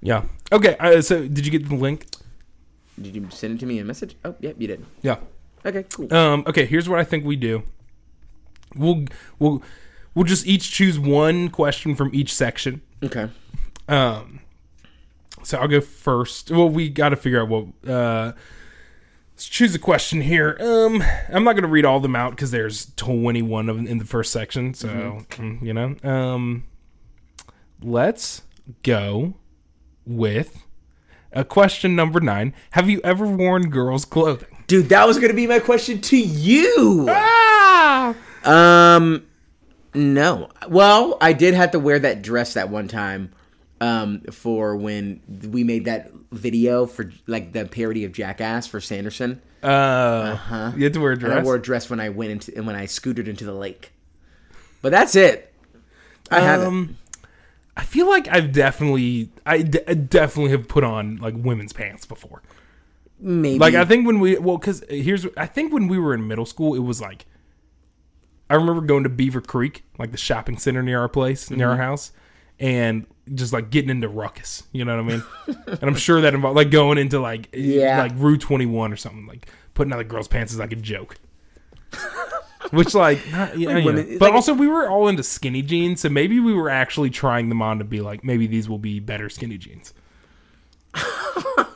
Yeah. 0.00 0.24
Okay. 0.50 0.76
Uh, 0.80 1.00
so, 1.00 1.28
did 1.28 1.46
you 1.46 1.52
get 1.52 1.68
the 1.68 1.76
link? 1.76 2.06
Did 3.00 3.14
you 3.14 3.28
send 3.30 3.54
it 3.54 3.60
to 3.60 3.66
me 3.66 3.78
in 3.78 3.82
a 3.82 3.86
message? 3.86 4.16
Oh, 4.24 4.34
yep, 4.40 4.56
you 4.58 4.66
did. 4.66 4.84
Yeah. 5.02 5.18
Okay, 5.64 5.84
cool. 5.84 6.12
Um, 6.12 6.42
okay, 6.48 6.66
here's 6.66 6.88
what 6.88 6.98
I 6.98 7.04
think 7.04 7.24
we 7.24 7.36
do. 7.36 7.62
We'll 8.74 9.04
we'll 9.38 9.62
we'll 10.16 10.24
just 10.24 10.46
each 10.48 10.72
choose 10.72 10.98
one 10.98 11.48
question 11.48 11.94
from 11.94 12.10
each 12.12 12.34
section. 12.34 12.82
Okay. 13.04 13.28
Um, 13.86 14.40
so 15.44 15.58
I'll 15.58 15.68
go 15.68 15.80
first. 15.80 16.50
Well, 16.50 16.68
we 16.68 16.88
got 16.88 17.10
to 17.10 17.16
figure 17.16 17.40
out 17.40 17.48
what. 17.48 17.88
Uh, 17.88 18.32
let's 19.42 19.48
choose 19.48 19.74
a 19.74 19.78
question 19.78 20.20
here. 20.20 20.56
Um, 20.60 21.02
I'm 21.28 21.42
not 21.42 21.54
going 21.54 21.64
to 21.64 21.68
read 21.68 21.84
all 21.84 21.96
of 21.96 22.02
them 22.04 22.14
out 22.14 22.30
because 22.30 22.52
there's 22.52 22.92
21 22.94 23.68
of 23.68 23.76
them 23.76 23.88
in 23.88 23.98
the 23.98 24.04
first 24.04 24.30
section. 24.30 24.72
So 24.72 24.88
mm, 25.30 25.60
you 25.60 25.74
know. 25.74 25.96
Um, 26.08 26.62
let's 27.82 28.42
go 28.84 29.34
with 30.06 30.64
a 31.32 31.44
question 31.44 31.96
number 31.96 32.20
nine. 32.20 32.54
Have 32.70 32.88
you 32.88 33.00
ever 33.02 33.26
worn 33.26 33.68
girls' 33.68 34.04
clothing? 34.04 34.62
Dude, 34.68 34.90
that 34.90 35.08
was 35.08 35.18
gonna 35.18 35.34
be 35.34 35.48
my 35.48 35.58
question 35.58 36.00
to 36.02 36.16
you. 36.16 37.06
Ah! 37.08 38.14
Um, 38.44 39.26
no. 39.92 40.50
Well, 40.68 41.18
I 41.20 41.32
did 41.32 41.54
have 41.54 41.72
to 41.72 41.80
wear 41.80 41.98
that 41.98 42.22
dress 42.22 42.54
that 42.54 42.70
one 42.70 42.86
time. 42.86 43.32
Um, 43.82 44.20
for 44.30 44.76
when 44.76 45.20
we 45.50 45.64
made 45.64 45.86
that 45.86 46.12
video 46.30 46.86
for 46.86 47.10
like 47.26 47.52
the 47.52 47.64
parody 47.66 48.04
of 48.04 48.12
Jackass 48.12 48.68
for 48.68 48.80
Sanderson. 48.80 49.42
uh-huh. 49.62 50.72
You 50.76 50.84
had 50.84 50.92
to 50.92 51.00
wear 51.00 51.12
a 51.12 51.16
And 51.16 51.32
I 51.32 51.42
wore 51.42 51.56
a 51.56 51.60
dress 51.62 51.90
when 51.90 51.98
I 51.98 52.10
went 52.10 52.30
into 52.30 52.56
and 52.56 52.64
when 52.64 52.76
I 52.76 52.86
scooted 52.86 53.26
into 53.26 53.44
the 53.44 53.52
lake. 53.54 53.92
But 54.82 54.92
that's 54.92 55.16
it. 55.16 55.52
I 56.30 56.38
haven't. 56.40 56.66
Um, 56.68 56.98
I 57.76 57.82
feel 57.84 58.08
like 58.08 58.28
I've 58.28 58.52
definitely, 58.52 59.30
I, 59.44 59.62
d- 59.62 59.80
I 59.88 59.94
definitely 59.94 60.52
have 60.52 60.68
put 60.68 60.84
on 60.84 61.16
like 61.16 61.34
women's 61.36 61.72
pants 61.72 62.06
before. 62.06 62.40
Maybe. 63.18 63.58
Like 63.58 63.74
I 63.74 63.84
think 63.84 64.06
when 64.06 64.20
we, 64.20 64.36
well, 64.38 64.58
because 64.58 64.84
here's, 64.90 65.26
I 65.36 65.46
think 65.46 65.72
when 65.72 65.88
we 65.88 65.98
were 65.98 66.14
in 66.14 66.28
middle 66.28 66.46
school, 66.46 66.74
it 66.74 66.80
was 66.80 67.00
like, 67.00 67.26
I 68.50 68.54
remember 68.54 68.82
going 68.82 69.02
to 69.04 69.08
Beaver 69.08 69.40
Creek, 69.40 69.84
like 69.98 70.12
the 70.12 70.18
shopping 70.18 70.58
center 70.58 70.82
near 70.82 71.00
our 71.00 71.08
place, 71.08 71.50
near 71.50 71.66
Mm-hmm. 71.68 71.70
our 71.70 71.76
house, 71.78 72.12
and 72.60 73.06
just 73.34 73.52
like 73.52 73.70
getting 73.70 73.90
into 73.90 74.08
ruckus. 74.08 74.64
You 74.72 74.84
know 74.84 75.02
what 75.02 75.12
I 75.12 75.16
mean? 75.16 75.24
and 75.66 75.82
I'm 75.84 75.94
sure 75.94 76.20
that 76.20 76.34
involved 76.34 76.56
like 76.56 76.70
going 76.70 76.98
into 76.98 77.20
like 77.20 77.48
Yeah. 77.52 78.02
like 78.02 78.12
Rue 78.16 78.36
21 78.36 78.92
or 78.92 78.96
something 78.96 79.26
like 79.26 79.46
putting 79.74 79.92
out 79.92 79.98
the 79.98 80.04
girls' 80.04 80.28
pants 80.28 80.52
is 80.52 80.58
like 80.58 80.72
a 80.72 80.76
joke. 80.76 81.16
Which 82.70 82.94
like, 82.94 83.18
not, 83.30 83.58
yeah, 83.58 83.76
yeah. 83.78 83.84
women- 83.84 84.18
but 84.18 84.26
like- 84.26 84.34
also 84.34 84.54
we 84.54 84.66
were 84.66 84.88
all 84.88 85.08
into 85.08 85.22
skinny 85.22 85.62
jeans, 85.62 86.00
so 86.00 86.08
maybe 86.08 86.40
we 86.40 86.54
were 86.54 86.70
actually 86.70 87.10
trying 87.10 87.48
them 87.48 87.60
on 87.60 87.78
to 87.78 87.84
be 87.84 88.00
like 88.00 88.24
maybe 88.24 88.46
these 88.46 88.68
will 88.68 88.78
be 88.78 88.98
better 89.00 89.28
skinny 89.28 89.58
jeans. 89.58 89.92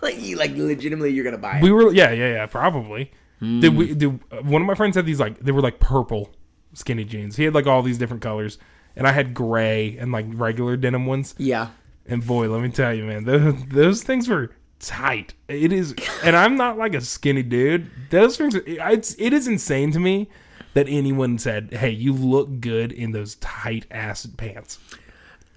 like 0.02 0.20
you 0.20 0.36
like 0.36 0.52
legitimately 0.56 1.10
you're 1.10 1.24
gonna 1.24 1.38
buy 1.38 1.58
it. 1.58 1.62
We 1.62 1.70
were 1.72 1.92
yeah 1.92 2.10
yeah 2.12 2.28
yeah 2.32 2.46
probably. 2.46 3.10
Did 3.40 3.76
we? 3.76 3.94
Did 3.94 4.18
uh, 4.32 4.36
one 4.42 4.62
of 4.62 4.66
my 4.66 4.74
friends 4.74 4.96
had 4.96 5.04
these 5.04 5.20
like 5.20 5.38
they 5.40 5.52
were 5.52 5.60
like 5.60 5.78
purple 5.80 6.34
skinny 6.72 7.04
jeans. 7.04 7.36
He 7.36 7.44
had 7.44 7.54
like 7.54 7.66
all 7.66 7.82
these 7.82 7.98
different 7.98 8.22
colors, 8.22 8.58
and 8.96 9.06
I 9.06 9.12
had 9.12 9.34
gray 9.34 9.96
and 9.98 10.10
like 10.10 10.26
regular 10.28 10.76
denim 10.76 11.06
ones. 11.06 11.34
yeah. 11.38 11.68
And 12.08 12.24
boy, 12.24 12.48
let 12.48 12.62
me 12.62 12.68
tell 12.68 12.94
you, 12.94 13.04
man, 13.04 13.24
those 13.24 13.54
those 13.66 14.02
things 14.04 14.28
were 14.28 14.52
tight. 14.78 15.34
It 15.48 15.72
is, 15.72 15.92
and 16.22 16.36
I'm 16.36 16.56
not 16.56 16.78
like 16.78 16.94
a 16.94 17.00
skinny 17.00 17.42
dude. 17.42 17.90
Those 18.10 18.36
things, 18.36 18.54
are, 18.54 18.62
it's 18.64 19.16
it 19.18 19.32
is 19.32 19.48
insane 19.48 19.90
to 19.92 19.98
me 19.98 20.28
that 20.74 20.86
anyone 20.88 21.38
said, 21.38 21.72
"Hey, 21.72 21.90
you 21.90 22.12
look 22.12 22.60
good 22.60 22.92
in 22.92 23.10
those 23.10 23.34
tight 23.36 23.86
ass 23.90 24.24
pants." 24.26 24.78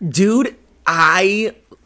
Dude, 0.07 0.55
I 0.87 1.53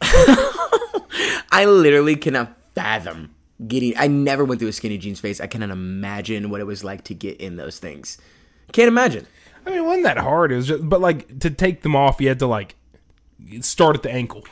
I 1.52 1.66
literally 1.66 2.16
cannot 2.16 2.56
fathom 2.74 3.34
getting 3.66 3.94
I 3.98 4.06
never 4.06 4.44
went 4.44 4.60
through 4.60 4.68
a 4.68 4.72
skinny 4.72 4.98
jeans 4.98 5.20
phase. 5.20 5.40
I 5.40 5.46
cannot 5.46 5.70
imagine 5.70 6.50
what 6.50 6.60
it 6.60 6.64
was 6.64 6.84
like 6.84 7.04
to 7.04 7.14
get 7.14 7.40
in 7.40 7.56
those 7.56 7.78
things. 7.78 8.18
Can't 8.72 8.88
imagine. 8.88 9.26
I 9.66 9.70
mean, 9.70 9.78
it 9.78 9.84
wasn't 9.84 10.04
that 10.04 10.18
hard. 10.18 10.52
It 10.52 10.56
was 10.56 10.66
just, 10.68 10.88
but 10.88 11.00
like 11.00 11.38
to 11.40 11.50
take 11.50 11.82
them 11.82 11.96
off, 11.96 12.20
you 12.20 12.28
had 12.28 12.38
to 12.40 12.46
like 12.46 12.76
start 13.60 13.96
at 13.96 14.02
the 14.02 14.10
ankle. 14.10 14.44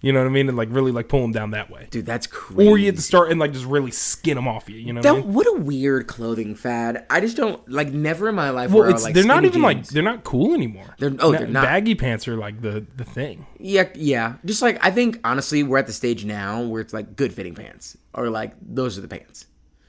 You 0.00 0.12
know 0.12 0.20
what 0.20 0.26
I 0.26 0.30
mean? 0.30 0.48
And 0.48 0.56
like 0.56 0.68
really 0.70 0.92
like 0.92 1.08
pull 1.08 1.22
them 1.22 1.32
down 1.32 1.50
that 1.50 1.70
way. 1.70 1.88
Dude, 1.90 2.06
that's 2.06 2.28
crazy. 2.28 2.70
Or 2.70 2.78
you 2.78 2.86
had 2.86 2.94
to 2.96 3.02
start 3.02 3.32
and 3.32 3.40
like 3.40 3.52
just 3.52 3.64
really 3.64 3.90
skin 3.90 4.36
them 4.36 4.46
off 4.46 4.68
you. 4.68 4.76
You 4.76 4.92
know 4.92 5.00
what 5.00 5.06
I 5.08 5.20
mean? 5.20 5.32
what 5.32 5.46
a 5.48 5.60
weird 5.60 6.06
clothing 6.06 6.54
fad. 6.54 7.04
I 7.10 7.20
just 7.20 7.36
don't 7.36 7.68
like 7.68 7.88
never 7.88 8.28
in 8.28 8.36
my 8.36 8.50
life 8.50 8.70
Well, 8.70 8.84
I 8.84 8.90
it's 8.90 9.02
like 9.02 9.14
they're 9.14 9.24
not 9.24 9.44
even 9.44 9.60
like 9.60 9.88
they're 9.88 10.04
not 10.04 10.22
cool 10.22 10.54
anymore. 10.54 10.94
They're- 10.98 11.16
oh, 11.18 11.32
they're 11.32 11.48
not. 11.48 11.64
Baggy 11.64 11.96
pants 11.96 12.28
are 12.28 12.36
like 12.36 12.60
the 12.62 12.86
the 12.96 13.04
thing. 13.04 13.46
Yeah, 13.58 13.88
yeah. 13.96 14.34
Just 14.44 14.62
like 14.62 14.78
I 14.86 14.92
think 14.92 15.18
honestly, 15.24 15.64
we're 15.64 15.78
at 15.78 15.88
the 15.88 15.92
stage 15.92 16.24
now 16.24 16.62
where 16.62 16.80
it's 16.80 16.92
like 16.94 17.16
good 17.16 17.32
fitting 17.32 17.56
pants, 17.56 17.96
or 18.14 18.30
like 18.30 18.54
those 18.62 18.98
are 18.98 19.00
the 19.00 19.08
pants. 19.08 19.46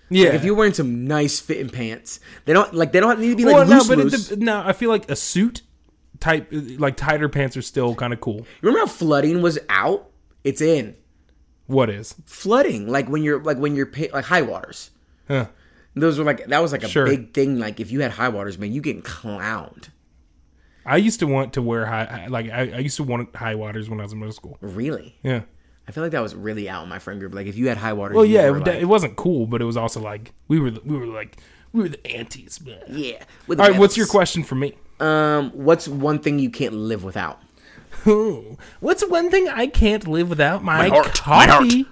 Yeah. 0.10 0.26
Like 0.28 0.36
if 0.36 0.44
you're 0.46 0.56
wearing 0.56 0.74
some 0.74 1.06
nice 1.06 1.40
fitting 1.40 1.70
pants, 1.70 2.20
they 2.46 2.54
don't 2.54 2.74
like 2.74 2.92
they 2.92 3.00
don't 3.00 3.20
need 3.20 3.30
to 3.30 3.36
be 3.36 3.46
like 3.46 3.56
well, 3.56 3.68
no, 3.68 3.76
loose. 3.78 3.88
but 3.88 4.00
it 4.00 4.04
loose. 4.06 4.28
de- 4.30 4.36
no, 4.38 4.62
I 4.66 4.74
feel 4.74 4.90
like 4.90 5.10
a 5.10 5.16
suit 5.16 5.62
type, 6.20 6.48
like 6.52 6.98
tighter 6.98 7.30
pants 7.30 7.56
are 7.56 7.62
still 7.62 7.96
kind 7.96 8.12
of 8.14 8.20
cool. 8.22 8.46
Remember 8.62 8.80
how 8.80 8.88
flooding 8.88 9.42
was 9.42 9.60
out? 9.70 10.10
It's 10.44 10.62
in 10.62 10.96
What 11.68 11.90
is? 11.90 12.16
flooding, 12.26 12.88
like 12.88 13.08
when 13.10 13.24
you're 13.24 13.42
like 13.44 13.58
when 13.58 13.76
you're 13.76 13.92
like 14.14 14.26
high 14.26 14.42
waters. 14.42 14.92
Huh. 15.28 15.48
Those 15.96 16.18
were 16.18 16.26
like 16.26 16.46
that 16.48 16.62
was 16.62 16.72
like 16.72 16.84
a 16.84 16.88
Sure. 16.90 17.06
big 17.06 17.34
thing. 17.34 17.60
Like 17.60 17.80
if 17.80 17.92
you 17.92 18.02
had 18.02 18.12
high 18.12 18.30
waters, 18.30 18.58
man, 18.58 18.72
you 18.74 18.82
getting 18.82 19.02
clowned. 19.02 19.90
I 20.86 20.98
used 20.98 21.20
to 21.20 21.28
want 21.28 21.54
to 21.54 21.62
wear 21.62 21.86
high, 21.86 22.06
high- 22.06 22.28
like 22.28 22.50
I, 22.50 22.62
I 22.62 22.78
used 22.80 22.96
to 22.98 23.04
want 23.04 23.36
high 23.36 23.54
waters 23.56 23.90
when 23.90 24.00
I 24.00 24.04
was 24.04 24.14
in 24.14 24.20
middle 24.20 24.34
school. 24.34 24.58
Really, 24.62 25.18
Yeah. 25.24 25.42
I 25.90 25.92
feel 25.92 26.04
like 26.04 26.12
that 26.12 26.22
was 26.22 26.36
really 26.36 26.70
out 26.70 26.84
in 26.84 26.90
my 26.90 27.00
friend 27.00 27.20
group. 27.20 27.34
Like 27.34 27.48
if 27.48 27.58
you 27.58 27.68
had 27.68 27.78
high 27.78 27.94
water, 27.94 28.14
Well, 28.14 28.24
yeah, 28.24 28.48
it, 28.48 28.52
like, 28.52 28.68
it 28.76 28.86
wasn't 28.86 29.16
cool, 29.16 29.48
but 29.48 29.60
it 29.60 29.66
was 29.66 29.76
also 29.76 30.00
like 30.00 30.34
we 30.48 30.60
were, 30.60 30.70
the- 30.70 30.82
we 30.86 30.96
were 30.96 31.08
like 31.08 31.38
we 31.74 31.82
were 31.82 31.90
the 31.90 32.08
antis. 32.16 32.62
man. 32.62 32.78
yeah. 32.88 33.24
the 33.48 33.60
All 33.60 33.70
right, 33.72 33.80
what's 33.80 33.98
your 33.98 34.06
question 34.06 34.44
for 34.44 34.54
me? 34.54 34.76
Um, 35.00 35.50
what's 35.50 35.88
one 35.88 36.20
thing 36.20 36.38
you 36.38 36.52
can't 36.52 36.76
live 36.76 37.04
without? 37.04 37.42
What's 38.80 39.04
one 39.08 39.32
thing 39.32 39.50
I 39.50 39.66
can't 39.66 40.08
live 40.08 40.30
without? 40.30 40.64
My, 40.64 40.90
heart. 40.90 41.08
My 41.28 41.48
coffee. 41.48 41.84
heart. 41.84 41.88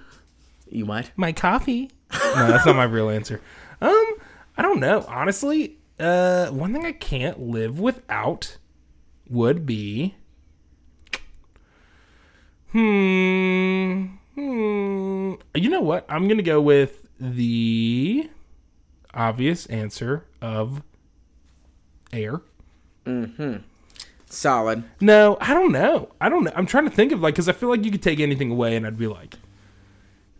You 0.70 0.84
might. 0.86 1.10
my 1.16 1.32
coffee. 1.32 1.90
no, 2.12 2.46
that's 2.46 2.66
not 2.66 2.76
my 2.76 2.84
real 2.84 3.10
answer. 3.10 3.40
Um, 3.80 4.14
I 4.56 4.62
don't 4.62 4.78
know. 4.78 5.04
Honestly, 5.08 5.76
uh, 5.98 6.48
one 6.50 6.72
thing 6.72 6.86
I 6.86 6.92
can't 6.92 7.40
live 7.40 7.80
without 7.80 8.58
would 9.28 9.66
be, 9.66 10.14
hmm, 12.72 14.04
hmm. 14.34 15.34
You 15.54 15.68
know 15.70 15.80
what? 15.80 16.04
I'm 16.08 16.28
gonna 16.28 16.42
go 16.42 16.60
with 16.60 17.06
the 17.20 18.30
obvious 19.14 19.66
answer 19.66 20.24
of 20.40 20.82
air. 22.12 22.40
Hmm. 23.04 23.56
Solid. 24.26 24.84
No, 25.00 25.38
I 25.40 25.54
don't 25.54 25.72
know. 25.72 26.10
I 26.20 26.28
don't 26.28 26.44
know. 26.44 26.52
I'm 26.54 26.66
trying 26.66 26.84
to 26.84 26.90
think 26.90 27.12
of 27.12 27.20
like 27.20 27.34
because 27.34 27.48
I 27.48 27.52
feel 27.52 27.70
like 27.70 27.84
you 27.84 27.90
could 27.90 28.02
take 28.02 28.20
anything 28.20 28.50
away 28.50 28.76
and 28.76 28.86
I'd 28.86 28.98
be 28.98 29.06
like, 29.06 29.36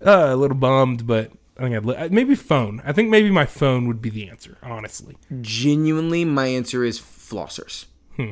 uh, 0.04 0.28
a 0.30 0.36
little 0.36 0.56
bummed, 0.56 1.06
but 1.06 1.32
I 1.56 1.62
think 1.62 1.74
I'd 1.76 1.84
li- 1.84 2.08
maybe 2.10 2.34
phone. 2.34 2.82
I 2.84 2.92
think 2.92 3.08
maybe 3.08 3.30
my 3.30 3.46
phone 3.46 3.88
would 3.88 4.02
be 4.02 4.10
the 4.10 4.28
answer. 4.28 4.58
Honestly, 4.62 5.16
Genuinely, 5.40 6.24
my 6.24 6.46
answer 6.48 6.84
is 6.84 7.00
flossers. 7.00 7.86
Hmm. 8.16 8.30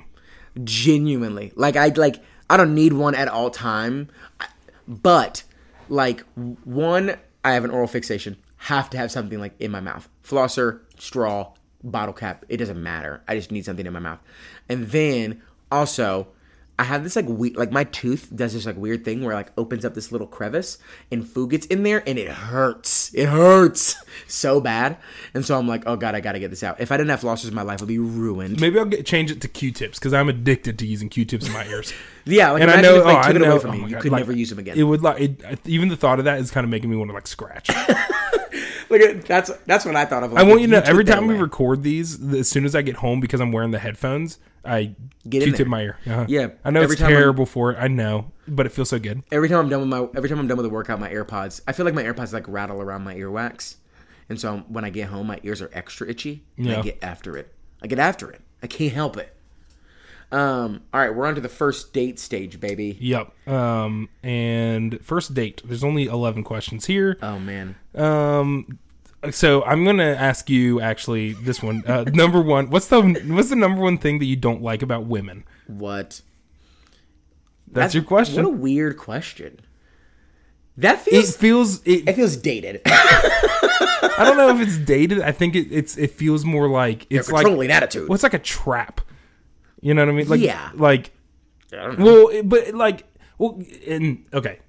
Genuinely, 0.62 1.52
like 1.56 1.76
I 1.76 1.88
like 1.88 2.22
I 2.48 2.56
don't 2.56 2.74
need 2.74 2.92
one 2.92 3.14
at 3.14 3.28
all 3.28 3.50
time, 3.50 4.08
but 4.86 5.42
like 5.88 6.24
one, 6.64 7.16
I 7.44 7.52
have 7.52 7.64
an 7.64 7.70
oral 7.70 7.88
fixation. 7.88 8.36
Have 8.58 8.90
to 8.90 8.98
have 8.98 9.10
something 9.10 9.38
like 9.38 9.54
in 9.60 9.70
my 9.70 9.80
mouth. 9.80 10.08
Flosser, 10.24 10.80
straw, 10.98 11.52
bottle 11.82 12.14
cap. 12.14 12.44
It 12.48 12.56
doesn't 12.58 12.82
matter. 12.82 13.22
I 13.28 13.36
just 13.36 13.50
need 13.50 13.64
something 13.64 13.86
in 13.86 13.92
my 13.92 14.00
mouth. 14.00 14.20
And 14.68 14.88
then 14.88 15.42
also, 15.70 16.28
I 16.78 16.84
have 16.84 17.04
this 17.04 17.16
like 17.16 17.26
we 17.26 17.52
like 17.54 17.72
my 17.72 17.84
tooth 17.84 18.28
does 18.34 18.52
this 18.52 18.66
like 18.66 18.76
weird 18.76 19.04
thing 19.04 19.22
where 19.22 19.32
it, 19.32 19.36
like 19.36 19.52
opens 19.56 19.84
up 19.84 19.94
this 19.94 20.12
little 20.12 20.26
crevice 20.26 20.76
and 21.10 21.26
food 21.26 21.50
gets 21.50 21.66
in 21.66 21.84
there 21.84 22.02
and 22.06 22.18
it 22.18 22.28
hurts. 22.28 23.14
It 23.14 23.26
hurts 23.26 23.96
so 24.26 24.60
bad. 24.60 24.98
And 25.32 25.44
so 25.44 25.58
I'm 25.58 25.66
like, 25.66 25.84
oh 25.86 25.96
god, 25.96 26.14
I 26.14 26.20
gotta 26.20 26.38
get 26.38 26.50
this 26.50 26.62
out. 26.62 26.78
If 26.78 26.92
I 26.92 26.98
didn't 26.98 27.10
have 27.10 27.22
flossers, 27.22 27.50
my 27.50 27.62
life 27.62 27.80
would 27.80 27.88
be 27.88 27.98
ruined. 27.98 28.60
maybe 28.60 28.78
I'll 28.78 28.84
get, 28.84 29.06
change 29.06 29.30
it 29.30 29.40
to 29.40 29.48
Q-tips 29.48 29.98
because 29.98 30.12
I'm 30.12 30.28
addicted 30.28 30.78
to 30.80 30.86
using 30.86 31.08
Q-tips 31.08 31.46
in 31.46 31.52
my 31.52 31.66
ears. 31.66 31.92
Yeah, 32.28 32.50
like 32.50 32.62
and 32.62 32.72
I 32.72 32.80
know, 32.80 32.96
if 32.96 33.04
oh, 33.04 33.08
I 33.08 33.22
took 33.28 33.36
it 33.36 33.38
know, 33.38 33.52
away 33.52 33.58
from 33.60 33.70
oh 33.70 33.74
you, 33.74 33.86
you 33.86 33.96
could 33.98 34.10
like, 34.10 34.18
never 34.18 34.32
use 34.32 34.50
them 34.50 34.58
again. 34.58 34.76
It 34.76 34.82
would 34.82 35.00
like 35.00 35.20
it, 35.20 35.60
even 35.64 35.88
the 35.88 35.96
thought 35.96 36.18
of 36.18 36.24
that 36.24 36.40
is 36.40 36.50
kind 36.50 36.64
of 36.64 36.70
making 36.70 36.90
me 36.90 36.96
want 36.96 37.08
to 37.08 37.14
like 37.14 37.28
scratch. 37.28 37.68
Look 38.90 39.00
at 39.00 39.24
that's 39.26 39.52
that's 39.66 39.84
what 39.84 39.94
I 39.94 40.06
thought 40.06 40.24
of. 40.24 40.32
Like, 40.32 40.44
I 40.44 40.48
want 40.48 40.60
you 40.60 40.66
to 40.66 40.72
know 40.72 40.82
every 40.84 41.04
time 41.04 41.28
we 41.28 41.36
record 41.36 41.84
these, 41.84 42.20
as 42.34 42.48
soon 42.48 42.64
as 42.64 42.74
I 42.74 42.82
get 42.82 42.96
home 42.96 43.20
because 43.20 43.40
I'm 43.40 43.52
wearing 43.52 43.70
the 43.70 43.78
headphones, 43.78 44.40
I 44.66 44.94
Get 45.28 45.42
in 45.42 45.52
there. 45.52 45.66
my 45.66 45.82
ear. 45.82 45.98
Uh-huh. 46.06 46.26
Yeah, 46.28 46.48
I 46.64 46.70
know 46.70 46.80
every 46.82 46.94
it's 46.94 47.00
time 47.00 47.10
I'm- 47.10 47.18
terrible 47.20 47.46
for 47.46 47.72
it. 47.72 47.78
I 47.80 47.88
know, 47.88 48.32
but 48.46 48.66
it 48.66 48.70
feels 48.72 48.90
so 48.90 48.98
good. 48.98 49.22
every 49.32 49.48
time 49.48 49.58
I'm 49.58 49.68
done 49.68 49.80
with 49.80 49.88
my 49.88 50.06
every 50.16 50.28
time 50.28 50.38
I'm 50.38 50.46
done 50.48 50.56
with 50.56 50.64
the 50.64 50.70
workout, 50.70 51.00
my 51.00 51.10
AirPods. 51.10 51.60
I 51.66 51.72
feel 51.72 51.84
like 51.86 51.94
my 51.94 52.02
AirPods 52.04 52.32
like 52.32 52.46
rattle 52.48 52.80
around 52.80 53.02
my 53.04 53.14
earwax, 53.14 53.76
and 54.28 54.40
so 54.40 54.58
when 54.68 54.84
I 54.84 54.90
get 54.90 55.08
home, 55.08 55.26
my 55.26 55.40
ears 55.42 55.60
are 55.62 55.70
extra 55.72 56.08
itchy. 56.08 56.44
And 56.56 56.66
Yeah. 56.66 56.78
I 56.78 56.82
get 56.82 56.98
after 57.02 57.36
it. 57.36 57.52
I 57.82 57.86
get 57.86 57.98
after 57.98 58.30
it. 58.30 58.40
I 58.62 58.66
can't 58.66 58.92
help 58.92 59.16
it. 59.16 59.32
Um. 60.32 60.82
All 60.92 61.00
right, 61.00 61.14
we're 61.14 61.24
on 61.26 61.36
to 61.36 61.40
the 61.40 61.48
first 61.48 61.92
date 61.92 62.18
stage, 62.18 62.58
baby. 62.58 62.96
Yep. 63.00 63.48
Um, 63.48 64.08
and 64.24 64.98
first 65.00 65.34
date. 65.34 65.62
There's 65.64 65.84
only 65.84 66.06
eleven 66.06 66.42
questions 66.42 66.86
here. 66.86 67.16
Oh 67.22 67.38
man. 67.38 67.76
Um, 67.94 68.78
so 69.30 69.62
I'm 69.64 69.84
gonna 69.84 70.04
ask 70.04 70.48
you 70.50 70.80
actually 70.80 71.32
this 71.32 71.62
one. 71.62 71.82
Uh, 71.86 72.04
number 72.12 72.40
one, 72.40 72.70
what's 72.70 72.88
the 72.88 73.02
what's 73.26 73.50
the 73.50 73.56
number 73.56 73.80
one 73.80 73.98
thing 73.98 74.18
that 74.18 74.26
you 74.26 74.36
don't 74.36 74.62
like 74.62 74.82
about 74.82 75.06
women? 75.06 75.44
What? 75.66 76.20
That's, 77.68 77.94
your 77.94 78.04
question. 78.04 78.36
What 78.36 78.54
a 78.54 78.56
weird 78.56 78.96
question. 78.96 79.60
That 80.78 81.00
feels 81.00 81.30
it 81.34 81.38
feels. 81.38 81.82
It, 81.84 82.08
It 82.08 82.14
feels 82.14 82.36
dated. 82.36 82.82
I 82.86 84.22
don't 84.24 84.36
know 84.36 84.48
if 84.50 84.66
it's 84.66 84.78
dated. 84.78 85.20
I 85.20 85.32
think 85.32 85.54
it, 85.54 85.68
it's. 85.70 85.96
It 85.96 86.12
feels 86.12 86.44
more 86.44 86.68
like 86.68 87.06
it's 87.10 87.30
like. 87.30 87.44
Controlling 87.44 87.70
attitude. 87.70 88.08
What's 88.08 88.22
like 88.22 88.34
a 88.34 88.38
trap? 88.38 89.00
You 89.80 89.94
know 89.94 90.02
what 90.02 90.10
I 90.10 90.12
mean? 90.12 90.28
Like, 90.28 90.40
Yeah. 90.40 90.70
Like, 90.74 91.12
I 91.72 91.76
don't 91.76 91.98
know. 91.98 92.04
well, 92.04 92.42
but 92.42 92.74
like, 92.74 93.04
well, 93.38 93.62
and 93.86 94.24
okay. 94.32 94.60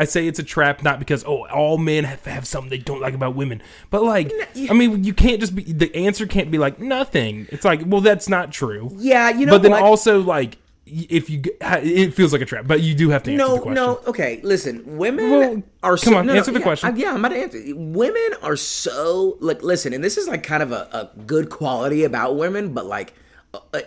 I 0.00 0.04
say 0.04 0.26
it's 0.26 0.38
a 0.38 0.42
trap 0.42 0.82
not 0.82 0.98
because 0.98 1.24
oh 1.24 1.46
all 1.48 1.76
men 1.76 2.04
have, 2.04 2.24
have 2.24 2.46
something 2.46 2.70
they 2.70 2.78
don't 2.78 3.00
like 3.00 3.14
about 3.14 3.34
women, 3.34 3.62
but 3.90 4.02
like 4.02 4.32
I 4.70 4.72
mean 4.72 5.04
you 5.04 5.12
can't 5.12 5.40
just 5.40 5.54
be 5.54 5.62
the 5.62 5.94
answer 5.94 6.26
can't 6.26 6.50
be 6.50 6.56
like 6.58 6.78
nothing. 6.78 7.46
It's 7.50 7.64
like 7.64 7.82
well 7.84 8.00
that's 8.00 8.28
not 8.28 8.50
true. 8.50 8.90
Yeah, 8.96 9.28
you 9.30 9.44
know 9.46 9.52
but 9.52 9.62
then 9.62 9.72
what? 9.72 9.82
also 9.82 10.20
like 10.20 10.56
if 10.86 11.28
you 11.30 11.42
it 11.60 12.14
feels 12.14 12.32
like 12.32 12.42
a 12.42 12.46
trap, 12.46 12.66
but 12.66 12.80
you 12.80 12.94
do 12.94 13.10
have 13.10 13.22
to 13.24 13.30
answer 13.32 13.44
the 13.44 13.48
No, 13.54 13.60
question. 13.60 13.74
no. 13.74 14.00
Okay, 14.06 14.40
listen. 14.42 14.96
Women 14.96 15.30
Well, 15.30 15.62
are 15.82 15.96
come 15.96 16.12
so, 16.14 16.18
on, 16.18 16.26
no, 16.26 16.32
no, 16.32 16.38
answer 16.38 16.50
the 16.50 16.58
yeah, 16.58 16.64
question. 16.64 16.94
I- 16.94 16.96
yeah, 16.96 17.10
I'm 17.12 17.24
about 17.24 17.28
to 17.34 17.42
answer. 17.42 17.62
Women 17.76 18.30
are 18.42 18.56
so 18.56 19.36
like. 19.40 19.62
Listen, 19.62 19.92
and 19.92 20.02
this 20.02 20.16
is 20.16 20.26
like 20.28 20.42
kind 20.42 20.62
of 20.62 20.72
a, 20.72 20.88
a 20.92 21.10
good 21.26 21.50
quality 21.50 22.04
about 22.04 22.36
women, 22.36 22.72
but 22.72 22.86
like, 22.86 23.12
uh, 23.54 23.58
uh, 23.74 23.80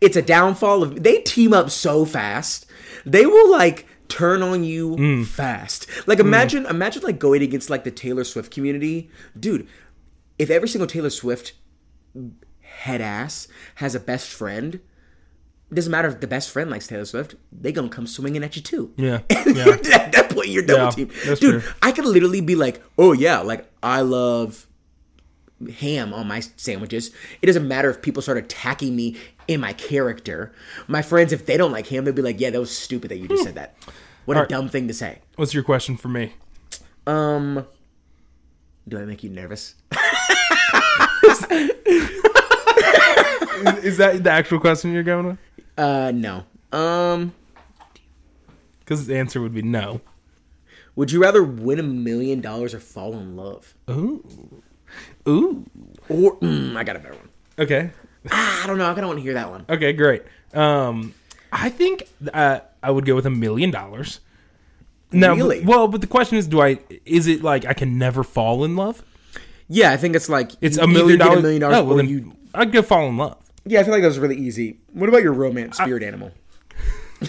it's 0.00 0.16
a 0.16 0.22
downfall 0.22 0.82
of 0.82 1.02
they 1.02 1.20
team 1.22 1.52
up 1.52 1.70
so 1.70 2.04
fast. 2.04 2.66
They 3.04 3.26
will 3.26 3.50
like 3.50 3.86
turn 4.08 4.42
on 4.42 4.64
you 4.64 4.96
Mm. 4.96 5.26
fast. 5.26 5.86
Like 6.06 6.18
imagine, 6.20 6.66
imagine 6.66 7.02
like 7.02 7.18
going 7.18 7.42
against 7.42 7.70
like 7.70 7.84
the 7.84 7.90
Taylor 7.90 8.24
Swift 8.24 8.50
community, 8.52 9.10
dude. 9.38 9.66
If 10.38 10.50
every 10.50 10.68
single 10.68 10.86
Taylor 10.88 11.10
Swift 11.10 11.52
head 12.60 13.00
ass 13.00 13.48
has 13.76 13.94
a 13.94 14.00
best 14.00 14.28
friend 14.30 14.80
It 15.70 15.74
doesn't 15.76 15.90
matter 15.90 16.08
if 16.08 16.20
the 16.20 16.26
best 16.28 16.50
friend 16.50 16.70
likes 16.70 16.86
Taylor 16.86 17.04
Swift; 17.06 17.34
they 17.50 17.72
gonna 17.72 17.88
come 17.88 18.06
swinging 18.06 18.44
at 18.44 18.54
you 18.54 18.62
too. 18.62 18.92
Yeah. 18.96 19.20
Yeah. 19.30 19.68
at 19.94 20.12
that 20.12 20.30
point, 20.30 20.48
you're 20.48 20.62
double 20.62 20.84
Yeah, 20.84 20.90
team, 20.90 21.10
dude. 21.24 21.38
true. 21.38 21.62
I 21.82 21.90
could 21.90 22.04
literally 22.04 22.40
be 22.42 22.54
like, 22.54 22.82
"Oh 22.98 23.12
yeah, 23.12 23.38
like 23.40 23.68
I 23.82 24.02
love 24.02 24.66
ham 25.78 26.12
on 26.12 26.28
my 26.28 26.40
sandwiches." 26.56 27.10
It 27.42 27.46
doesn't 27.46 27.66
matter 27.66 27.88
if 27.90 28.02
people 28.02 28.22
start 28.22 28.38
attacking 28.38 28.94
me 28.94 29.16
in 29.48 29.60
my 29.60 29.72
character. 29.72 30.52
My 30.88 31.02
friends, 31.02 31.32
if 31.32 31.46
they 31.46 31.56
don't 31.56 31.72
like 31.72 31.86
him, 31.86 32.04
they'll 32.04 32.14
be 32.14 32.22
like, 32.22 32.40
"Yeah, 32.40 32.50
that 32.50 32.60
was 32.60 32.76
stupid 32.76 33.10
that 33.10 33.18
you 33.18 33.28
just 33.28 33.44
said 33.44 33.54
that. 33.56 33.74
What 34.24 34.36
a 34.36 34.40
Alright. 34.40 34.48
dumb 34.50 34.68
thing 34.68 34.88
to 34.88 34.94
say." 34.94 35.18
What's 35.36 35.54
your 35.54 35.62
question 35.62 35.96
for 35.96 36.08
me? 36.08 36.32
Um, 37.06 37.66
do 38.88 38.98
I 38.98 39.04
make 39.04 39.22
you 39.22 39.30
nervous? 39.30 39.74
Is 43.82 43.96
that 43.98 44.20
the 44.22 44.30
actual 44.30 44.60
question 44.60 44.92
you're 44.92 45.02
going 45.02 45.26
with? 45.26 45.38
Uh, 45.78 46.10
no. 46.14 46.44
Um, 46.72 47.32
Because 48.80 49.06
the 49.06 49.16
answer 49.16 49.40
would 49.40 49.54
be 49.54 49.62
no. 49.62 50.00
would 50.96 51.10
you 51.12 51.20
rather 51.22 51.42
win 51.42 51.78
a 51.78 51.82
million 51.82 52.40
dollars 52.40 52.74
or 52.74 52.80
fall 52.80 53.14
in 53.14 53.36
love? 53.36 53.74
Ooh. 53.90 54.24
Ooh. 55.28 55.64
Or 56.08 56.36
mm, 56.38 56.76
I 56.76 56.84
got 56.84 56.96
a 56.96 56.98
better 56.98 57.14
one. 57.14 57.28
Okay. 57.58 57.90
Ah, 58.30 58.64
I 58.64 58.66
don't 58.66 58.78
know. 58.78 58.84
I 58.84 58.94
kind 58.94 59.00
of 59.04 59.08
want 59.08 59.18
to 59.18 59.22
hear 59.22 59.34
that 59.34 59.50
one. 59.50 59.64
Okay, 59.68 59.92
great. 59.92 60.22
Um, 60.54 61.14
I 61.52 61.68
think 61.68 62.08
uh, 62.32 62.60
I 62.82 62.90
would 62.90 63.04
go 63.04 63.14
with 63.14 63.26
a 63.26 63.30
million 63.30 63.70
dollars. 63.70 64.20
No, 65.12 65.34
Really? 65.34 65.60
but- 65.60 65.66
well, 65.68 65.88
but 65.88 66.00
the 66.00 66.06
question 66.06 66.38
is, 66.38 66.46
do 66.48 66.60
I? 66.60 66.78
Is 67.04 67.26
it 67.28 67.42
like 67.42 67.64
I 67.66 67.72
can 67.74 67.98
never 67.98 68.22
fall 68.24 68.64
in 68.64 68.74
love? 68.76 69.02
Yeah, 69.68 69.92
I 69.92 69.96
think 69.96 70.14
it's 70.16 70.28
like 70.28 70.52
It's 70.60 70.76
a 70.76 70.86
million 70.86 71.18
dollars. 71.18 71.38
A 71.38 71.42
million 71.42 71.60
dollars, 71.60 71.76
Oh, 71.78 71.84
well, 71.84 71.96
then 71.96 72.08
you. 72.08 72.34
I'd 72.54 72.72
go 72.72 72.82
fall 72.82 73.08
in 73.08 73.16
love. 73.16 73.38
Yeah, 73.64 73.80
I 73.80 73.84
feel 73.84 73.92
like 73.92 74.02
that 74.02 74.08
was 74.08 74.18
really 74.18 74.36
easy. 74.36 74.78
What 74.92 75.08
about 75.08 75.22
your 75.22 75.32
romance 75.32 75.76
spirit 75.78 76.02
animal? 76.02 76.32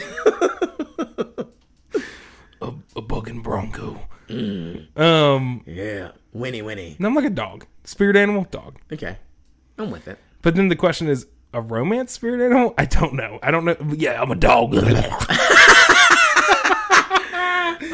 A, 2.62 2.68
a 2.96 3.02
bugging 3.02 3.44
bronco. 3.44 4.00
Um, 4.30 5.64
Yeah, 5.68 6.12
Winnie, 6.34 6.62
Winnie. 6.62 6.96
no, 7.00 7.08
I'm 7.10 7.16
like 7.16 7.26
a 7.26 7.30
dog. 7.30 7.66
Spirit 7.84 8.16
animal, 8.16 8.46
dog. 8.50 8.78
Okay, 8.92 9.18
I'm 9.78 9.92
with 9.92 10.08
it. 10.08 10.18
But 10.46 10.54
then 10.54 10.68
the 10.68 10.76
question 10.76 11.08
is, 11.08 11.26
a 11.54 11.60
romance 11.60 12.12
spirit 12.12 12.40
animal? 12.40 12.76
I 12.78 12.86
don't 12.86 13.16
know. 13.16 13.40
I 13.42 13.50
don't 13.50 13.66
know. 13.66 13.76
Yeah, 13.98 14.22
I'm 14.22 14.30
a 14.30 14.36
dog. 14.36 14.76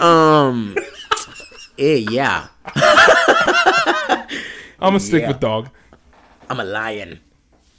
Um, 0.01 0.75
eh, 1.77 2.03
yeah, 2.09 2.47
I'm 2.75 4.25
gonna 4.79 4.99
stick 4.99 5.21
Yeah. 5.21 5.27
with 5.29 5.39
dog. 5.39 5.69
I'm 6.49 6.59
a 6.59 6.63
lion 6.63 7.19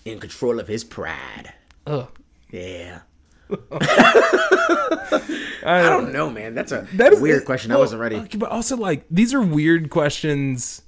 in 0.04 0.20
control 0.20 0.60
of 0.60 0.68
his 0.68 0.84
pride. 0.84 1.52
Ugh. 1.86 2.08
Yeah. 2.50 3.00
I, 3.72 5.20
I 5.64 5.82
don't 5.82 6.12
know, 6.12 6.30
man. 6.30 6.54
That's 6.54 6.70
a 6.70 6.86
That 6.94 7.12
is 7.12 7.20
weird 7.20 7.44
question. 7.44 7.72
I 7.72 7.76
wasn't 7.76 8.00
ready. 8.00 8.20
but 8.38 8.50
also, 8.50 8.76
like, 8.76 9.04
these 9.10 9.34
are 9.34 9.42
weird 9.42 9.90
questions. 9.90 10.82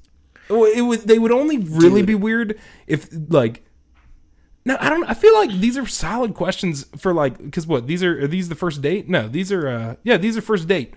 It 0.49 0.83
would 0.85 1.01
they 1.01 1.19
would 1.19 1.33
only 1.33 1.59
really 1.59 2.01
Dude. 2.03 2.07
be 2.07 2.15
weird 2.15 2.59
if 2.87 3.09
like. 3.29 3.65
No, 4.67 4.77
I 4.81 4.89
don't. 4.89 5.05
I 5.05 5.15
feel 5.15 5.35
like 5.35 5.51
these 5.51 5.77
are 5.77 5.87
solid 5.87 6.35
questions 6.35 6.87
for 6.97 7.13
like 7.13 7.37
because 7.39 7.67
what 7.67 7.87
these 7.87 8.03
are 8.03 8.23
are 8.23 8.27
these 8.27 8.49
the 8.49 8.55
first 8.55 8.81
date? 8.81 9.09
No, 9.09 9.29
these 9.29 9.53
are 9.53 9.69
uh 9.69 9.97
yeah 10.03 10.17
these 10.17 10.37
are 10.37 10.41
first 10.41 10.67
date. 10.69 10.95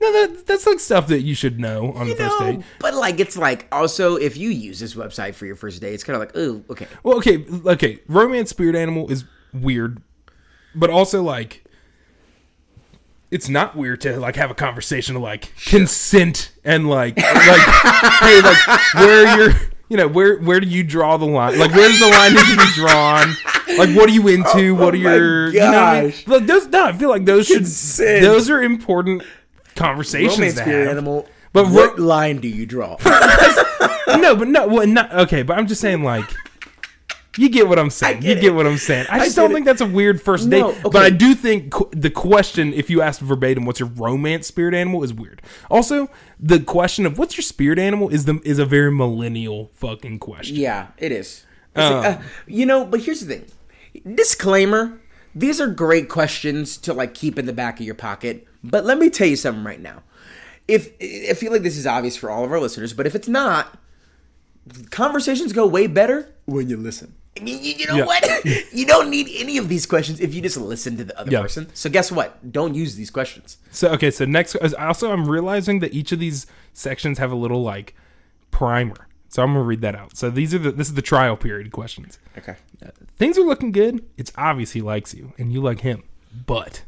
No, 0.00 0.12
that 0.12 0.46
that's 0.46 0.66
like 0.66 0.80
stuff 0.80 1.06
that 1.06 1.22
you 1.22 1.34
should 1.34 1.60
know 1.60 1.92
on 1.92 2.08
the 2.08 2.16
first 2.16 2.40
know, 2.40 2.52
date. 2.52 2.64
but 2.80 2.94
like 2.94 3.20
it's 3.20 3.36
like 3.36 3.68
also 3.70 4.16
if 4.16 4.36
you 4.36 4.50
use 4.50 4.80
this 4.80 4.94
website 4.94 5.34
for 5.34 5.46
your 5.46 5.54
first 5.54 5.80
date, 5.80 5.94
it's 5.94 6.02
kind 6.02 6.16
of 6.16 6.20
like, 6.20 6.32
oh, 6.34 6.64
okay. 6.70 6.88
Well, 7.04 7.16
okay, 7.18 7.44
okay. 7.66 8.00
Romance 8.08 8.50
spirit 8.50 8.74
animal 8.74 9.10
is 9.10 9.24
weird, 9.52 10.02
but 10.74 10.90
also 10.90 11.22
like 11.22 11.64
it's 13.30 13.48
not 13.48 13.76
weird 13.76 14.00
to 14.00 14.18
like 14.18 14.36
have 14.36 14.50
a 14.50 14.54
conversation 14.54 15.16
of 15.16 15.22
like 15.22 15.52
consent 15.64 16.52
and 16.64 16.88
like 16.88 17.16
like 17.16 17.26
hey 18.20 18.40
like 18.40 18.94
where 18.94 19.38
you're 19.38 19.54
you 19.94 19.98
know 20.00 20.08
where 20.08 20.38
where 20.38 20.58
do 20.58 20.66
you 20.66 20.82
draw 20.82 21.16
the 21.16 21.24
line 21.24 21.56
like 21.56 21.70
where 21.70 21.88
does 21.88 22.00
the 22.00 22.08
line 22.08 22.34
need 22.34 22.40
to 22.50 22.56
be 22.56 22.72
drawn 22.74 23.28
like 23.78 23.96
what 23.96 24.08
are 24.10 24.12
you 24.12 24.26
into 24.26 24.70
oh 24.70 24.74
what 24.74 24.92
are 24.92 24.96
Oh 24.98 25.00
my 25.02 25.14
your 25.14 25.48
you 25.50 25.60
know 25.60 25.66
what 25.70 25.74
I 25.78 26.00
mean? 26.02 26.10
gosh. 26.10 26.26
like 26.26 26.46
those 26.46 26.66
no 26.66 26.84
I 26.86 26.92
feel 26.92 27.08
like 27.10 27.24
those 27.24 27.46
should 27.46 27.64
those 27.64 28.50
are 28.50 28.60
important 28.60 29.22
conversations 29.76 30.38
Romance 30.38 30.54
to 30.56 30.64
have. 30.64 30.88
animal. 30.88 31.28
But 31.52 31.64
But 31.64 31.70
ro- 31.70 31.74
what 31.74 31.98
line 32.00 32.38
do 32.38 32.48
you 32.48 32.66
draw? 32.66 32.96
no, 34.08 34.34
but 34.34 34.48
no, 34.48 34.66
well, 34.66 34.86
not 34.88 35.12
okay. 35.14 35.42
But 35.44 35.56
I'm 35.56 35.68
just 35.68 35.80
saying, 35.80 36.02
like, 36.02 36.24
you 37.36 37.48
get 37.48 37.68
what 37.68 37.78
I'm 37.78 37.90
saying. 37.90 38.20
get 38.20 38.28
you 38.28 38.34
get 38.36 38.44
it. 38.44 38.54
what 38.54 38.66
I'm 38.66 38.78
saying. 38.78 39.06
I 39.10 39.18
just 39.20 39.36
get 39.36 39.42
don't 39.42 39.50
it. 39.50 39.54
think 39.54 39.66
that's 39.66 39.80
a 39.80 39.86
weird 39.86 40.20
first 40.22 40.46
No, 40.46 40.72
date. 40.72 40.82
But 40.84 41.02
I 41.02 41.10
do 41.10 41.34
think 41.34 41.72
qu- 41.72 41.90
the 41.92 42.10
question, 42.10 42.72
if 42.72 42.88
you 42.90 43.02
asked 43.02 43.20
verbatim, 43.20 43.64
"What's 43.64 43.80
your 43.80 43.88
romance 43.88 44.46
spirit 44.46 44.74
animal?" 44.74 45.02
is 45.02 45.12
weird. 45.12 45.42
Also, 45.70 46.10
the 46.38 46.60
question 46.60 47.06
of 47.06 47.18
"What's 47.18 47.36
your 47.36 47.42
spirit 47.42 47.78
animal?" 47.78 48.08
is 48.08 48.24
the 48.24 48.40
is 48.44 48.58
a 48.58 48.64
very 48.66 48.90
millennial 48.92 49.70
fucking 49.74 50.18
question. 50.18 50.56
yeah, 50.56 50.88
it 50.98 51.12
is. 51.12 51.44
It's 51.76 51.90
like, 51.90 52.18
uh, 52.18 52.22
you 52.46 52.66
know, 52.66 52.84
but 52.84 53.00
here's 53.00 53.20
the 53.20 53.34
thing. 53.34 54.14
Disclaimer: 54.14 55.00
These 55.34 55.60
are 55.60 55.66
great 55.66 56.08
questions 56.08 56.76
to 56.78 56.92
like 56.92 57.14
keep 57.14 57.38
in 57.38 57.46
the 57.46 57.52
back 57.52 57.80
of 57.80 57.86
your 57.86 57.94
pocket. 57.96 58.46
But 58.62 58.84
let 58.84 58.98
me 58.98 59.10
tell 59.10 59.26
you 59.26 59.36
something 59.36 59.64
right 59.64 59.80
now. 59.80 60.02
If 60.68 60.92
I 61.00 61.34
feel 61.34 61.52
like 61.52 61.62
this 61.62 61.76
is 61.76 61.86
obvious 61.86 62.16
for 62.16 62.30
all 62.30 62.44
of 62.44 62.50
our 62.52 62.58
listeners, 62.60 62.92
but 62.94 63.06
if 63.06 63.14
it's 63.14 63.28
not, 63.28 63.78
conversations 64.90 65.52
go 65.52 65.66
way 65.66 65.86
better 65.86 66.32
when 66.46 66.68
you 66.68 66.76
listen. 66.76 67.14
I 67.36 67.40
mean, 67.40 67.62
you, 67.62 67.72
you 67.72 67.86
know 67.86 67.96
Yeah. 67.96 68.04
what? 68.04 68.44
you 68.72 68.86
don't 68.86 69.10
need 69.10 69.28
any 69.34 69.58
of 69.58 69.68
these 69.68 69.86
questions 69.86 70.20
if 70.20 70.34
you 70.34 70.40
just 70.40 70.56
listen 70.56 70.96
to 70.98 71.04
the 71.04 71.18
other 71.18 71.30
Yeah. 71.32 71.42
person. 71.42 71.68
So 71.74 71.90
guess 71.90 72.12
what? 72.12 72.52
Don't 72.52 72.74
use 72.74 72.94
these 72.96 73.10
questions. 73.10 73.58
So 73.70 73.88
okay, 73.92 74.10
so 74.10 74.24
next, 74.24 74.54
uh, 74.56 74.70
also 74.78 75.10
I'm 75.12 75.28
realizing 75.28 75.80
that 75.80 75.92
each 75.92 76.12
of 76.12 76.18
these 76.20 76.46
sections 76.72 77.18
have 77.18 77.32
a 77.32 77.36
little 77.36 77.62
like 77.62 77.94
primer. 78.50 79.08
So 79.28 79.42
I'm 79.42 79.52
gonna 79.52 79.64
read 79.64 79.80
that 79.80 79.96
out. 79.96 80.16
So 80.16 80.30
these 80.30 80.54
are 80.54 80.58
the 80.58 80.70
this 80.70 80.86
is 80.88 80.94
the 80.94 81.02
trial 81.02 81.36
period 81.36 81.72
questions. 81.72 82.20
Okay. 82.38 82.54
Uh, 82.84 82.90
things 83.16 83.36
are 83.36 83.42
looking 83.44 83.72
good. 83.72 84.04
It's 84.16 84.30
obvious 84.38 84.72
he 84.72 84.80
likes 84.80 85.12
you 85.12 85.32
and 85.36 85.52
you 85.52 85.60
like 85.60 85.80
him. 85.80 86.04
But 86.46 86.82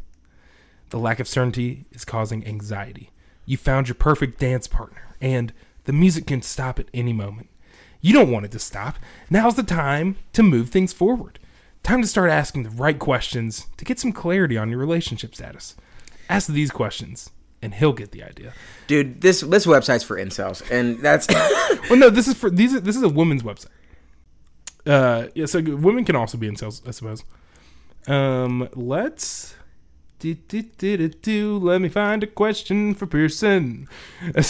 the 0.90 0.98
lack 0.98 1.18
of 1.18 1.26
certainty 1.26 1.86
is 1.90 2.04
causing 2.04 2.46
anxiety. 2.46 3.10
You 3.46 3.56
found 3.56 3.88
your 3.88 3.96
perfect 3.96 4.38
dance 4.38 4.68
partner 4.68 5.08
and 5.20 5.52
the 5.84 5.92
music 5.92 6.28
can 6.28 6.40
stop 6.42 6.78
at 6.78 6.86
any 6.94 7.12
moment. 7.12 7.48
You 8.06 8.12
don't 8.12 8.30
want 8.30 8.44
it 8.44 8.52
to 8.52 8.60
stop. 8.60 9.00
Now's 9.30 9.56
the 9.56 9.64
time 9.64 10.14
to 10.32 10.44
move 10.44 10.70
things 10.70 10.92
forward. 10.92 11.40
Time 11.82 12.02
to 12.02 12.06
start 12.06 12.30
asking 12.30 12.62
the 12.62 12.70
right 12.70 13.00
questions 13.00 13.66
to 13.78 13.84
get 13.84 13.98
some 13.98 14.12
clarity 14.12 14.56
on 14.56 14.70
your 14.70 14.78
relationship 14.78 15.34
status. 15.34 15.74
Ask 16.28 16.46
these 16.46 16.70
questions 16.70 17.30
and 17.60 17.74
he'll 17.74 17.92
get 17.92 18.12
the 18.12 18.22
idea. 18.22 18.52
Dude, 18.86 19.22
this 19.22 19.40
this 19.40 19.66
website's 19.66 20.04
for 20.04 20.16
incels, 20.16 20.62
and 20.70 21.00
that's 21.00 21.26
Well, 21.90 21.98
no, 21.98 22.08
this 22.08 22.28
is 22.28 22.34
for 22.34 22.48
these. 22.48 22.80
This 22.80 22.94
is 22.94 23.02
a 23.02 23.08
woman's 23.08 23.42
website. 23.42 23.74
Uh, 24.86 25.26
yeah, 25.34 25.46
so 25.46 25.60
women 25.60 26.04
can 26.04 26.14
also 26.14 26.38
be 26.38 26.48
incels, 26.48 26.86
I 26.86 26.92
suppose. 26.92 27.24
Um, 28.06 28.68
let's 28.76 29.56
do, 30.20 30.34
do, 30.34 30.62
do, 30.62 30.96
do, 30.96 31.08
do. 31.08 31.58
Let 31.58 31.80
me 31.80 31.88
find 31.88 32.22
a 32.22 32.28
question 32.28 32.94
for 32.94 33.06
Pearson. 33.06 33.88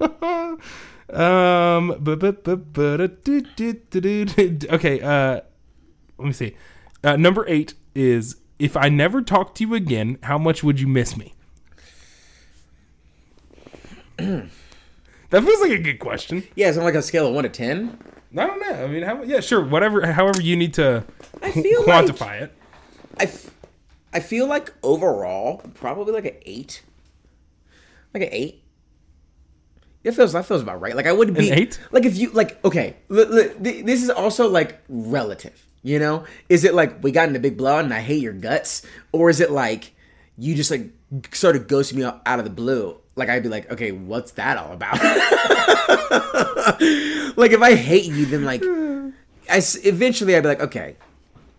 um, 1.12 1.96
but 2.00 2.18
but 2.18 2.44
but 2.44 2.72
but 2.72 3.24
do, 3.24 3.40
do, 3.42 3.72
do, 3.90 4.00
do, 4.00 4.24
do. 4.50 4.68
okay. 4.70 5.00
Uh, 5.00 5.40
let 6.18 6.26
me 6.26 6.32
see. 6.32 6.56
Uh, 7.04 7.16
number 7.16 7.44
eight 7.48 7.74
is 7.94 8.36
if 8.58 8.76
I 8.76 8.88
never 8.88 9.22
talk 9.22 9.54
to 9.56 9.64
you 9.64 9.74
again, 9.74 10.18
how 10.22 10.38
much 10.38 10.62
would 10.62 10.80
you 10.80 10.86
miss 10.86 11.16
me? 11.16 11.34
that 14.16 14.48
feels 15.30 15.60
like 15.60 15.70
a 15.72 15.78
good 15.78 15.98
question. 15.98 16.44
yeah. 16.54 16.68
It's 16.68 16.78
on 16.78 16.84
like 16.84 16.94
a 16.94 17.02
scale 17.02 17.26
of 17.28 17.34
one 17.34 17.44
to 17.44 17.50
ten. 17.50 17.98
I 18.36 18.46
don't 18.46 18.60
know. 18.60 18.84
I 18.84 18.86
mean, 18.86 19.02
how, 19.02 19.22
yeah, 19.22 19.40
sure. 19.40 19.62
Whatever, 19.62 20.06
however 20.12 20.40
you 20.40 20.56
need 20.56 20.74
to 20.74 21.04
I 21.42 21.50
feel 21.50 21.84
like- 21.86 22.06
quantify 22.06 22.42
it. 22.42 22.52
I, 23.20 23.24
f- 23.24 23.50
I 24.14 24.20
feel 24.20 24.46
like 24.46 24.72
overall 24.82 25.58
probably 25.74 26.14
like 26.14 26.24
an 26.24 26.36
eight, 26.46 26.82
like 28.14 28.22
an 28.22 28.30
eight. 28.32 28.61
It 30.04 30.12
feels 30.12 30.32
that 30.32 30.46
feels 30.46 30.62
about 30.62 30.80
right. 30.80 30.96
Like 30.96 31.06
I 31.06 31.12
wouldn't 31.12 31.36
be 31.38 31.50
An 31.50 31.58
eight? 31.58 31.80
Like 31.92 32.04
if 32.04 32.16
you 32.16 32.30
like 32.30 32.62
okay, 32.64 32.96
li- 33.08 33.50
th- 33.62 33.84
this 33.84 34.02
is 34.02 34.10
also 34.10 34.48
like 34.48 34.80
relative. 34.88 35.66
You 35.84 35.98
know, 35.98 36.24
is 36.48 36.62
it 36.64 36.74
like 36.74 37.02
we 37.02 37.10
got 37.10 37.28
in 37.28 37.34
a 37.36 37.40
big 37.40 37.56
blowout 37.56 37.84
and 37.84 37.92
I 37.92 38.00
hate 38.00 38.22
your 38.22 38.32
guts, 38.32 38.82
or 39.12 39.30
is 39.30 39.40
it 39.40 39.50
like 39.50 39.92
you 40.38 40.54
just 40.54 40.70
like 40.70 40.90
sort 41.32 41.56
of 41.56 41.66
ghosted 41.66 41.98
me 41.98 42.04
out 42.04 42.38
of 42.38 42.44
the 42.44 42.50
blue? 42.50 42.98
Like 43.16 43.28
I'd 43.28 43.42
be 43.42 43.48
like, 43.48 43.70
okay, 43.70 43.90
what's 43.92 44.32
that 44.32 44.56
all 44.56 44.72
about? 44.72 44.94
like 47.36 47.50
if 47.52 47.60
I 47.60 47.74
hate 47.74 48.04
you, 48.06 48.26
then 48.26 48.44
like, 48.44 48.62
I 49.50 49.56
s- 49.58 49.84
eventually 49.84 50.34
I'd 50.36 50.42
be 50.42 50.48
like, 50.48 50.60
okay, 50.62 50.96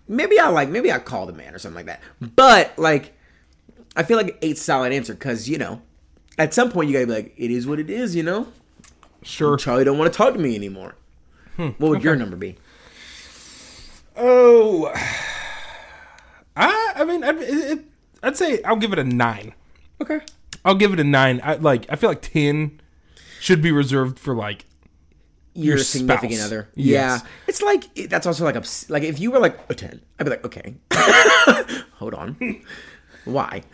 maybe 0.07 0.39
I 0.39 0.47
like 0.49 0.69
maybe 0.69 0.91
I 0.91 0.99
call 0.99 1.25
the 1.25 1.33
man 1.33 1.53
or 1.53 1.59
something 1.59 1.75
like 1.75 1.85
that. 1.87 2.01
But 2.35 2.77
like, 2.77 3.13
I 3.95 4.03
feel 4.03 4.17
like 4.17 4.37
eight's 4.41 4.61
a 4.61 4.63
solid 4.63 4.93
answer 4.93 5.13
because 5.13 5.47
you 5.49 5.57
know, 5.57 5.81
at 6.37 6.53
some 6.53 6.71
point 6.71 6.89
you 6.89 6.93
gotta 6.93 7.07
be 7.07 7.13
like, 7.13 7.33
it 7.37 7.51
is 7.51 7.65
what 7.67 7.79
it 7.79 7.89
is. 7.89 8.15
You 8.15 8.23
know, 8.23 8.47
Sure. 9.23 9.55
Charlie 9.57 9.83
don't 9.85 9.97
want 9.97 10.11
to 10.11 10.17
talk 10.17 10.33
to 10.33 10.39
me 10.39 10.55
anymore. 10.55 10.95
Hmm, 11.55 11.69
what 11.77 11.89
would 11.89 12.03
your 12.03 12.15
number 12.15 12.35
be? 12.35 12.57
Oh, 14.15 14.91
I 16.55 17.05
mean, 17.05 17.23
I'd, 17.23 17.37
it, 17.39 17.79
I'd 18.21 18.37
say 18.37 18.61
I'll 18.63 18.75
give 18.75 18.93
it 18.93 18.99
a 18.99 19.03
nine. 19.03 19.53
Okay. 20.01 20.19
I'll 20.65 20.75
give 20.75 20.93
it 20.93 20.99
a 20.99 21.03
nine. 21.03 21.41
I 21.43 21.55
like. 21.55 21.85
I 21.89 21.95
feel 21.95 22.09
like 22.09 22.21
ten 22.21 22.79
should 23.39 23.61
be 23.61 23.71
reserved 23.71 24.19
for 24.19 24.35
like. 24.35 24.65
Your, 25.55 25.75
Your 25.75 25.83
significant 25.83 26.33
spouse. 26.33 26.45
other. 26.47 26.69
Yes. 26.73 27.21
Yeah. 27.21 27.29
It's 27.47 27.61
like 27.61 27.93
that's 28.09 28.25
also 28.25 28.43
like 28.43 28.55
like 28.89 29.03
if 29.03 29.19
you 29.19 29.29
were 29.31 29.39
like 29.39 29.59
a 29.69 29.75
ten, 29.75 30.01
I'd 30.19 30.23
be 30.23 30.29
like 30.31 30.45
okay. 30.45 30.75
Hold 31.99 32.13
on. 32.15 32.61
Why? 33.25 33.61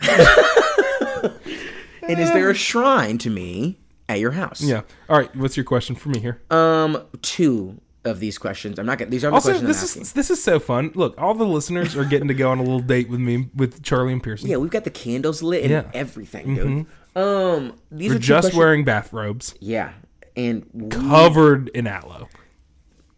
and 2.10 2.20
is 2.20 2.30
there 2.32 2.50
a 2.50 2.54
shrine 2.54 3.18
to 3.18 3.30
me 3.30 3.78
at 4.08 4.18
your 4.20 4.32
house? 4.32 4.60
Yeah. 4.62 4.82
All 5.08 5.18
right. 5.18 5.34
What's 5.36 5.56
your 5.56 5.64
question 5.64 5.94
for 5.96 6.08
me 6.08 6.18
here? 6.20 6.40
Um, 6.50 7.02
two 7.22 7.80
of 8.04 8.18
these 8.20 8.38
questions. 8.38 8.78
I'm 8.78 8.86
not 8.86 8.98
gonna. 8.98 9.10
These 9.10 9.24
are 9.24 9.30
the 9.30 9.34
also, 9.34 9.50
questions 9.50 9.62
I'm 9.64 9.68
this 9.68 9.82
asking. 9.82 10.02
is 10.02 10.12
this 10.14 10.30
is 10.30 10.42
so 10.42 10.58
fun. 10.58 10.90
Look, 10.94 11.14
all 11.18 11.34
the 11.34 11.44
listeners 11.44 11.96
are 11.96 12.04
getting 12.04 12.28
to 12.28 12.34
go 12.34 12.50
on 12.50 12.58
a 12.58 12.62
little 12.62 12.80
date 12.80 13.08
with 13.08 13.20
me 13.20 13.48
with 13.54 13.82
Charlie 13.82 14.12
and 14.12 14.22
Pearson. 14.22 14.48
Yeah, 14.48 14.56
we've 14.56 14.70
got 14.70 14.84
the 14.84 14.90
candles 14.90 15.42
lit 15.42 15.62
and 15.62 15.70
Yeah. 15.70 15.82
Mm-hmm. 15.82 15.90
everything, 15.94 16.54
dude. 16.54 16.86
Um, 17.16 17.74
these 17.90 18.10
We're 18.10 18.16
are 18.16 18.18
two 18.18 18.24
just 18.24 18.40
questions- 18.46 18.58
wearing 18.58 18.84
bathrobes, 18.84 19.54
Yeah, 19.60 19.92
and 20.36 20.64
we, 20.72 20.88
covered 20.88 21.68
in 21.74 21.86
aloe. 21.86 22.28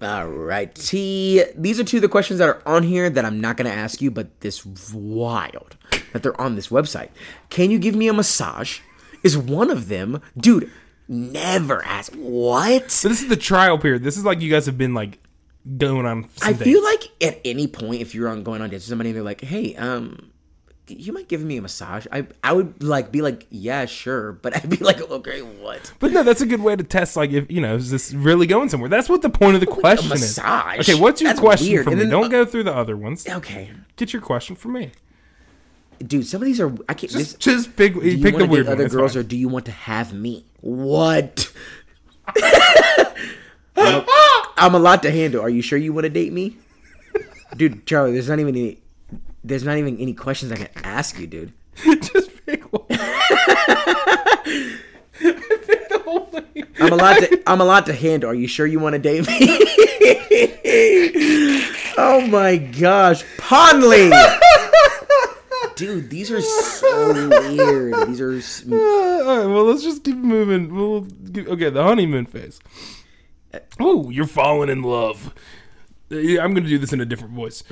All 0.03 0.27
right, 0.27 0.75
T. 0.75 1.45
These 1.57 1.79
are 1.79 1.85
two 1.85 1.99
of 1.99 2.03
the 2.03 2.09
questions 2.09 2.39
that 2.39 2.49
are 2.49 2.63
on 2.67 2.83
here 2.83 3.09
that 3.09 3.25
I'm 3.25 3.41
not 3.41 3.57
going 3.57 3.71
to 3.71 3.77
ask 3.77 4.01
you, 4.01 4.11
but 4.11 4.41
this 4.41 4.65
wild 4.93 5.77
that 6.13 6.23
they're 6.23 6.41
on 6.41 6.57
this 6.57 6.69
website. 6.69 7.11
Can 7.51 7.71
you 7.71 7.79
give 7.79 7.95
me 7.95 8.09
a 8.09 8.13
massage? 8.13 8.81
Is 9.23 9.39
one 9.39 9.71
of 9.71 9.89
them, 9.89 10.21
dude? 10.37 10.71
Never 11.09 11.85
ask 11.85 12.13
what. 12.15 12.91
So 12.91 13.09
this 13.09 13.23
is 13.23 13.29
the 13.29 13.37
trial 13.37 13.79
period. 13.79 14.03
This 14.03 14.17
is 14.17 14.25
like 14.25 14.41
you 14.41 14.51
guys 14.51 14.67
have 14.67 14.79
been 14.79 14.95
like 14.95 15.19
going 15.77 16.07
on. 16.07 16.29
I 16.43 16.55
feel 16.55 16.83
like 16.83 17.05
at 17.21 17.41
any 17.45 17.69
point, 17.69 18.01
if 18.01 18.15
you're 18.15 18.29
on 18.29 18.43
going 18.43 18.63
on 18.63 18.71
dates 18.71 18.85
with 18.85 18.89
somebody, 18.89 19.13
they're 19.13 19.23
like, 19.23 19.43
"Hey, 19.43 19.77
um, 19.77 20.32
you 20.89 21.13
might 21.13 21.29
give 21.29 21.43
me 21.43 21.57
a 21.57 21.63
massage." 21.63 22.07
I 22.13 22.27
I 22.43 22.53
would 22.53 22.83
like 22.83 23.11
be 23.13 23.23
like, 23.23 23.47
"Yeah, 23.51 23.85
sure," 23.87 24.33
but 24.33 24.57
I'd 24.63 24.69
be 24.71 24.77
like, 24.79 25.01
"Okay, 25.01 25.41
what?" 25.41 25.93
But 25.99 26.13
no, 26.13 26.23
that's 26.23 26.41
a 26.41 26.47
good 26.47 26.61
way 26.63 26.77
to 26.77 26.83
test. 26.85 27.17
Like, 27.17 27.31
if 27.31 27.51
you 27.51 27.61
know, 27.61 27.77
is 27.77 27.91
this 27.91 28.13
really 28.13 28.47
going 28.47 28.69
somewhere? 28.69 28.89
That's 28.91 29.09
what 29.09 29.23
the 29.23 29.31
point 29.31 29.55
of 29.55 29.61
the 29.61 29.67
question 29.81 30.09
massage? 30.09 30.81
is. 30.81 30.89
Okay, 30.89 31.01
what's 31.01 31.21
your 31.21 31.29
That's 31.31 31.41
question 31.41 31.73
weird. 31.73 31.85
for 31.85 31.91
And 31.91 31.99
me? 31.99 32.05
then- 32.05 32.11
Don't 32.11 32.25
uh, 32.27 32.29
go 32.29 32.45
through 32.45 32.65
the 32.65 32.75
other 32.75 32.97
ones. 32.97 33.27
Okay, 33.29 33.71
Get 33.97 34.13
your 34.13 34.23
question 34.23 34.57
for 34.57 34.69
me. 34.69 34.91
dude, 36.05 36.27
some 36.27 36.43
of 36.43 36.47
these 36.47 36.61
are 36.61 36.73
I 36.89 36.95
can't. 36.95 37.13
Just, 37.13 37.15
this, 37.15 37.35
just 37.35 37.77
pick. 37.77 37.95
do 37.95 38.01
you 38.09 38.23
pick 38.23 38.37
the 38.37 38.45
weird 38.47 38.67
date 38.67 38.73
one. 38.73 38.81
other 38.81 38.89
girls, 38.89 39.13
fine. 39.15 39.21
or 39.21 39.23
do 39.25 39.37
you 39.37 39.49
want 39.49 39.67
to 39.67 39.73
have 39.73 40.13
me? 40.13 40.45
What? 40.61 41.53
I'm, 43.77 44.05
I'm 44.57 44.75
allowed 44.75 45.03
to 45.03 45.11
handle. 45.11 45.41
Are 45.43 45.49
you 45.49 45.63
sure 45.63 45.79
you 45.79 45.93
want 45.93 46.05
to 46.05 46.11
date 46.11 46.33
me, 46.33 46.57
dude? 47.57 47.87
Charlie, 47.87 48.13
there's 48.13 48.29
not 48.29 48.39
even 48.41 48.55
any. 48.57 48.79
There's 49.45 49.65
not 49.65 49.77
even 49.77 49.99
any 49.99 50.15
questions 50.15 50.53
I 50.53 50.57
can 50.57 50.69
ask 50.85 51.19
you, 51.19 51.27
dude. 51.27 51.53
just 51.85 52.47
pick 52.47 52.73
one. 52.73 52.83
pick 52.89 52.99
the 55.89 56.01
whole 56.05 56.27
thing. 56.27 56.65
I'm 56.81 56.93
allowed 56.93 57.21
to. 57.21 57.43
I'm 57.47 57.61
allowed 57.61 57.87
to 57.87 57.95
handle. 57.95 58.31
Are 58.31 58.35
you 58.35 58.47
sure 58.47 58.67
you 58.67 58.79
want 58.79 58.95
to 58.95 58.99
date 58.99 59.27
me? 59.27 59.39
oh 61.99 62.27
my 62.29 62.57
gosh, 62.57 63.25
Ponley. 63.39 64.11
Dude, 65.75 66.11
these 66.11 66.31
are 66.31 66.41
so 66.41 67.29
weird. 67.29 68.09
These 68.09 68.21
are. 68.21 68.39
Uh, 68.71 68.77
all 68.77 69.39
right, 69.39 69.47
well, 69.47 69.65
let's 69.65 69.83
just 69.83 70.05
keep 70.05 70.17
moving. 70.17 70.75
We'll 70.75 71.07
okay, 71.53 71.71
the 71.71 71.83
honeymoon 71.83 72.27
phase. 72.27 72.61
Oh, 73.81 74.11
you're 74.11 74.27
falling 74.27 74.69
in 74.69 74.83
love. 74.83 75.35
Uh, 76.11 76.17
I'm 76.17 76.55
going 76.55 76.65
to 76.65 76.69
do 76.69 76.79
this 76.79 76.93
in 76.93 77.01
a 77.01 77.07
different 77.07 77.35
voice. 77.35 77.63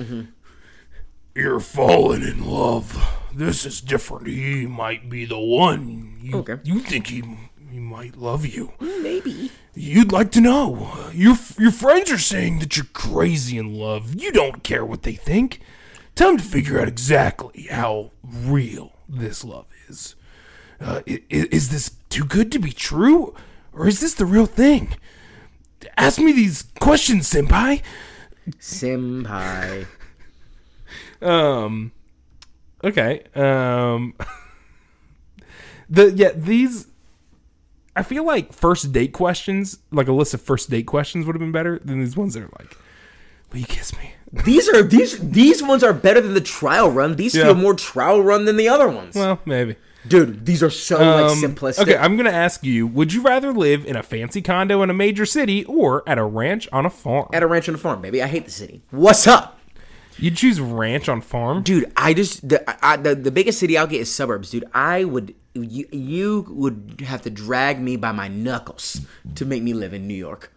You're 1.35 1.59
falling 1.59 2.23
in 2.23 2.45
love. 2.45 2.97
This 3.33 3.65
is 3.65 3.79
different. 3.81 4.27
He 4.27 4.65
might 4.65 5.09
be 5.09 5.25
the 5.25 5.39
one. 5.39 6.17
You, 6.21 6.37
Okay. 6.39 6.57
You 6.63 6.79
think 6.79 7.07
he 7.07 7.23
he 7.71 7.79
might 7.79 8.17
love 8.17 8.45
you. 8.45 8.73
Maybe. 8.81 9.51
You'd 9.73 10.11
like 10.11 10.31
to 10.31 10.41
know. 10.41 10.91
Your 11.13 11.37
your 11.57 11.71
friends 11.71 12.11
are 12.11 12.17
saying 12.17 12.59
that 12.59 12.75
you're 12.75 12.85
crazy 12.93 13.57
in 13.57 13.73
love. 13.75 14.13
You 14.21 14.31
don't 14.33 14.63
care 14.63 14.83
what 14.85 15.03
they 15.03 15.13
think. 15.13 15.61
Time 16.15 16.35
to 16.37 16.43
figure 16.43 16.79
out 16.81 16.89
exactly 16.89 17.67
how 17.71 18.11
real 18.21 18.91
this 19.07 19.45
love 19.45 19.67
is. 19.87 20.15
Uh, 20.81 21.01
i- 21.07 21.23
i- 21.31 21.47
is 21.51 21.69
this 21.69 21.91
too 22.09 22.25
good 22.25 22.51
to 22.51 22.59
be 22.59 22.71
true, 22.73 23.33
or 23.71 23.87
is 23.87 24.01
this 24.01 24.15
the 24.15 24.25
real 24.25 24.45
thing? 24.45 24.95
Ask 25.97 26.19
me 26.19 26.33
these 26.33 26.65
questions, 26.81 27.29
senpai. 27.31 27.81
Senpai. 28.59 29.85
Um. 31.21 31.91
Okay. 32.83 33.23
Um. 33.35 34.13
the 35.89 36.11
yeah 36.11 36.31
these. 36.35 36.87
I 37.95 38.03
feel 38.03 38.25
like 38.25 38.53
first 38.53 38.93
date 38.93 39.11
questions, 39.11 39.79
like 39.91 40.07
a 40.07 40.13
list 40.13 40.33
of 40.33 40.41
first 40.41 40.69
date 40.69 40.83
questions, 40.87 41.25
would 41.25 41.35
have 41.35 41.41
been 41.41 41.51
better 41.51 41.77
than 41.83 41.99
these 41.99 42.15
ones 42.15 42.33
that 42.35 42.43
are 42.43 42.49
like, 42.57 42.75
"Will 43.51 43.59
you 43.59 43.65
kiss 43.65 43.95
me?" 43.97 44.13
These 44.45 44.69
are 44.69 44.81
these 44.81 45.19
these 45.19 45.61
ones 45.61 45.83
are 45.83 45.91
better 45.91 46.21
than 46.21 46.33
the 46.33 46.39
trial 46.41 46.89
run. 46.89 47.17
These 47.17 47.35
Yeah. 47.35 47.45
feel 47.45 47.55
more 47.55 47.73
trial 47.73 48.23
run 48.23 48.45
than 48.45 48.55
the 48.55 48.69
other 48.69 48.87
ones. 48.87 49.13
Well, 49.15 49.39
maybe. 49.45 49.75
Dude, 50.07 50.45
these 50.45 50.63
are 50.63 50.69
so 50.69 50.97
like 50.97 51.31
Um, 51.31 51.41
simplistic. 51.41 51.79
Okay, 51.81 51.97
I'm 51.97 52.15
gonna 52.15 52.29
ask 52.31 52.63
you: 52.63 52.87
Would 52.87 53.11
you 53.11 53.21
rather 53.23 53.51
live 53.51 53.85
in 53.85 53.97
a 53.97 54.01
fancy 54.01 54.41
condo 54.41 54.81
in 54.83 54.89
a 54.89 54.93
major 54.93 55.25
city 55.25 55.65
or 55.65 56.01
at 56.07 56.17
a 56.17 56.23
ranch 56.23 56.67
on 56.71 56.85
a 56.85 56.89
farm? 56.89 57.27
At 57.33 57.43
a 57.43 57.47
ranch 57.47 57.67
on 57.67 57.75
a 57.75 57.77
farm, 57.77 58.01
baby. 58.01 58.23
I 58.23 58.27
hate 58.27 58.45
the 58.45 58.51
city. 58.51 58.81
What's 58.89 59.27
up? 59.27 59.59
You'd 60.21 60.37
choose 60.37 60.61
ranch 60.61 61.09
on 61.09 61.19
farm. 61.21 61.63
dude 61.63 61.91
i 61.97 62.13
just 62.13 62.47
the 62.47 62.63
I, 62.85 62.95
the, 62.97 63.15
the 63.15 63.31
biggest 63.31 63.59
city 63.59 63.77
i'll 63.77 63.87
get 63.87 64.01
is 64.01 64.13
suburbs 64.13 64.51
dude 64.51 64.65
i 64.73 65.03
would 65.03 65.33
you, 65.53 65.85
you 65.91 66.45
would 66.49 67.03
have 67.05 67.21
to 67.23 67.29
drag 67.29 67.81
me 67.81 67.97
by 67.97 68.11
my 68.13 68.27
knuckles 68.29 69.01
to 69.35 69.45
make 69.45 69.61
me 69.63 69.73
live 69.73 69.93
in 69.93 70.07
new 70.07 70.13
york 70.13 70.53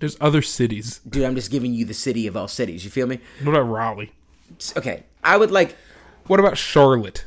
There's 0.00 0.16
other 0.20 0.42
cities. 0.42 1.00
dude 1.08 1.24
i'm 1.24 1.34
just 1.34 1.50
giving 1.50 1.72
you 1.74 1.84
the 1.84 1.94
city 1.94 2.26
of 2.26 2.36
all 2.36 2.48
cities 2.48 2.84
you 2.84 2.90
feel 2.90 3.06
me 3.06 3.20
What 3.42 3.52
about 3.52 3.68
Raleigh? 3.70 4.12
Okay 4.76 5.04
i 5.22 5.36
would 5.36 5.50
like 5.50 5.76
What 6.26 6.40
about 6.40 6.56
Charlotte? 6.56 7.26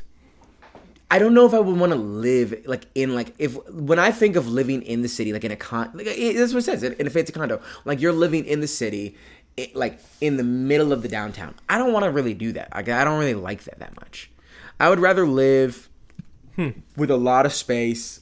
i 1.12 1.18
don't 1.18 1.34
know 1.34 1.46
if 1.46 1.54
i 1.54 1.58
would 1.58 1.76
want 1.78 1.92
to 1.92 1.98
live 1.98 2.62
like 2.66 2.84
in 2.94 3.14
like 3.14 3.34
if 3.38 3.56
when 3.68 3.98
i 3.98 4.10
think 4.10 4.36
of 4.36 4.46
living 4.48 4.82
in 4.82 5.02
the 5.02 5.08
city 5.08 5.32
like 5.32 5.44
in 5.44 5.50
a 5.52 5.56
con 5.56 5.90
like 5.94 6.06
it, 6.06 6.36
that's 6.36 6.52
what 6.52 6.60
it 6.60 6.64
says 6.64 6.82
in 6.82 7.06
a 7.06 7.10
fancy 7.10 7.32
condo 7.32 7.60
like 7.84 8.00
you're 8.00 8.12
living 8.12 8.44
in 8.44 8.60
the 8.60 8.68
city 8.68 9.16
it, 9.56 9.74
like 9.76 9.98
in 10.20 10.36
the 10.36 10.42
middle 10.44 10.92
of 10.92 11.02
the 11.02 11.08
downtown 11.08 11.54
i 11.68 11.76
don't 11.78 11.92
want 11.92 12.04
to 12.04 12.10
really 12.10 12.34
do 12.34 12.52
that 12.52 12.68
like, 12.74 12.88
i 12.88 13.04
don't 13.04 13.18
really 13.18 13.34
like 13.34 13.64
that 13.64 13.78
that 13.78 13.94
much 13.96 14.30
i 14.78 14.88
would 14.88 15.00
rather 15.00 15.26
live 15.26 15.88
with 16.96 17.10
a 17.10 17.16
lot 17.16 17.46
of 17.46 17.52
space 17.52 18.20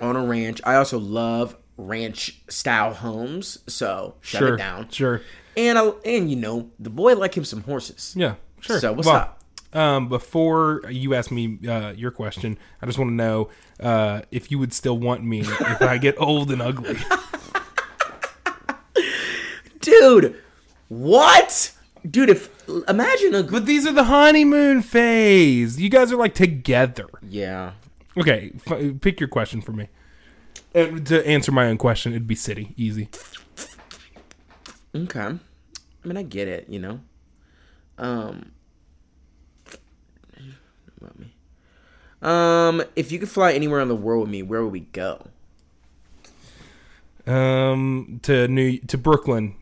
on 0.00 0.14
a 0.16 0.24
ranch 0.24 0.60
i 0.64 0.76
also 0.76 0.98
love 0.98 1.56
ranch 1.76 2.40
style 2.48 2.94
homes 2.94 3.58
so 3.66 4.14
shut 4.20 4.38
Sure. 4.40 4.54
it 4.54 4.58
down 4.58 4.88
Sure. 4.90 5.22
and 5.56 5.78
I, 5.78 5.88
and 6.04 6.30
you 6.30 6.36
know 6.36 6.70
the 6.78 6.90
boy 6.90 7.14
like 7.14 7.36
him 7.36 7.44
some 7.44 7.62
horses 7.62 8.14
Yeah. 8.16 8.34
Sure. 8.60 8.80
So, 8.80 8.92
what's 8.92 9.06
Well, 9.06 9.16
up? 9.16 9.34
Um, 9.72 10.08
before 10.08 10.82
you 10.90 11.14
ask 11.14 11.30
me 11.30 11.58
uh, 11.68 11.90
your 11.92 12.10
question, 12.10 12.58
I 12.82 12.86
just 12.86 12.98
want 12.98 13.10
to 13.10 13.14
know 13.14 13.50
uh, 13.78 14.22
if 14.32 14.50
you 14.50 14.58
would 14.58 14.72
still 14.72 14.98
want 14.98 15.22
me 15.22 15.40
if 15.42 15.82
I 15.82 15.96
get 15.98 16.16
old 16.18 16.50
and 16.50 16.60
ugly. 16.62 16.96
dude 19.80 20.36
what 20.88 21.72
dude 22.08 22.30
if 22.30 22.50
imagine 22.88 23.34
a 23.34 23.42
But 23.42 23.66
these 23.66 23.86
are 23.86 23.92
the 23.92 24.04
honeymoon 24.04 24.82
phase. 24.82 25.80
You 25.80 25.88
guys 25.88 26.12
are 26.12 26.16
like 26.16 26.34
together. 26.34 27.08
yeah 27.22 27.72
Okay, 28.16 28.52
f- 28.66 29.00
pick 29.00 29.20
your 29.20 29.28
question 29.28 29.60
for 29.60 29.72
me. 29.72 29.88
And 30.74 31.06
to 31.06 31.26
answer 31.26 31.52
my 31.52 31.66
own 31.66 31.78
question, 31.78 32.12
it'd 32.12 32.26
be 32.26 32.34
city. 32.34 32.74
Easy. 32.76 33.08
Okay. 34.94 35.20
I 35.20 36.06
mean, 36.06 36.16
I 36.16 36.22
get 36.22 36.48
it, 36.48 36.68
you 36.68 36.78
know. 36.78 37.00
Um. 37.96 38.52
About 41.00 41.18
me. 41.18 41.32
Um, 42.20 42.82
if 42.96 43.12
you 43.12 43.18
could 43.18 43.28
fly 43.28 43.52
anywhere 43.52 43.80
in 43.80 43.88
the 43.88 43.94
world 43.94 44.22
with 44.22 44.30
me, 44.30 44.42
where 44.42 44.62
would 44.64 44.72
we 44.72 44.80
go? 44.80 45.26
Um, 47.26 48.20
to 48.22 48.48
New 48.48 48.78
to 48.78 48.98
Brooklyn, 48.98 49.54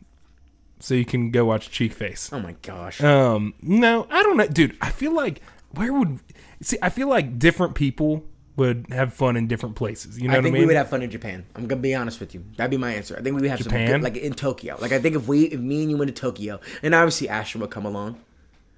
so 0.80 0.94
you 0.94 1.04
can 1.04 1.30
go 1.30 1.44
watch 1.46 1.70
Cheekface. 1.70 2.32
Oh 2.32 2.40
my 2.40 2.52
gosh. 2.62 3.00
Um, 3.02 3.54
no, 3.62 4.06
I 4.10 4.22
don't 4.22 4.36
know, 4.36 4.46
dude. 4.46 4.76
I 4.80 4.90
feel 4.90 5.14
like 5.14 5.40
where 5.72 5.92
would 5.92 6.20
see? 6.60 6.78
I 6.82 6.88
feel 6.90 7.08
like 7.08 7.38
different 7.38 7.74
people 7.74 8.24
would 8.56 8.86
have 8.90 9.12
fun 9.12 9.36
in 9.36 9.46
different 9.46 9.76
places. 9.76 10.18
You 10.18 10.28
know 10.28 10.32
what 10.32 10.34
I 10.34 10.38
what 10.38 10.40
I 10.40 10.42
think 10.44 10.52
mean? 10.54 10.62
we 10.62 10.66
would 10.66 10.76
have 10.76 10.88
fun 10.88 11.02
in 11.02 11.10
Japan. 11.10 11.44
I'm 11.54 11.66
gonna 11.66 11.80
be 11.82 11.94
honest 11.94 12.20
with 12.20 12.34
you. 12.34 12.42
That'd 12.56 12.70
be 12.70 12.76
my 12.78 12.94
answer. 12.94 13.14
I 13.18 13.22
think 13.22 13.36
we 13.36 13.42
would 13.42 13.50
have 13.50 13.60
some 13.60 13.72
good, 13.72 14.02
like 14.02 14.16
in 14.16 14.32
Tokyo. 14.34 14.78
Like 14.80 14.92
I 14.92 14.98
think 14.98 15.14
if 15.16 15.28
we, 15.28 15.44
if 15.44 15.60
me 15.60 15.82
and 15.82 15.90
you 15.90 15.96
went 15.98 16.08
to 16.14 16.18
Tokyo, 16.20 16.60
and 16.82 16.94
obviously 16.94 17.28
Ashton 17.28 17.60
would 17.60 17.70
come 17.70 17.84
along. 17.84 18.18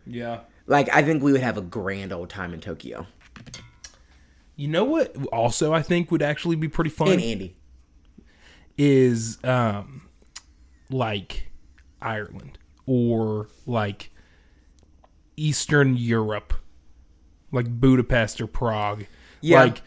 yeah. 0.06 0.40
Like 0.66 0.94
I 0.94 1.02
think 1.02 1.22
we 1.22 1.32
would 1.32 1.40
have 1.40 1.56
a 1.56 1.62
grand 1.62 2.12
old 2.12 2.28
time 2.28 2.52
in 2.52 2.60
Tokyo. 2.60 3.06
You 4.56 4.68
know 4.68 4.84
what? 4.84 5.14
Also, 5.32 5.72
I 5.72 5.80
think 5.82 6.10
would 6.10 6.20
actually 6.22 6.56
be 6.56 6.68
pretty 6.68 6.90
fun 6.90 7.08
And 7.08 7.22
Andy. 7.22 7.56
is 8.76 9.38
um, 9.44 10.08
like 10.90 11.47
Ireland 12.00 12.58
or 12.86 13.48
like 13.66 14.10
Eastern 15.36 15.96
Europe, 15.96 16.54
like 17.52 17.68
Budapest 17.80 18.40
or 18.40 18.46
Prague. 18.46 19.04
Yeah. 19.40 19.62
Like 19.62 19.82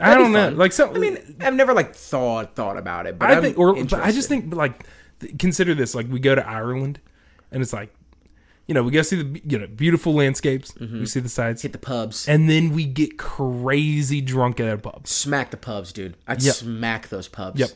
I 0.00 0.08
That'd 0.10 0.18
be 0.18 0.22
don't 0.24 0.32
know, 0.32 0.58
like 0.58 0.72
some. 0.72 0.94
I 0.94 0.98
mean, 0.98 1.36
I've 1.40 1.54
never 1.54 1.72
like 1.72 1.94
thought 1.94 2.56
thought 2.56 2.76
about 2.76 3.06
it, 3.06 3.18
but 3.18 3.30
I 3.30 3.36
I'm 3.36 3.42
think, 3.42 3.58
or 3.58 3.74
but 3.84 3.94
I 3.94 4.10
just 4.10 4.28
think 4.28 4.52
like 4.54 4.84
th- 5.20 5.38
consider 5.38 5.72
this: 5.74 5.94
like 5.94 6.06
we 6.10 6.18
go 6.18 6.34
to 6.34 6.46
Ireland, 6.46 6.98
and 7.52 7.62
it's 7.62 7.72
like, 7.72 7.94
you 8.66 8.74
know, 8.74 8.82
we 8.82 8.90
go 8.90 9.02
see 9.02 9.22
the 9.22 9.40
you 9.48 9.56
know 9.56 9.68
beautiful 9.68 10.12
landscapes, 10.12 10.72
Mm-hmm. 10.72 10.98
we 10.98 11.06
see 11.06 11.20
the 11.20 11.28
sights, 11.28 11.62
hit 11.62 11.72
the 11.72 11.78
pubs, 11.78 12.26
and 12.26 12.50
then 12.50 12.70
we 12.70 12.84
get 12.86 13.18
crazy 13.18 14.20
drunk 14.20 14.58
at 14.58 14.68
a 14.74 14.78
pub. 14.78 15.06
smack 15.06 15.52
the 15.52 15.56
pubs, 15.56 15.92
dude. 15.92 16.16
I'd 16.26 16.42
Yep. 16.42 16.54
smack 16.56 17.08
those 17.08 17.28
pubs. 17.28 17.60
Yep. 17.60 17.70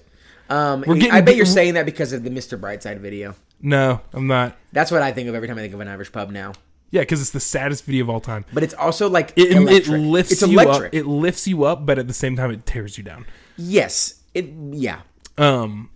Um, 0.50 0.82
We're 0.88 0.96
getting- 0.96 1.12
I 1.12 1.20
bet 1.20 1.36
you're 1.36 1.46
saying 1.46 1.74
that 1.74 1.86
because 1.86 2.12
of 2.12 2.24
the 2.24 2.30
Mr. 2.30 2.58
Brightside 2.58 2.98
video. 2.98 3.36
No, 3.60 4.00
I'm 4.12 4.26
not. 4.26 4.56
That's 4.72 4.90
what 4.90 5.02
I 5.02 5.12
think 5.12 5.28
of 5.28 5.34
every 5.34 5.48
time 5.48 5.58
I 5.58 5.62
think 5.62 5.74
of 5.74 5.80
an 5.80 5.88
Irish 5.88 6.12
pub 6.12 6.30
now. 6.30 6.52
Yeah, 6.90 7.02
because 7.02 7.20
it's 7.20 7.30
the 7.32 7.40
saddest 7.40 7.84
video 7.84 8.04
of 8.04 8.10
all 8.10 8.20
time. 8.20 8.44
But 8.52 8.62
it's 8.62 8.72
also 8.74 9.08
like 9.10 9.32
It, 9.36 9.50
it 9.52 9.88
lifts 9.88 10.32
it's 10.32 10.42
you 10.42 10.58
electric. 10.60 10.88
up. 10.88 10.94
It 10.94 11.06
lifts 11.06 11.46
you 11.46 11.64
up, 11.64 11.84
but 11.84 11.98
at 11.98 12.06
the 12.08 12.14
same 12.14 12.34
time, 12.36 12.50
it 12.50 12.64
tears 12.66 12.96
you 12.96 13.04
down. 13.04 13.26
yes. 13.56 14.14
It. 14.34 14.46
Yeah. 14.70 15.00
Um, 15.36 15.90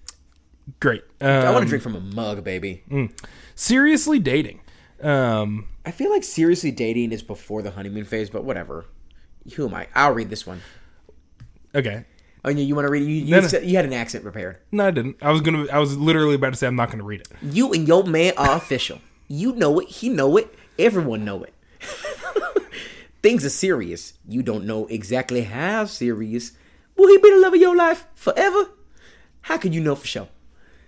great. 0.81 1.03
Um, 1.21 1.29
I 1.31 1.51
want 1.51 1.63
to 1.65 1.69
drink 1.69 1.83
from 1.83 1.95
a 1.95 2.01
mug, 2.01 2.43
baby. 2.45 2.83
seriously 3.55 4.19
dating. 4.19 4.61
Um, 5.03 5.69
I 5.85 5.91
feel 5.93 6.11
like 6.11 6.25
seriously 6.25 6.71
dating 6.71 7.13
is 7.13 7.23
before 7.23 7.63
the 7.63 7.71
honeymoon 7.73 8.05
phase, 8.05 8.31
but 8.31 8.45
whatever. 8.45 8.87
Who 9.55 9.67
am 9.69 9.75
I? 9.75 9.87
I'll 9.95 10.13
read 10.13 10.31
this 10.31 10.47
one. 10.47 10.61
okay. 11.75 12.05
Oh, 12.45 12.51
yeah, 12.51 12.64
you 12.64 12.74
want 12.74 12.86
to 12.86 12.90
read? 12.90 13.03
it? 13.03 13.07
You, 13.07 13.24
you, 13.24 13.40
No, 13.40 13.49
you 13.61 13.76
had 13.76 13.84
an 13.84 13.93
accent 13.93 14.24
prepared. 14.24 14.59
No, 14.72 14.86
I 14.86 14.90
didn't. 14.90 15.16
I 15.22 15.30
was 15.30 15.40
gonna. 15.40 15.66
I 15.72 15.78
was 15.78 15.97
literally 15.97 16.34
about 16.34 16.51
to 16.51 16.57
say 16.57 16.66
I'm 16.66 16.74
not 16.76 16.90
gonna 16.90 17.05
read 17.05 17.20
it. 17.20 17.28
You 17.40 17.72
and 17.72 17.86
your 17.86 18.03
man 18.05 18.32
are 18.36 18.57
official. 18.57 19.01
You 19.28 19.53
know 19.55 19.78
it. 19.78 19.88
He 19.88 20.09
know 20.09 20.36
it. 20.36 20.53
Everyone 20.78 21.24
know 21.24 21.45
it. 21.45 21.55
Things 23.22 23.45
are 23.45 23.51
serious. 23.51 24.14
You 24.28 24.43
don't 24.43 24.64
know 24.64 24.86
exactly 24.86 25.43
how 25.43 25.84
serious. 25.84 26.53
Will 26.97 27.09
he 27.09 27.18
be 27.18 27.30
the 27.30 27.36
love 27.36 27.55
of 27.55 27.61
your 27.61 27.76
life 27.76 28.07
forever? 28.14 28.70
How 29.43 29.57
can 29.59 29.72
you 29.72 29.80
know 29.80 29.95
for 29.95 30.07
sure? 30.07 30.28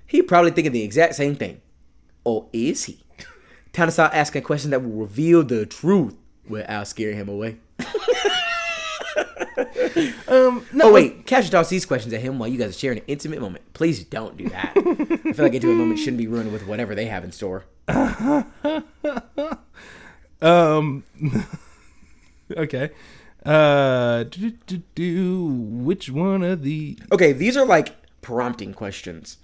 He 0.06 0.22
probably 0.22 0.50
thinking 0.50 0.72
the 0.72 0.82
exact 0.82 1.14
same 1.14 1.36
thing. 1.36 1.60
Or 2.24 2.48
is 2.52 2.84
he? 2.84 3.04
Time 3.72 3.88
to 3.88 3.92
start 3.92 4.14
asking 4.14 4.42
questions 4.42 4.70
that 4.72 4.82
will 4.82 4.92
reveal 4.92 5.42
the 5.44 5.66
truth 5.66 6.16
without 6.48 6.88
scaring 6.88 7.16
him 7.16 7.28
away. 7.28 7.58
Um, 10.26 10.66
no, 10.72 10.88
Oh 10.88 10.92
wait, 10.92 11.26
Cash 11.26 11.50
toss 11.50 11.68
these 11.68 11.86
questions 11.86 12.12
at 12.14 12.20
him 12.20 12.38
while 12.38 12.48
you 12.48 12.58
guys 12.58 12.70
are 12.70 12.78
sharing 12.78 12.98
an 12.98 13.04
intimate 13.06 13.40
moment. 13.40 13.72
Please 13.72 14.02
don't 14.04 14.36
do 14.36 14.48
that. 14.48 14.72
I 14.76 15.32
feel 15.32 15.44
like 15.44 15.54
intimate 15.54 15.74
moments 15.76 16.02
shouldn't 16.02 16.18
be 16.18 16.26
ruined 16.26 16.52
with 16.52 16.66
whatever 16.66 16.94
they 16.94 17.06
have 17.06 17.24
in 17.24 17.32
store. 17.32 17.64
Um. 20.44 21.04
okay. 22.56 22.90
Uh. 23.44 24.24
Do, 24.24 24.50
do, 24.66 24.82
do, 24.94 25.46
which 25.46 26.10
one 26.10 26.42
of 26.42 26.62
the? 26.62 26.98
Okay, 27.10 27.32
these 27.32 27.56
are 27.56 27.64
like 27.64 27.94
prompting 28.20 28.74
questions. 28.74 29.38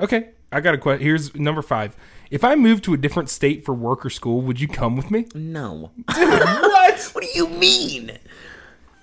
Okay, 0.00 0.30
I 0.52 0.60
got 0.60 0.74
a 0.74 0.78
question. 0.78 1.04
Here's 1.04 1.34
number 1.34 1.62
five. 1.62 1.96
If 2.30 2.44
I 2.44 2.54
moved 2.54 2.84
to 2.84 2.94
a 2.94 2.96
different 2.96 3.30
state 3.30 3.64
for 3.64 3.74
work 3.74 4.06
or 4.06 4.10
school, 4.10 4.40
would 4.42 4.60
you 4.60 4.68
come 4.68 4.96
with 4.96 5.10
me? 5.10 5.26
No. 5.34 5.90
what? 6.06 6.83
What 7.12 7.24
do 7.24 7.30
you 7.34 7.48
mean? 7.48 8.18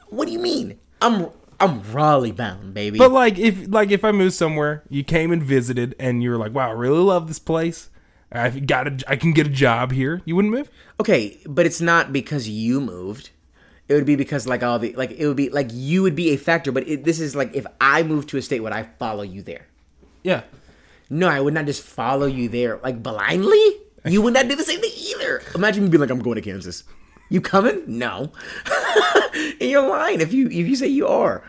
What 0.09 0.25
do 0.27 0.31
you 0.33 0.39
mean? 0.39 0.79
I'm 1.01 1.29
I'm 1.59 1.81
Raleigh 1.91 2.31
bound, 2.31 2.73
baby. 2.73 2.97
But 2.97 3.11
like, 3.11 3.37
if 3.37 3.65
like 3.67 3.91
if 3.91 4.03
I 4.03 4.11
moved 4.11 4.33
somewhere, 4.33 4.83
you 4.89 5.03
came 5.03 5.31
and 5.31 5.43
visited, 5.43 5.95
and 5.99 6.23
you're 6.23 6.37
like, 6.37 6.53
"Wow, 6.53 6.69
I 6.69 6.73
really 6.73 6.99
love 7.03 7.27
this 7.27 7.39
place. 7.39 7.89
I've 8.31 8.65
got 8.65 8.87
a, 8.87 8.97
I 9.07 9.15
can 9.15 9.31
get 9.31 9.47
a 9.47 9.49
job 9.49 9.91
here." 9.91 10.21
You 10.25 10.35
wouldn't 10.35 10.53
move? 10.53 10.69
okay, 10.99 11.39
but 11.45 11.65
it's 11.65 11.81
not 11.81 12.11
because 12.13 12.47
you 12.47 12.81
moved. 12.81 13.29
It 13.87 13.95
would 13.95 14.05
be 14.05 14.15
because 14.15 14.47
like 14.47 14.63
all 14.63 14.79
the 14.79 14.93
like 14.93 15.11
it 15.11 15.27
would 15.27 15.37
be 15.37 15.49
like 15.49 15.67
you 15.71 16.01
would 16.01 16.15
be 16.15 16.29
a 16.29 16.37
factor. 16.37 16.71
But 16.71 16.87
it, 16.87 17.03
this 17.03 17.19
is 17.19 17.35
like 17.35 17.53
if 17.53 17.65
I 17.79 18.03
moved 18.03 18.29
to 18.29 18.37
a 18.37 18.41
state, 18.41 18.61
would 18.61 18.73
I 18.73 18.83
follow 18.97 19.23
you 19.23 19.41
there? 19.41 19.67
Yeah. 20.23 20.43
No, 21.09 21.27
I 21.27 21.41
would 21.41 21.53
not 21.53 21.65
just 21.65 21.83
follow 21.83 22.25
you 22.25 22.47
there 22.49 22.79
like 22.83 23.03
blindly. 23.03 23.77
You 24.05 24.21
would 24.21 24.33
not 24.33 24.47
do 24.47 24.55
the 24.55 24.63
same 24.63 24.79
thing 24.79 24.93
either. 24.95 25.43
Imagine 25.53 25.83
me 25.83 25.89
being 25.89 26.01
like, 26.01 26.09
"I'm 26.09 26.19
going 26.19 26.35
to 26.35 26.41
Kansas." 26.41 26.83
You 27.31 27.39
coming? 27.39 27.83
No. 27.87 28.33
and 29.33 29.69
you're 29.69 29.87
lying 29.87 30.19
if 30.19 30.33
you 30.33 30.47
if 30.47 30.67
you 30.67 30.75
say 30.75 30.87
you 30.87 31.07
are. 31.07 31.41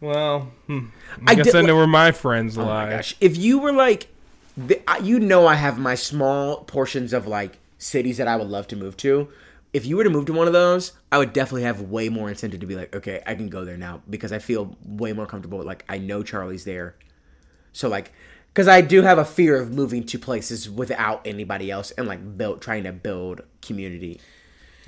Well, 0.00 0.50
hmm. 0.66 0.86
I, 1.26 1.32
I 1.32 1.34
guess 1.34 1.46
did- 1.46 1.56
I 1.56 1.60
know 1.62 1.76
where 1.76 1.86
my 1.86 2.12
friends 2.12 2.56
lie. 2.56 2.64
Oh 2.64 2.86
my 2.86 2.90
gosh! 2.96 3.14
If 3.20 3.36
you 3.36 3.58
were 3.58 3.72
like, 3.72 4.08
the, 4.56 4.80
I- 4.90 4.98
you 4.98 5.20
know, 5.20 5.46
I 5.46 5.56
have 5.56 5.78
my 5.78 5.96
small 5.96 6.64
portions 6.64 7.12
of 7.12 7.26
like 7.26 7.58
cities 7.76 8.16
that 8.16 8.26
I 8.26 8.36
would 8.36 8.48
love 8.48 8.68
to 8.68 8.76
move 8.76 8.96
to. 8.98 9.28
If 9.74 9.84
you 9.84 9.98
were 9.98 10.04
to 10.04 10.08
move 10.08 10.24
to 10.26 10.32
one 10.32 10.46
of 10.46 10.54
those, 10.54 10.92
I 11.12 11.18
would 11.18 11.34
definitely 11.34 11.64
have 11.64 11.82
way 11.82 12.08
more 12.08 12.30
incentive 12.30 12.60
to 12.60 12.66
be 12.66 12.74
like, 12.74 12.96
okay, 12.96 13.22
I 13.26 13.34
can 13.34 13.50
go 13.50 13.66
there 13.66 13.76
now 13.76 14.00
because 14.08 14.32
I 14.32 14.38
feel 14.38 14.78
way 14.82 15.12
more 15.12 15.26
comfortable. 15.26 15.62
Like 15.62 15.84
I 15.90 15.98
know 15.98 16.22
Charlie's 16.22 16.64
there, 16.64 16.94
so 17.74 17.90
like, 17.90 18.12
because 18.48 18.66
I 18.66 18.80
do 18.80 19.02
have 19.02 19.18
a 19.18 19.26
fear 19.26 19.60
of 19.60 19.74
moving 19.74 20.04
to 20.06 20.18
places 20.18 20.70
without 20.70 21.20
anybody 21.26 21.70
else 21.70 21.90
and 21.92 22.08
like 22.08 22.38
build 22.38 22.62
trying 22.62 22.84
to 22.84 22.92
build 22.92 23.42
community. 23.60 24.22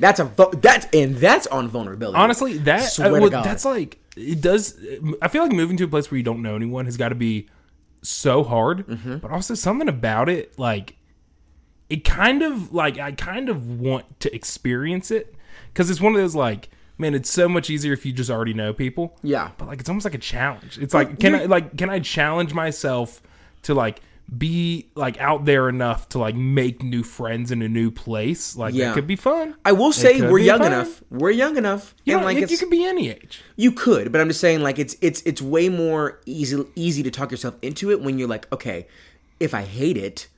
That's 0.01 0.19
a 0.21 0.25
vo- 0.25 0.51
that's 0.51 0.87
and 0.93 1.17
that's 1.17 1.47
on 1.47 1.69
vulnerability. 1.69 2.19
Honestly, 2.19 2.59
that 2.59 2.81
Swear 2.81 3.17
uh, 3.17 3.21
to 3.21 3.31
God. 3.31 3.45
that's 3.45 3.65
like 3.65 3.99
it 4.17 4.41
does. 4.41 4.79
I 5.23 5.29
feel 5.29 5.43
like 5.43 5.53
moving 5.53 5.77
to 5.79 5.85
a 5.85 5.89
place 5.89 6.11
where 6.11 6.19
you 6.19 6.25
don't 6.25 6.43
know 6.43 6.57
anyone 6.57 6.87
has 6.87 6.97
got 6.97 7.11
to 7.11 7.15
be 7.15 7.49
so 8.03 8.43
hard. 8.43 8.87
Mm-hmm. 8.87 9.19
But 9.19 9.31
also 9.31 9.55
something 9.55 9.89
about 9.89 10.29
it, 10.29 10.59
like 10.59 10.97
it 11.89 12.05
kind 12.05 12.43
of 12.43 12.73
like 12.73 12.99
I 12.99 13.13
kind 13.13 13.49
of 13.49 13.81
want 13.81 14.21
to 14.21 14.35
experience 14.35 15.11
it 15.11 15.35
because 15.73 15.91
it's 15.91 16.01
one 16.01 16.15
of 16.15 16.21
those 16.21 16.35
like. 16.35 16.71
Man, 16.99 17.15
it's 17.15 17.31
so 17.31 17.49
much 17.49 17.71
easier 17.71 17.95
if 17.95 18.05
you 18.05 18.13
just 18.13 18.29
already 18.29 18.53
know 18.53 18.75
people. 18.75 19.17
Yeah. 19.23 19.53
but 19.57 19.69
like 19.69 19.81
it's 19.81 19.89
almost 19.89 20.05
like 20.05 20.13
a 20.13 20.19
challenge. 20.19 20.79
It's 20.79 20.93
like 20.93 21.19
can 21.19 21.35
I 21.35 21.45
like 21.47 21.79
can 21.79 21.89
I 21.89 21.99
challenge 21.99 22.53
myself 22.53 23.23
to 23.63 23.73
like 23.73 24.03
be 24.37 24.91
like 24.95 25.19
out 25.21 25.45
there 25.45 25.69
enough 25.69 26.09
to 26.11 26.19
like 26.19 26.35
make 26.37 26.83
new 26.83 27.03
friends 27.03 27.51
in 27.51 27.63
a 27.63 27.69
new 27.69 27.91
place? 27.91 28.57
Like 28.57 28.75
Yeah. 28.75 28.87
that 28.89 28.95
could 28.95 29.07
be 29.07 29.17
fun. 29.17 29.57
I 29.65 29.73
will 29.73 29.93
say 29.93 30.21
we're 30.23 30.39
young 30.39 30.59
fun. 30.61 30.73
enough. 30.73 31.03
We're 31.11 31.31
young 31.33 31.57
enough. 31.57 31.95
You 32.05 32.17
and 32.17 32.25
like 32.25 32.37
it- 32.39 32.51
you 32.51 32.59
could 32.59 32.71
be 32.71 32.85
any 32.85 33.11
age. 33.11 33.43
You 33.57 33.73
could, 33.73 34.13
but 34.13 34.21
I'm 34.21 34.29
just 34.29 34.41
saying, 34.41 34.61
like 34.61 34.79
it's 34.79 34.97
it's 35.01 35.21
it's 35.23 35.43
way 35.43 35.69
more 35.69 36.21
easy 36.27 36.65
easy 36.77 37.03
to 37.03 37.11
talk 37.11 37.31
yourself 37.31 37.57
into 37.63 37.91
it 37.91 38.01
when 38.01 38.19
you're 38.19 38.29
like, 38.29 38.51
okay, 38.53 38.87
if 39.41 39.53
I 39.55 39.63
hate 39.63 39.97
it, 39.97 40.29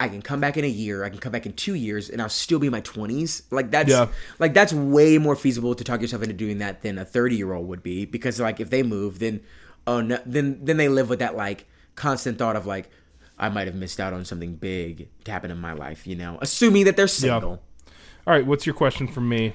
I 0.00 0.08
can 0.08 0.22
come 0.22 0.40
back 0.40 0.56
in 0.56 0.64
a 0.64 0.68
year, 0.68 1.04
I 1.04 1.08
can 1.10 1.18
come 1.18 1.30
back 1.32 1.46
in 1.46 1.52
two 1.52 1.74
years, 1.74 2.08
and 2.10 2.20
I'll 2.22 2.28
still 2.28 2.58
be 2.58 2.66
in 2.66 2.72
my 2.72 2.80
20s. 2.80 3.42
Like 3.50 3.70
that's 3.70 3.90
Yeah. 3.90 4.08
like 4.38 4.54
that's 4.54 4.72
way 4.72 5.18
more 5.18 5.36
feasible 5.36 5.74
to 5.74 5.84
talk 5.84 6.00
yourself 6.00 6.22
into 6.22 6.34
doing 6.34 6.58
that 6.58 6.82
than 6.82 6.98
a 6.98 7.04
30 7.04 7.36
year 7.36 7.52
old 7.52 7.68
would 7.68 7.82
be 7.82 8.06
because 8.06 8.40
like 8.40 8.60
if 8.60 8.70
they 8.70 8.82
move, 8.82 9.18
then 9.18 9.40
oh 9.86 10.00
no, 10.00 10.18
then 10.24 10.58
then 10.62 10.78
they 10.78 10.88
live 10.88 11.10
with 11.10 11.18
that 11.18 11.36
like 11.36 11.66
constant 11.94 12.38
thought 12.38 12.56
of 12.56 12.66
like 12.66 12.90
I 13.38 13.48
might 13.48 13.66
have 13.66 13.76
missed 13.76 14.00
out 14.00 14.12
on 14.12 14.24
something 14.24 14.54
big 14.56 15.08
to 15.24 15.30
happen 15.30 15.50
in 15.50 15.58
my 15.58 15.72
life, 15.72 16.06
you 16.06 16.14
know, 16.14 16.38
assuming 16.40 16.84
that 16.84 16.96
they're 16.96 17.08
single. 17.08 17.62
All 18.26 18.32
right, 18.32 18.46
what's 18.46 18.64
your 18.66 18.74
question 18.74 19.06
for 19.08 19.20
me? 19.20 19.54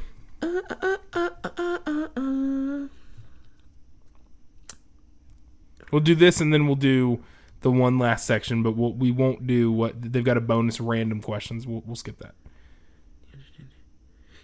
We'll 5.91 6.01
do 6.01 6.13
this, 6.13 6.39
and 6.39 6.53
then 6.53 6.67
we'll 6.67 6.75
do 6.75 7.23
the 7.61 7.71
one 7.71 7.97
last 7.97 8.25
section, 8.25 8.61
but 8.63 8.75
we'll, 8.75 8.93
we 8.93 9.11
won't 9.11 9.47
do 9.47 9.71
what 9.71 9.99
they've 10.13 10.23
got 10.23 10.37
a 10.37 10.41
bonus 10.41 10.79
random 10.79 11.21
questions. 11.21 11.65
We'll, 11.65 11.83
we'll 11.85 11.95
skip 11.95 12.19
that. 12.19 12.35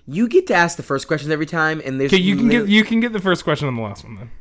You 0.07 0.27
get 0.27 0.47
to 0.47 0.53
ask 0.53 0.77
the 0.77 0.83
first 0.83 1.07
questions 1.07 1.31
every 1.31 1.45
time, 1.45 1.81
and 1.83 1.99
there's 1.99 2.13
Okay, 2.13 2.21
you 2.21 2.35
can 2.35 2.47
get 2.49 2.67
you 2.67 2.83
can 2.83 2.99
get 2.99 3.11
the 3.11 3.19
first 3.19 3.43
question 3.43 3.67
on 3.67 3.75
the 3.75 3.81
last 3.81 4.03
one 4.03 4.15
then. 4.15 4.31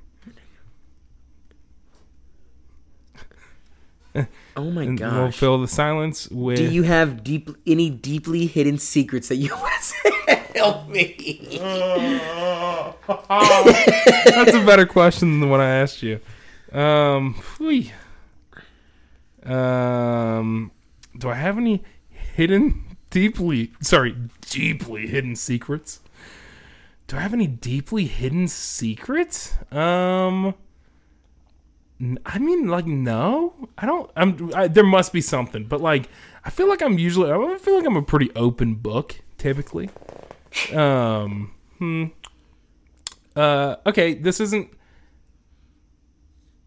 Oh 4.56 4.70
my 4.70 4.86
god! 4.86 5.12
we'll 5.14 5.30
fill 5.32 5.60
the 5.60 5.66
silence 5.66 6.28
with. 6.30 6.58
Do 6.58 6.64
you 6.70 6.84
have 6.84 7.24
deep 7.24 7.50
any 7.66 7.90
deeply 7.90 8.46
hidden 8.46 8.78
secrets 8.78 9.26
that 9.28 9.36
you 9.36 9.50
want 9.56 9.82
to? 9.82 10.34
Help 10.54 10.88
me. 10.88 11.16
That's 13.08 14.54
a 14.54 14.64
better 14.64 14.86
question 14.86 15.30
than 15.32 15.40
the 15.40 15.48
one 15.48 15.60
I 15.60 15.68
asked 15.68 16.02
you. 16.04 16.20
Um, 16.72 17.34
whew. 17.58 17.86
um, 19.44 20.70
do 21.18 21.28
I 21.28 21.34
have 21.34 21.58
any 21.58 21.82
hidden, 22.10 22.96
deeply 23.10 23.72
sorry, 23.80 24.14
deeply 24.48 25.08
hidden 25.08 25.34
secrets? 25.34 26.00
Do 27.08 27.16
I 27.16 27.20
have 27.20 27.34
any 27.34 27.48
deeply 27.48 28.06
hidden 28.06 28.46
secrets? 28.48 29.54
Um, 29.72 30.54
I 32.26 32.38
mean, 32.38 32.68
like, 32.68 32.86
no, 32.86 33.54
I 33.78 33.86
don't. 33.86 34.10
I'm. 34.16 34.52
I, 34.54 34.68
there 34.68 34.84
must 34.84 35.12
be 35.12 35.20
something, 35.20 35.64
but 35.64 35.80
like, 35.80 36.08
I 36.44 36.50
feel 36.50 36.68
like 36.68 36.82
I'm 36.82 36.98
usually. 36.98 37.30
I 37.30 37.58
feel 37.58 37.76
like 37.76 37.86
I'm 37.86 37.96
a 37.96 38.02
pretty 38.02 38.30
open 38.34 38.74
book 38.74 39.20
typically. 39.38 39.90
Um. 40.72 41.52
Hmm. 41.78 42.04
Uh. 43.36 43.76
Okay. 43.86 44.14
This 44.14 44.40
isn't. 44.40 44.68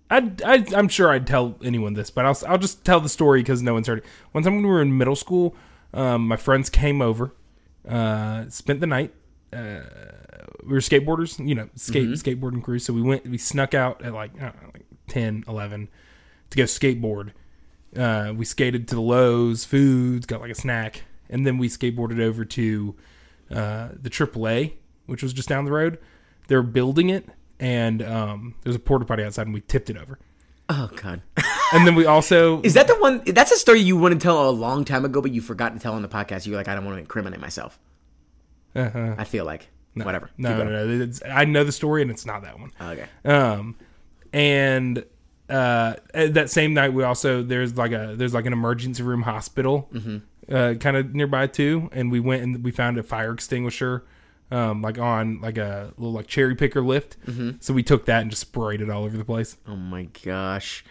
I, 0.09 0.31
I, 0.45 0.65
I'm 0.75 0.87
sure 0.87 1.09
I'd 1.11 1.27
tell 1.27 1.57
anyone 1.63 1.93
this, 1.93 2.09
but 2.09 2.25
I'll, 2.25 2.37
I'll 2.47 2.57
just 2.57 2.85
tell 2.85 3.01
the 3.01 3.09
story 3.09 3.41
because 3.41 3.61
no 3.61 3.73
one's 3.73 3.87
heard 3.87 3.99
it. 3.99 4.05
One 4.31 4.43
time 4.43 4.55
when 4.55 4.63
we 4.63 4.69
were 4.69 4.81
in 4.81 4.97
middle 4.97 5.17
school, 5.17 5.55
Um, 5.93 6.27
my 6.27 6.37
friends 6.37 6.69
came 6.69 7.01
over, 7.01 7.33
uh, 7.87 8.49
spent 8.49 8.79
the 8.81 8.87
night. 8.87 9.13
Uh, 9.51 9.81
we 10.63 10.73
were 10.73 10.83
skateboarders, 10.83 11.39
you 11.39 11.55
know, 11.55 11.69
skate 11.75 12.09
skateboarding 12.09 12.61
crew. 12.61 12.77
So 12.77 12.91
we 12.93 13.01
went, 13.01 13.25
we 13.25 13.37
snuck 13.37 13.73
out 13.73 14.03
at 14.03 14.13
like, 14.13 14.31
I 14.35 14.51
don't 14.51 14.61
know, 14.61 14.69
like 14.73 14.85
10, 15.07 15.45
11 15.47 15.89
to 16.49 16.57
go 16.57 16.63
skateboard. 16.63 17.31
Uh, 17.95 18.33
we 18.35 18.45
skated 18.45 18.87
to 18.89 18.95
the 18.95 19.01
Lowe's, 19.01 19.65
foods, 19.65 20.25
got 20.25 20.41
like 20.41 20.51
a 20.51 20.55
snack, 20.55 21.03
and 21.29 21.45
then 21.45 21.57
we 21.57 21.69
skateboarded 21.69 22.19
over 22.19 22.45
to 22.45 22.95
uh, 23.51 23.89
the 23.99 24.09
AAA, 24.09 24.73
which 25.05 25.23
was 25.23 25.33
just 25.33 25.49
down 25.49 25.65
the 25.65 25.71
road. 25.71 25.97
They're 26.47 26.63
building 26.63 27.09
it, 27.09 27.27
and 27.59 28.01
um, 28.01 28.55
there's 28.63 28.75
a 28.75 28.79
porta 28.79 29.05
potty 29.05 29.23
outside, 29.23 29.47
and 29.47 29.53
we 29.53 29.61
tipped 29.61 29.89
it 29.89 29.97
over. 29.97 30.19
Oh 30.69 30.89
god. 30.95 31.21
And 31.73 31.85
then 31.85 31.95
we 31.95 32.05
also 32.05 32.61
Is 32.61 32.75
that 32.75 32.87
the 32.87 32.95
one? 32.95 33.21
That's 33.25 33.51
a 33.51 33.57
story 33.57 33.81
you 33.81 33.97
want 33.97 34.13
to 34.13 34.19
tell 34.19 34.49
a 34.49 34.51
long 34.51 34.85
time 34.85 35.03
ago, 35.03 35.21
but 35.21 35.31
you 35.31 35.41
forgot 35.41 35.73
to 35.73 35.79
tell 35.79 35.93
on 35.93 36.01
the 36.01 36.07
podcast. 36.07 36.47
You're 36.47 36.55
like, 36.55 36.69
I 36.69 36.75
don't 36.75 36.85
want 36.85 36.95
to 36.95 36.99
incriminate 37.01 37.41
myself. 37.41 37.77
Uh-huh. 38.73 39.15
I 39.17 39.25
feel 39.25 39.43
like 39.43 39.67
whatever. 39.93 40.29
No, 40.37 40.63
no, 40.63 40.63
no. 40.63 41.03
It's, 41.03 41.21
I 41.29 41.45
know 41.45 41.63
the 41.65 41.73
story, 41.73 42.01
and 42.01 42.11
it's 42.11 42.25
not 42.25 42.43
that 42.43 42.57
one. 42.57 42.71
Okay. 42.79 43.05
Um, 43.25 43.75
and 44.33 45.03
uh, 45.49 45.95
that 46.13 46.49
same 46.49 46.73
night, 46.73 46.93
we 46.93 47.03
also 47.03 47.41
there's 47.43 47.77
like 47.77 47.91
a 47.91 48.13
there's 48.17 48.33
like 48.33 48.45
an 48.45 48.53
emergency 48.53 49.03
room 49.03 49.21
hospital, 49.23 49.89
uh, 50.51 50.73
kind 50.79 50.97
of 50.97 51.13
nearby 51.15 51.47
too, 51.47 51.89
and 51.93 52.11
we 52.11 52.19
went 52.19 52.43
and 52.43 52.63
we 52.63 52.71
found 52.71 52.97
a 52.97 53.03
fire 53.03 53.31
extinguisher, 53.33 54.03
um, 54.51 54.81
like 54.81 54.97
on 54.99 55.39
like 55.41 55.57
a 55.57 55.93
little 55.97 56.13
like 56.13 56.27
cherry 56.27 56.55
picker 56.55 56.81
lift. 56.81 57.15
So 57.59 57.73
we 57.73 57.83
took 57.83 58.05
that 58.05 58.21
and 58.21 58.29
just 58.29 58.41
sprayed 58.41 58.81
it 58.81 58.89
all 58.89 59.03
over 59.05 59.17
the 59.17 59.25
place. 59.25 59.57
Oh 59.67 59.75
my 59.75 60.07
gosh. 60.23 60.83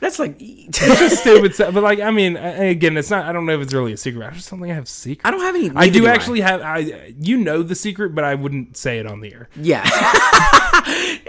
That's 0.00 0.18
like 0.18 0.38
Just 0.70 1.20
stupid 1.20 1.54
stuff, 1.54 1.74
but 1.74 1.82
like 1.82 2.00
I 2.00 2.10
mean, 2.10 2.36
again, 2.36 2.96
it's 2.96 3.10
not. 3.10 3.26
I 3.26 3.32
don't 3.32 3.46
know 3.46 3.54
if 3.54 3.60
it's 3.60 3.72
really 3.72 3.92
a 3.92 3.96
secret. 3.96 4.26
I 4.26 4.30
just 4.30 4.50
don't 4.50 4.60
think 4.60 4.72
I 4.72 4.74
have 4.74 4.88
secrets. 4.88 5.22
I 5.24 5.30
don't 5.30 5.40
have 5.40 5.54
any. 5.54 5.70
I 5.74 5.88
do 5.88 6.06
I. 6.06 6.10
actually 6.10 6.40
have. 6.40 6.62
I 6.62 7.14
you 7.18 7.36
know 7.36 7.62
the 7.62 7.74
secret, 7.74 8.14
but 8.14 8.24
I 8.24 8.34
wouldn't 8.34 8.76
say 8.76 8.98
it 8.98 9.06
on 9.06 9.20
the 9.20 9.32
air. 9.32 9.48
Yeah. 9.56 9.82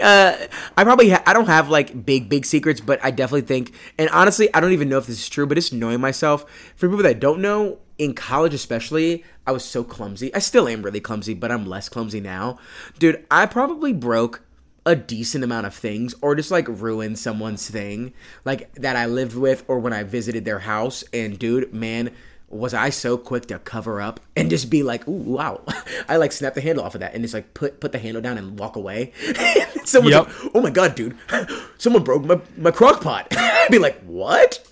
uh, 0.02 0.36
I 0.76 0.84
probably 0.84 1.10
ha- 1.10 1.22
I 1.26 1.32
don't 1.32 1.46
have 1.46 1.68
like 1.68 2.04
big 2.04 2.28
big 2.28 2.44
secrets, 2.44 2.80
but 2.80 2.98
I 3.04 3.10
definitely 3.10 3.42
think, 3.42 3.72
and 3.98 4.08
honestly, 4.10 4.52
I 4.54 4.60
don't 4.60 4.72
even 4.72 4.88
know 4.88 4.98
if 4.98 5.06
this 5.06 5.18
is 5.18 5.28
true, 5.28 5.46
but 5.46 5.58
it's 5.58 5.72
knowing 5.72 6.00
myself. 6.00 6.44
For 6.76 6.88
people 6.88 7.02
that 7.04 7.20
don't 7.20 7.40
know, 7.40 7.78
in 7.98 8.14
college 8.14 8.54
especially, 8.54 9.24
I 9.46 9.52
was 9.52 9.64
so 9.64 9.84
clumsy. 9.84 10.34
I 10.34 10.38
still 10.38 10.68
am 10.68 10.82
really 10.82 11.00
clumsy, 11.00 11.34
but 11.34 11.50
I'm 11.50 11.66
less 11.66 11.88
clumsy 11.88 12.20
now, 12.20 12.58
dude. 12.98 13.24
I 13.30 13.46
probably 13.46 13.92
broke 13.92 14.42
a 14.86 14.96
decent 14.96 15.44
amount 15.44 15.66
of 15.66 15.74
things 15.74 16.14
or 16.22 16.34
just 16.34 16.50
like 16.50 16.66
ruin 16.68 17.14
someone's 17.16 17.68
thing 17.68 18.14
like 18.46 18.72
that 18.76 18.96
I 18.96 19.04
lived 19.06 19.36
with 19.36 19.64
or 19.68 19.78
when 19.80 19.92
I 19.92 20.04
visited 20.04 20.44
their 20.46 20.60
house 20.60 21.02
and 21.12 21.38
dude 21.38 21.74
man 21.74 22.10
was 22.48 22.72
I 22.72 22.90
so 22.90 23.18
quick 23.18 23.46
to 23.46 23.58
cover 23.58 24.00
up 24.00 24.20
and 24.36 24.48
just 24.48 24.70
be 24.70 24.84
like, 24.84 25.08
"Ooh, 25.08 25.10
wow!" 25.10 25.62
I 26.08 26.16
like 26.16 26.30
snap 26.30 26.54
the 26.54 26.60
handle 26.60 26.84
off 26.84 26.94
of 26.94 27.00
that 27.00 27.12
and 27.12 27.24
just 27.24 27.34
like 27.34 27.52
put 27.54 27.80
put 27.80 27.90
the 27.90 27.98
handle 27.98 28.22
down 28.22 28.38
and 28.38 28.56
walk 28.56 28.76
away. 28.76 29.12
Someone's 29.84 30.14
Yep. 30.14 30.26
like, 30.28 30.50
"Oh 30.54 30.60
my 30.60 30.70
god, 30.70 30.94
dude! 30.94 31.16
Someone 31.78 32.04
broke 32.04 32.24
my 32.24 32.40
my 32.56 32.70
crock 32.70 33.00
pot." 33.00 33.26
I'd 33.32 33.66
be 33.72 33.80
like, 33.80 34.00
"What?" 34.04 34.64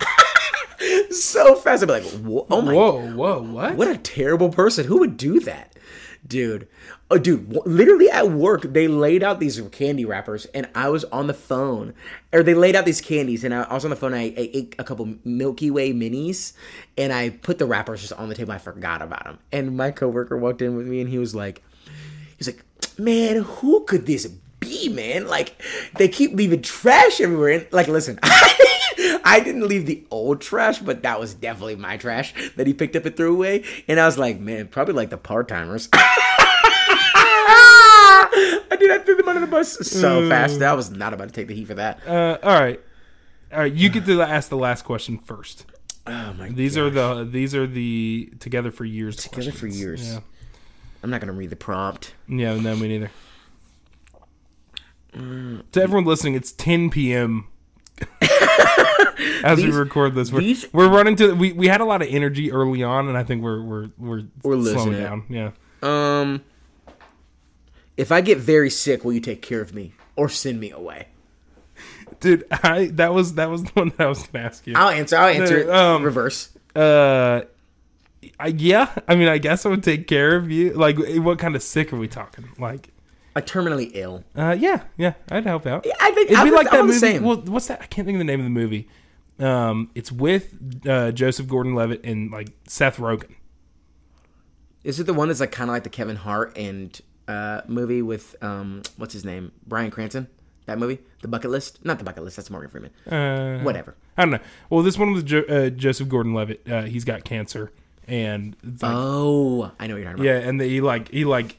so 1.11 1.57
fast. 1.57 1.83
I'd 1.83 1.87
be 1.87 1.93
like, 1.95 2.05
"Whoa! 2.05 2.47
Oh 2.49 2.63
my 2.63 2.73
Whoa, 2.75 3.11
whoa, 3.13 3.43
what? 3.43 3.75
what 3.75 3.89
a 3.89 3.97
terrible 3.99 4.51
person. 4.51 4.87
Who 4.87 5.01
would 5.01 5.17
do 5.17 5.41
that? 5.41 5.74
Dude. 6.27 6.69
Oh, 7.11 7.19
dude, 7.19 7.55
literally 7.67 8.11
at 8.11 8.31
work, 8.31 8.63
they 8.63 8.89
laid 8.89 9.23
out 9.23 9.41
these 9.41 9.61
candy 9.73 10.05
wrappers, 10.07 10.47
and 10.47 10.69
I 10.75 10.89
was 10.89 11.05
on 11.05 11.27
the 11.27 11.35
phone. 11.35 11.93
Or 12.33 12.43
they 12.43 12.55
laid 12.55 12.75
out 12.75 12.87
these 12.87 13.03
candies, 13.03 13.45
and 13.45 13.53
I, 13.53 13.63
I 13.63 13.75
was 13.75 13.85
on 13.85 13.91
the 13.91 13.97
phone. 13.97 14.15
I, 14.15 14.23
I 14.23 14.35
ate 14.37 14.75
a 14.79 14.85
couple 14.85 15.15
Milky 15.23 15.71
Way 15.71 15.93
minis, 15.93 16.55
and 16.97 17.13
I 17.13 17.29
put 17.31 17.59
the 17.59 17.67
wrappers 17.67 18.01
just 18.01 18.15
on 18.15 18.31
the 18.31 18.35
table. 18.35 18.53
I 18.53 18.59
forgot 18.59 19.03
about 19.03 19.25
them. 19.25 19.39
And 19.53 19.77
my 19.77 19.91
coworker 19.91 20.39
walked 20.39 20.63
in 20.63 20.77
with 20.77 20.87
me, 20.87 21.01
and 21.01 21.11
he 21.11 21.19
was 21.19 21.35
like, 21.35 21.63
he's 22.39 22.47
like, 22.47 22.65
man, 22.99 23.43
who 23.43 23.85
could 23.85 24.07
this 24.07 24.27
be, 24.61 24.89
man? 24.89 25.27
Like, 25.27 25.61
they 25.99 26.09
keep 26.09 26.33
leaving 26.33 26.63
trash 26.63 27.21
everywhere. 27.21 27.51
And, 27.51 27.67
like, 27.71 27.89
listen, 27.89 28.19
I 28.23 28.54
didn't 29.41 29.67
leave 29.67 29.87
the 29.87 30.05
old 30.11 30.41
trash, 30.41 30.79
but 30.79 31.03
that 31.03 31.19
was 31.19 31.35
definitely 31.35 31.77
my 31.77 31.97
trash 31.97 32.35
that 32.57 32.67
he 32.67 32.75
picked 32.75 32.95
up 32.97 33.07
and 33.07 33.17
threw 33.17 33.33
away. 33.35 33.65
And 33.89 33.99
I 33.99 34.07
was 34.07 34.19
like, 34.19 34.39
man, 34.39 34.69
probably 34.69 34.95
like 34.95 35.11
the 35.11 35.17
part 35.17 35.49
timers. 35.49 35.89
I 38.67 38.77
did. 38.79 38.91
I 38.91 38.99
threw 38.99 39.17
them 39.17 39.29
under 39.29 39.41
the 39.41 39.47
bus 39.47 39.79
so 39.89 40.29
fast. 40.29 40.61
I 40.63 40.73
was 40.75 40.91
not 40.91 41.13
about 41.15 41.29
to 41.29 41.35
take 41.35 41.47
the 41.49 41.55
heat 41.55 41.67
for 41.67 41.75
that. 41.75 42.01
Uh, 42.07 42.39
all 42.43 42.59
right, 42.61 42.81
all 43.53 43.61
right. 43.61 43.73
You 43.73 43.89
get 43.89 44.05
to 44.07 44.23
ask 44.23 44.49
the 44.49 44.57
last 44.57 44.83
question 44.85 45.19
first. 45.19 45.67
Oh 46.07 46.35
my! 46.35 46.51
These 46.51 46.77
are 46.77 46.91
the 46.91 47.25
these 47.25 47.55
are 47.55 47.67
the 47.67 48.31
together 48.39 48.71
for 48.71 48.85
years. 48.85 49.17
together 49.17 49.53
for 49.53 49.67
years. 49.67 50.07
Yeah, 50.13 50.21
I'm 51.03 51.09
not 51.09 51.23
gonna 51.23 51.33
read 51.33 51.49
the 51.49 51.57
prompt. 51.57 52.13
yeah. 52.29 52.57
No, 52.61 52.77
me 52.77 52.89
neither. 52.89 53.11
To 55.15 55.83
everyone 55.83 56.05
listening, 56.05 56.35
it's 56.35 56.53
10 56.53 56.91
p.m. 56.91 57.47
As 59.45 59.59
These- 59.59 59.67
we 59.67 59.73
record 59.79 60.15
this, 60.15 60.33
we're, 60.33 60.41
these- 60.41 60.73
we're 60.73 60.89
running 60.89 61.17
to. 61.17 61.35
We, 61.35 61.53
we 61.53 61.69
had 61.69 61.81
a 61.81 61.85
lot 61.85 62.03
of 62.03 62.09
energy 62.09 62.51
early 62.51 62.83
on, 62.83 63.09
and 63.09 63.17
I 63.17 63.23
think 63.25 63.43
we're 63.43 63.63
we're 63.63 63.89
we're, 63.99 64.23
We're 64.43 64.63
slowing 64.63 64.93
down. 64.99 65.25
Yeah. 65.29 65.51
Um, 65.83 66.43
if 67.97 68.11
I 68.11 68.21
get 68.21 68.39
very 68.39 68.71
sick, 68.71 69.05
will 69.05 69.13
you 69.13 69.21
take 69.21 69.43
care 69.43 69.61
of 69.61 69.75
me 69.75 69.93
or 70.17 70.29
send 70.29 70.59
me 70.61 70.71
away? 70.71 71.09
Dude, 72.21 72.45
I 72.51 72.87
that 72.95 73.13
was 73.13 73.35
that 73.35 73.51
was 73.51 73.65
the 73.65 73.71
one 73.73 73.91
that 73.91 74.01
I 74.01 74.07
was 74.07 74.27
gonna 74.27 74.45
ask 74.47 74.67
you. 74.67 74.75
I'll 74.77 74.89
answer. 74.89 75.17
I'll 75.17 75.29
answer 75.29 75.59
it. 75.59 75.71
Um, 75.71 76.03
reverse. 76.03 76.51
Uh, 76.75 77.43
I, 78.41 78.49
yeah. 78.49 78.93
I 79.07 79.15
mean, 79.15 79.29
I 79.29 79.39
guess 79.39 79.65
I 79.67 79.69
would 79.69 79.83
take 79.83 80.07
care 80.09 80.35
of 80.37 80.51
you. 80.51 80.73
Like, 80.73 80.97
what 81.19 81.39
kind 81.39 81.55
of 81.55 81.63
sick 81.63 81.93
are 81.93 81.97
we 81.97 82.09
talking? 82.09 82.49
Like, 82.59 82.89
A 83.37 83.43
terminally 83.43 83.91
ill. 83.95 84.23
uh, 84.37 84.57
yeah, 84.59 84.85
yeah, 84.97 85.15
I'd 85.31 85.45
help 85.45 85.67
out. 85.67 85.85
Yeah, 85.87 85.95
I 86.01 86.13
think 86.13 86.27
It'd 86.31 86.39
I 86.39 86.45
be 86.45 86.51
was- 86.51 86.59
like 86.65 86.71
that 86.71 86.85
movie. 86.85 86.99
same. 86.99 87.25
Well, 87.25 87.39
what's 87.43 87.67
that? 87.67 87.81
I 87.83 87.87
can't 87.87 88.07
think 88.07 88.17
of 88.17 88.21
the 88.21 88.25
name 88.25 88.39
of 88.41 88.45
the 88.45 88.51
movie. 88.51 88.89
Um, 89.41 89.91
it's 89.97 90.13
with 90.13 90.55
uh, 90.89 91.11
Joseph 91.11 91.49
Gordon-Levitt 91.49 92.05
and 92.05 92.31
like 92.31 92.51
Seth 92.69 92.99
Rogen. 92.99 93.35
Is 94.85 95.01
it 95.01 95.05
the 95.05 95.15
one 95.15 95.29
that's 95.29 95.41
like 95.41 95.51
kind 95.53 95.71
of 95.71 95.75
like 95.75 95.83
the 95.85 95.91
Kevin 95.91 96.17
Hart 96.17 96.57
and 96.57 97.01
uh 97.27 97.63
movie 97.67 98.03
with 98.03 98.37
um 98.43 98.83
what's 98.99 99.15
his 99.15 99.25
name 99.25 99.51
Bryan 99.67 99.91
Cranston? 99.91 100.29
That 100.67 100.79
movie, 100.79 100.99
The 101.21 101.29
Bucket 101.29 101.51
List. 101.51 101.85
Not 101.85 101.99
The 101.99 102.05
Bucket 102.05 102.23
List. 102.25 102.37
That's 102.37 102.51
Morgan 102.51 102.71
Freeman. 102.71 102.91
Uh, 103.11 103.63
Whatever. 103.65 103.97
I 104.17 104.23
don't 104.23 104.31
know. 104.31 104.39
Well, 104.71 104.83
this 104.83 104.97
one 104.97 105.13
was 105.13 105.23
jo- 105.23 105.45
uh, 105.49 105.69
Joseph 105.69 106.09
Gordon-Levitt. 106.09 106.67
Uh, 106.71 106.83
he's 106.85 107.05
got 107.05 107.23
cancer, 107.25 107.71
and 108.09 108.57
like, 108.63 108.79
Oh, 108.83 109.73
I 109.79 109.87
know 109.87 109.95
what 109.95 110.01
you're 110.01 110.11
talking 110.13 110.15
about. 110.15 110.23
yeah, 110.25 110.39
and 110.49 110.59
they 110.61 110.69
he 110.71 110.81
like 110.81 111.11
he 111.11 111.25
like 111.27 111.57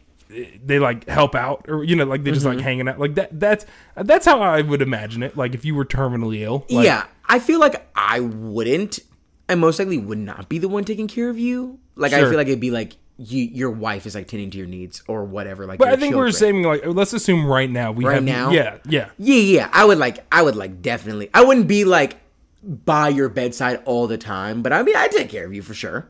they 0.64 0.80
like 0.80 1.08
help 1.08 1.36
out 1.36 1.66
or 1.68 1.84
you 1.84 1.96
know 1.96 2.04
like 2.06 2.24
they 2.24 2.32
just 2.32 2.46
Mm-hmm. 2.46 2.56
like 2.58 2.64
hanging 2.64 2.88
out 2.88 3.00
like 3.00 3.16
that. 3.16 3.40
That's 3.40 3.66
that's 3.96 4.26
how 4.26 4.42
I 4.42 4.62
would 4.62 4.82
imagine 4.82 5.24
it. 5.24 5.38
Like 5.38 5.54
if 5.54 5.64
you 5.66 5.76
were 5.76 5.86
terminally 5.86 6.42
ill. 6.42 6.66
Like, 6.70 6.86
yeah, 6.86 7.06
I 7.28 7.40
feel 7.40 7.60
like 7.60 7.88
I 7.96 8.20
wouldn't. 8.20 9.00
I 9.48 9.56
most 9.56 9.78
likely 9.80 9.98
would 10.00 10.18
not 10.18 10.50
be 10.50 10.58
the 10.58 10.68
one 10.68 10.84
taking 10.84 11.08
care 11.08 11.30
of 11.30 11.38
you. 11.38 11.80
Like 11.96 12.14
I 12.14 12.22
feel 12.22 12.36
like 12.36 12.48
it'd 12.48 12.60
be 12.60 12.72
like 12.72 12.94
you, 13.18 13.44
your 13.44 13.70
wife 13.72 14.06
is 14.06 14.16
like 14.16 14.28
tending 14.28 14.50
to 14.50 14.58
your 14.58 14.68
needs 14.68 15.02
or 15.08 15.24
whatever. 15.24 15.66
Like, 15.66 15.80
But 15.80 15.88
I 15.90 15.96
think 15.96 16.16
we're 16.16 16.32
children. 16.32 16.34
saying 16.34 16.64
like 16.64 16.86
let's 16.88 17.14
assume 17.14 17.46
right 17.46 17.70
now 17.70 17.92
we 17.92 18.04
Right 18.06 18.16
have 18.16 18.24
now? 18.24 18.50
yeah 18.52 18.78
yeah 18.90 19.10
Yeah, 19.18 19.36
yeah. 19.40 19.70
I 19.72 19.86
would 19.86 19.98
like. 20.00 20.26
I 20.32 20.42
would 20.42 20.56
like 20.56 20.82
definitely. 20.82 21.30
I 21.34 21.44
wouldn't 21.44 21.68
be 21.68 21.86
like 21.86 22.18
by 22.64 23.10
your 23.10 23.30
bedside 23.30 23.82
all 23.86 24.08
the 24.08 24.18
time, 24.18 24.64
but 24.64 24.74
I 24.74 24.82
mean, 24.82 24.96
I 24.98 25.08
take 25.08 25.30
care 25.30 25.46
of 25.46 25.54
you 25.54 25.62
for 25.62 25.76
sure. 25.76 26.10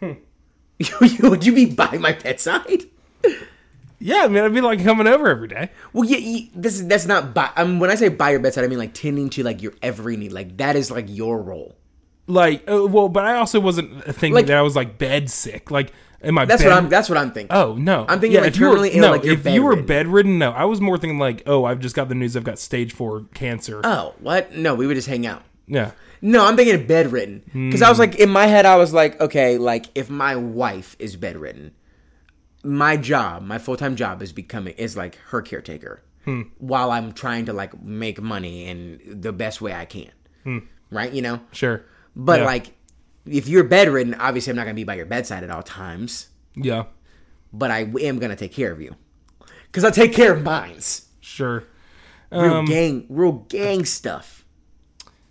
Hmm. 0.00 0.12
would 1.22 1.44
you 1.46 1.54
be 1.54 1.64
by 1.64 1.96
my 1.98 2.12
bedside? 2.12 2.84
Yeah. 3.98 4.22
I 4.24 4.28
mean, 4.28 4.42
I'd 4.44 4.54
be 4.54 4.60
like 4.60 4.82
coming 4.82 5.06
over 5.06 5.28
every 5.28 5.48
day. 5.48 5.70
Well, 5.92 6.04
yeah. 6.08 6.18
You, 6.18 6.48
this 6.54 6.74
is 6.74 6.86
that's 6.86 7.06
not 7.06 7.34
by. 7.34 7.50
Um, 7.56 7.78
when 7.80 7.90
I 7.90 7.94
say 7.94 8.08
by 8.08 8.30
your 8.30 8.40
bedside, 8.40 8.64
I 8.64 8.68
mean 8.68 8.78
like 8.78 8.94
tending 8.94 9.30
to 9.30 9.42
like 9.42 9.62
your 9.62 9.72
every 9.82 10.16
need. 10.16 10.32
Like 10.32 10.56
that 10.58 10.76
is 10.76 10.90
like 10.90 11.06
your 11.08 11.40
role. 11.42 11.76
Like 12.26 12.68
uh, 12.70 12.86
well, 12.86 13.08
but 13.08 13.24
I 13.24 13.36
also 13.36 13.60
wasn't 13.60 14.02
thinking 14.04 14.34
Like- 14.34 14.46
that 14.46 14.56
I 14.56 14.62
was 14.62 14.74
like 14.76 14.98
bed 14.98 15.30
sick. 15.30 15.70
Like 15.70 15.92
in 16.22 16.34
my 16.34 16.44
That's 16.44 16.62
bed. 16.62 16.70
what 16.70 16.76
I'm. 16.78 16.88
That's 16.88 17.08
what 17.08 17.18
I'm 17.18 17.30
thinking. 17.30 17.54
Oh 17.56 17.74
no! 17.74 18.04
I'm 18.08 18.18
thinking, 18.20 18.40
like, 18.40 18.48
if 18.48 18.56
you 18.58 18.68
were, 18.70 18.84
ill, 18.84 19.00
no, 19.00 19.10
like, 19.12 19.24
if 19.24 19.46
you 19.46 19.62
were 19.62 19.76
bedridden. 19.76 19.86
bedridden, 19.86 20.38
no. 20.38 20.50
I 20.50 20.64
was 20.64 20.80
more 20.80 20.96
thinking 20.98 21.18
like, 21.18 21.42
oh, 21.46 21.64
I've 21.64 21.78
just 21.78 21.94
got 21.94 22.08
the 22.08 22.14
news. 22.14 22.36
I've 22.36 22.42
got 22.42 22.58
stage 22.58 22.92
four 22.94 23.26
cancer. 23.34 23.80
Oh, 23.84 24.14
what? 24.20 24.52
No, 24.52 24.74
we 24.74 24.86
would 24.86 24.94
just 24.96 25.08
hang 25.08 25.26
out. 25.26 25.42
yeah, 25.68 25.90
No, 26.22 26.46
I'm 26.46 26.56
thinking 26.56 26.86
bedridden 26.86 27.42
because 27.52 27.82
I 27.82 27.90
was 27.90 27.98
like 27.98 28.16
in 28.16 28.30
my 28.30 28.46
head, 28.46 28.64
I 28.66 28.76
was 28.76 28.94
like, 28.94 29.20
okay, 29.20 29.58
like 29.58 29.86
if 29.94 30.08
my 30.08 30.34
wife 30.36 30.96
is 30.98 31.16
bedridden, 31.16 31.72
my 32.66 32.96
job, 32.96 33.42
my 33.42 33.58
full 33.58 33.76
time 33.76 33.96
job 33.96 34.20
is 34.22 34.32
becoming 34.32 34.74
is 34.74 34.96
like 34.96 35.16
her 35.28 35.40
caretaker 35.42 36.02
while 36.58 36.90
I'm 36.90 37.12
trying 37.12 37.44
to 37.46 37.52
like 37.52 37.80
make 37.80 38.20
money 38.20 38.66
in 38.66 39.00
the 39.20 39.32
best 39.32 39.60
way 39.60 39.72
I 39.72 39.84
can, 39.84 40.10
right? 40.90 41.12
You 41.12 41.22
know, 41.22 41.40
sure. 41.52 41.84
but 42.16 42.40
Yeah. 42.40 42.46
like 42.46 42.72
if 43.26 43.46
you're 43.48 43.62
bedridden, 43.64 44.14
obviously 44.14 44.50
I'm 44.50 44.56
not 44.56 44.64
gonna 44.64 44.74
be 44.74 44.82
by 44.84 44.94
your 44.96 45.06
bedside 45.06 45.44
at 45.44 45.50
all 45.50 45.62
times, 45.62 46.28
yeah, 46.56 46.84
but 47.52 47.70
I 47.70 47.82
am 48.00 48.18
gonna 48.18 48.34
take 48.36 48.52
care 48.52 48.72
of 48.72 48.80
you 48.80 48.96
because 49.66 49.84
I 49.84 49.90
take 49.90 50.12
care 50.12 50.32
of 50.34 50.42
mines. 50.42 51.06
sure. 51.20 51.62
Real 52.32 52.54
Um, 52.54 52.64
gang, 52.66 53.06
real 53.08 53.32
gang 53.48 53.84
stuff. 53.84 54.44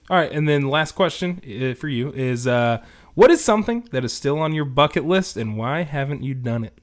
All 0.10 0.18
right, 0.18 0.32
and 0.32 0.48
then 0.48 0.70
last 0.70 0.94
question 0.94 1.42
uh, 1.44 1.74
for 1.76 1.90
you 1.90 2.14
is: 2.14 2.48
uh, 2.48 2.78
What 3.16 3.32
is 3.32 3.44
something 3.44 3.86
that 3.92 4.06
is 4.06 4.14
still 4.14 4.40
on 4.40 4.54
your 4.54 4.64
bucket 4.66 5.04
list, 5.06 5.36
and 5.36 5.58
why 5.58 5.82
haven't 5.84 6.24
you 6.24 6.34
done 6.36 6.64
it? 6.64 6.80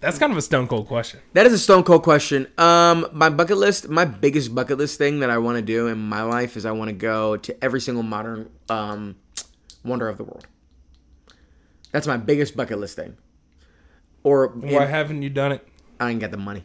That's 0.00 0.18
kind 0.18 0.30
of 0.30 0.38
a 0.38 0.42
stone 0.42 0.68
cold 0.68 0.86
question. 0.86 1.20
That 1.32 1.46
is 1.46 1.52
a 1.52 1.58
stone 1.58 1.82
cold 1.82 2.04
question. 2.04 2.46
Um, 2.56 3.08
my 3.12 3.30
bucket 3.30 3.56
list, 3.56 3.88
my 3.88 4.04
biggest 4.04 4.54
bucket 4.54 4.78
list 4.78 4.96
thing 4.96 5.20
that 5.20 5.30
I 5.30 5.38
want 5.38 5.56
to 5.56 5.62
do 5.62 5.88
in 5.88 5.98
my 5.98 6.22
life 6.22 6.56
is 6.56 6.64
I 6.64 6.70
want 6.70 6.88
to 6.88 6.92
go 6.94 7.36
to 7.36 7.64
every 7.64 7.80
single 7.80 8.04
modern 8.04 8.48
um, 8.68 9.16
wonder 9.84 10.08
of 10.08 10.16
the 10.16 10.24
world. 10.24 10.46
That's 11.90 12.06
my 12.06 12.16
biggest 12.16 12.56
bucket 12.56 12.78
list 12.78 12.94
thing. 12.96 13.16
Or 14.22 14.48
Why 14.48 14.84
haven't 14.84 15.22
you 15.22 15.30
done 15.30 15.52
it? 15.52 15.66
I 15.98 16.10
ain't 16.10 16.20
got 16.20 16.30
the 16.30 16.36
money. 16.36 16.64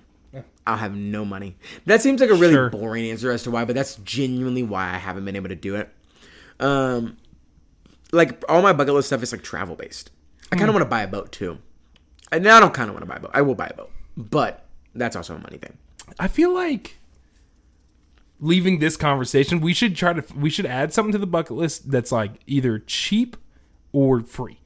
I'll 0.65 0.77
have 0.77 0.95
no 0.95 1.25
money. 1.25 1.57
That 1.85 2.01
seems 2.01 2.21
like 2.21 2.29
a 2.29 2.35
really 2.35 2.53
Sure. 2.53 2.69
boring 2.69 3.09
answer 3.09 3.31
as 3.31 3.43
to 3.43 3.51
why, 3.51 3.65
but 3.65 3.75
that's 3.75 3.95
genuinely 3.97 4.63
why 4.63 4.93
I 4.93 4.97
haven't 4.97 5.25
been 5.25 5.35
able 5.35 5.49
to 5.49 5.55
do 5.55 5.75
it. 5.75 5.89
Um, 6.59 7.17
like 8.13 8.43
all 8.47 8.61
my 8.61 8.71
bucket 8.73 8.93
list 8.93 9.07
stuff 9.07 9.21
is 9.23 9.31
like 9.33 9.41
travel 9.43 9.75
based. 9.75 10.11
I 10.51 10.55
kind 10.55 10.69
of 10.69 10.73
want 10.75 10.83
to 10.85 10.89
buy 10.89 11.01
a 11.01 11.07
boat 11.07 11.31
too. 11.31 11.57
And 12.33 12.43
now 12.43 12.57
I 12.57 12.59
don't 12.59 12.73
kind 12.73 12.89
of 12.89 12.95
want 12.95 13.03
to 13.03 13.09
buy 13.09 13.17
a 13.17 13.19
boat. 13.19 13.31
I 13.33 13.41
will 13.41 13.55
buy 13.55 13.67
a 13.67 13.73
boat, 13.73 13.91
but 14.17 14.65
that's 14.95 15.15
also 15.15 15.35
a 15.35 15.39
money 15.39 15.57
thing. 15.57 15.77
I 16.19 16.27
feel 16.27 16.53
like 16.53 16.97
leaving 18.39 18.79
this 18.79 18.97
conversation, 18.97 19.61
we 19.61 19.73
should 19.73 19.95
try 19.95 20.13
to 20.13 20.23
we 20.35 20.49
should 20.49 20.65
add 20.65 20.93
something 20.93 21.11
to 21.13 21.17
the 21.17 21.27
bucket 21.27 21.55
list 21.55 21.91
that's 21.91 22.11
like 22.11 22.31
either 22.47 22.79
cheap 22.79 23.37
or 23.91 24.21
free. 24.21 24.59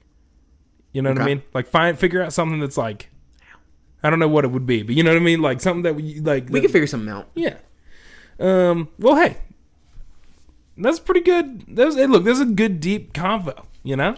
You 0.93 1.01
know 1.01 1.11
what 1.11 1.21
I 1.21 1.25
mean? 1.25 1.43
Like 1.53 1.67
find 1.67 1.99
figure 1.99 2.23
out 2.23 2.33
something 2.33 2.59
that's 2.59 2.77
like 2.77 3.09
I 4.01 4.09
don't 4.09 4.19
know 4.19 4.27
what 4.27 4.45
it 4.45 4.51
would 4.51 4.65
be, 4.65 4.83
but 4.83 4.95
you 4.95 5.03
know 5.03 5.11
what 5.11 5.17
I 5.17 5.25
mean? 5.25 5.41
Like 5.41 5.61
something 5.61 5.83
that 5.83 5.95
we 5.95 6.19
like 6.21 6.49
We 6.49 6.61
can 6.61 6.71
figure 6.71 6.87
something 6.87 7.09
out. 7.09 7.27
Yeah. 7.35 7.57
Um 8.39 8.89
well 8.97 9.15
hey. 9.15 9.37
That's 10.77 10.99
pretty 10.99 11.21
good. 11.21 11.75
That 11.75 11.87
was, 11.87 11.95
hey, 11.95 12.05
look, 12.05 12.23
there's 12.23 12.39
a 12.39 12.45
good 12.45 12.79
deep 12.79 13.11
convo, 13.11 13.65
you 13.83 13.95
know? 13.95 14.15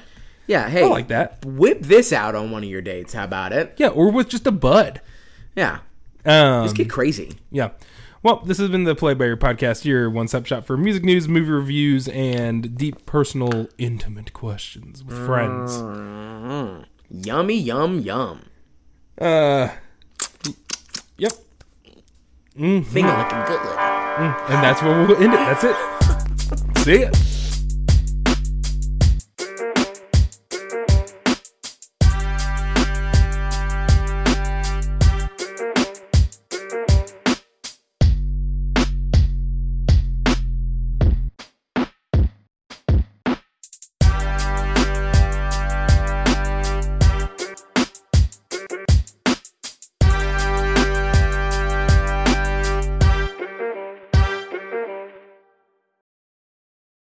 Yeah, 0.49 0.67
hey, 0.67 0.83
I 0.83 0.87
like 0.87 1.09
that. 1.09 1.45
Whip 1.45 1.79
this 1.81 2.11
out 2.11 2.33
on 2.33 2.49
one 2.49 2.63
of 2.63 2.69
your 2.71 2.81
dates. 2.81 3.13
How 3.13 3.23
about 3.23 3.53
it? 3.53 3.75
Yeah, 3.77 3.89
or 3.89 4.11
with 4.11 4.29
just 4.29 4.47
a 4.47 4.51
bud. 4.51 4.99
Yeah, 5.55 5.81
Um 6.25 6.61
let's 6.61 6.73
get 6.73 6.89
crazy. 6.89 7.37
Yeah. 7.51 7.69
Well, 8.23 8.41
this 8.43 8.57
has 8.57 8.67
been 8.69 8.83
the 8.83 8.95
Play 8.95 9.13
by 9.13 9.25
Your 9.25 9.37
podcast, 9.37 9.85
your 9.85 10.09
one 10.09 10.27
stop 10.27 10.47
shop 10.47 10.65
for 10.65 10.75
music 10.75 11.03
news, 11.03 11.27
movie 11.27 11.51
reviews, 11.51 12.07
and 12.07 12.75
deep 12.75 13.05
personal, 13.05 13.67
intimate 13.77 14.33
questions 14.33 15.03
with 15.03 15.23
friends. 15.23 15.77
Mm. 15.77 16.85
Yummy, 17.11 17.55
yum, 17.55 17.99
yum. 17.99 18.41
Uh, 19.21 19.69
yep. 21.19 21.33
Finger 22.55 22.81
looking 22.81 23.45
good. 23.45 23.61
Looking. 23.61 23.77
And 24.17 24.63
that's 24.63 24.81
where 24.81 25.05
we'll 25.05 25.15
end 25.15 25.33
it. 25.33 25.37
That's 25.37 25.63
it. 25.63 26.79
See 26.79 27.01
ya. 27.01 27.11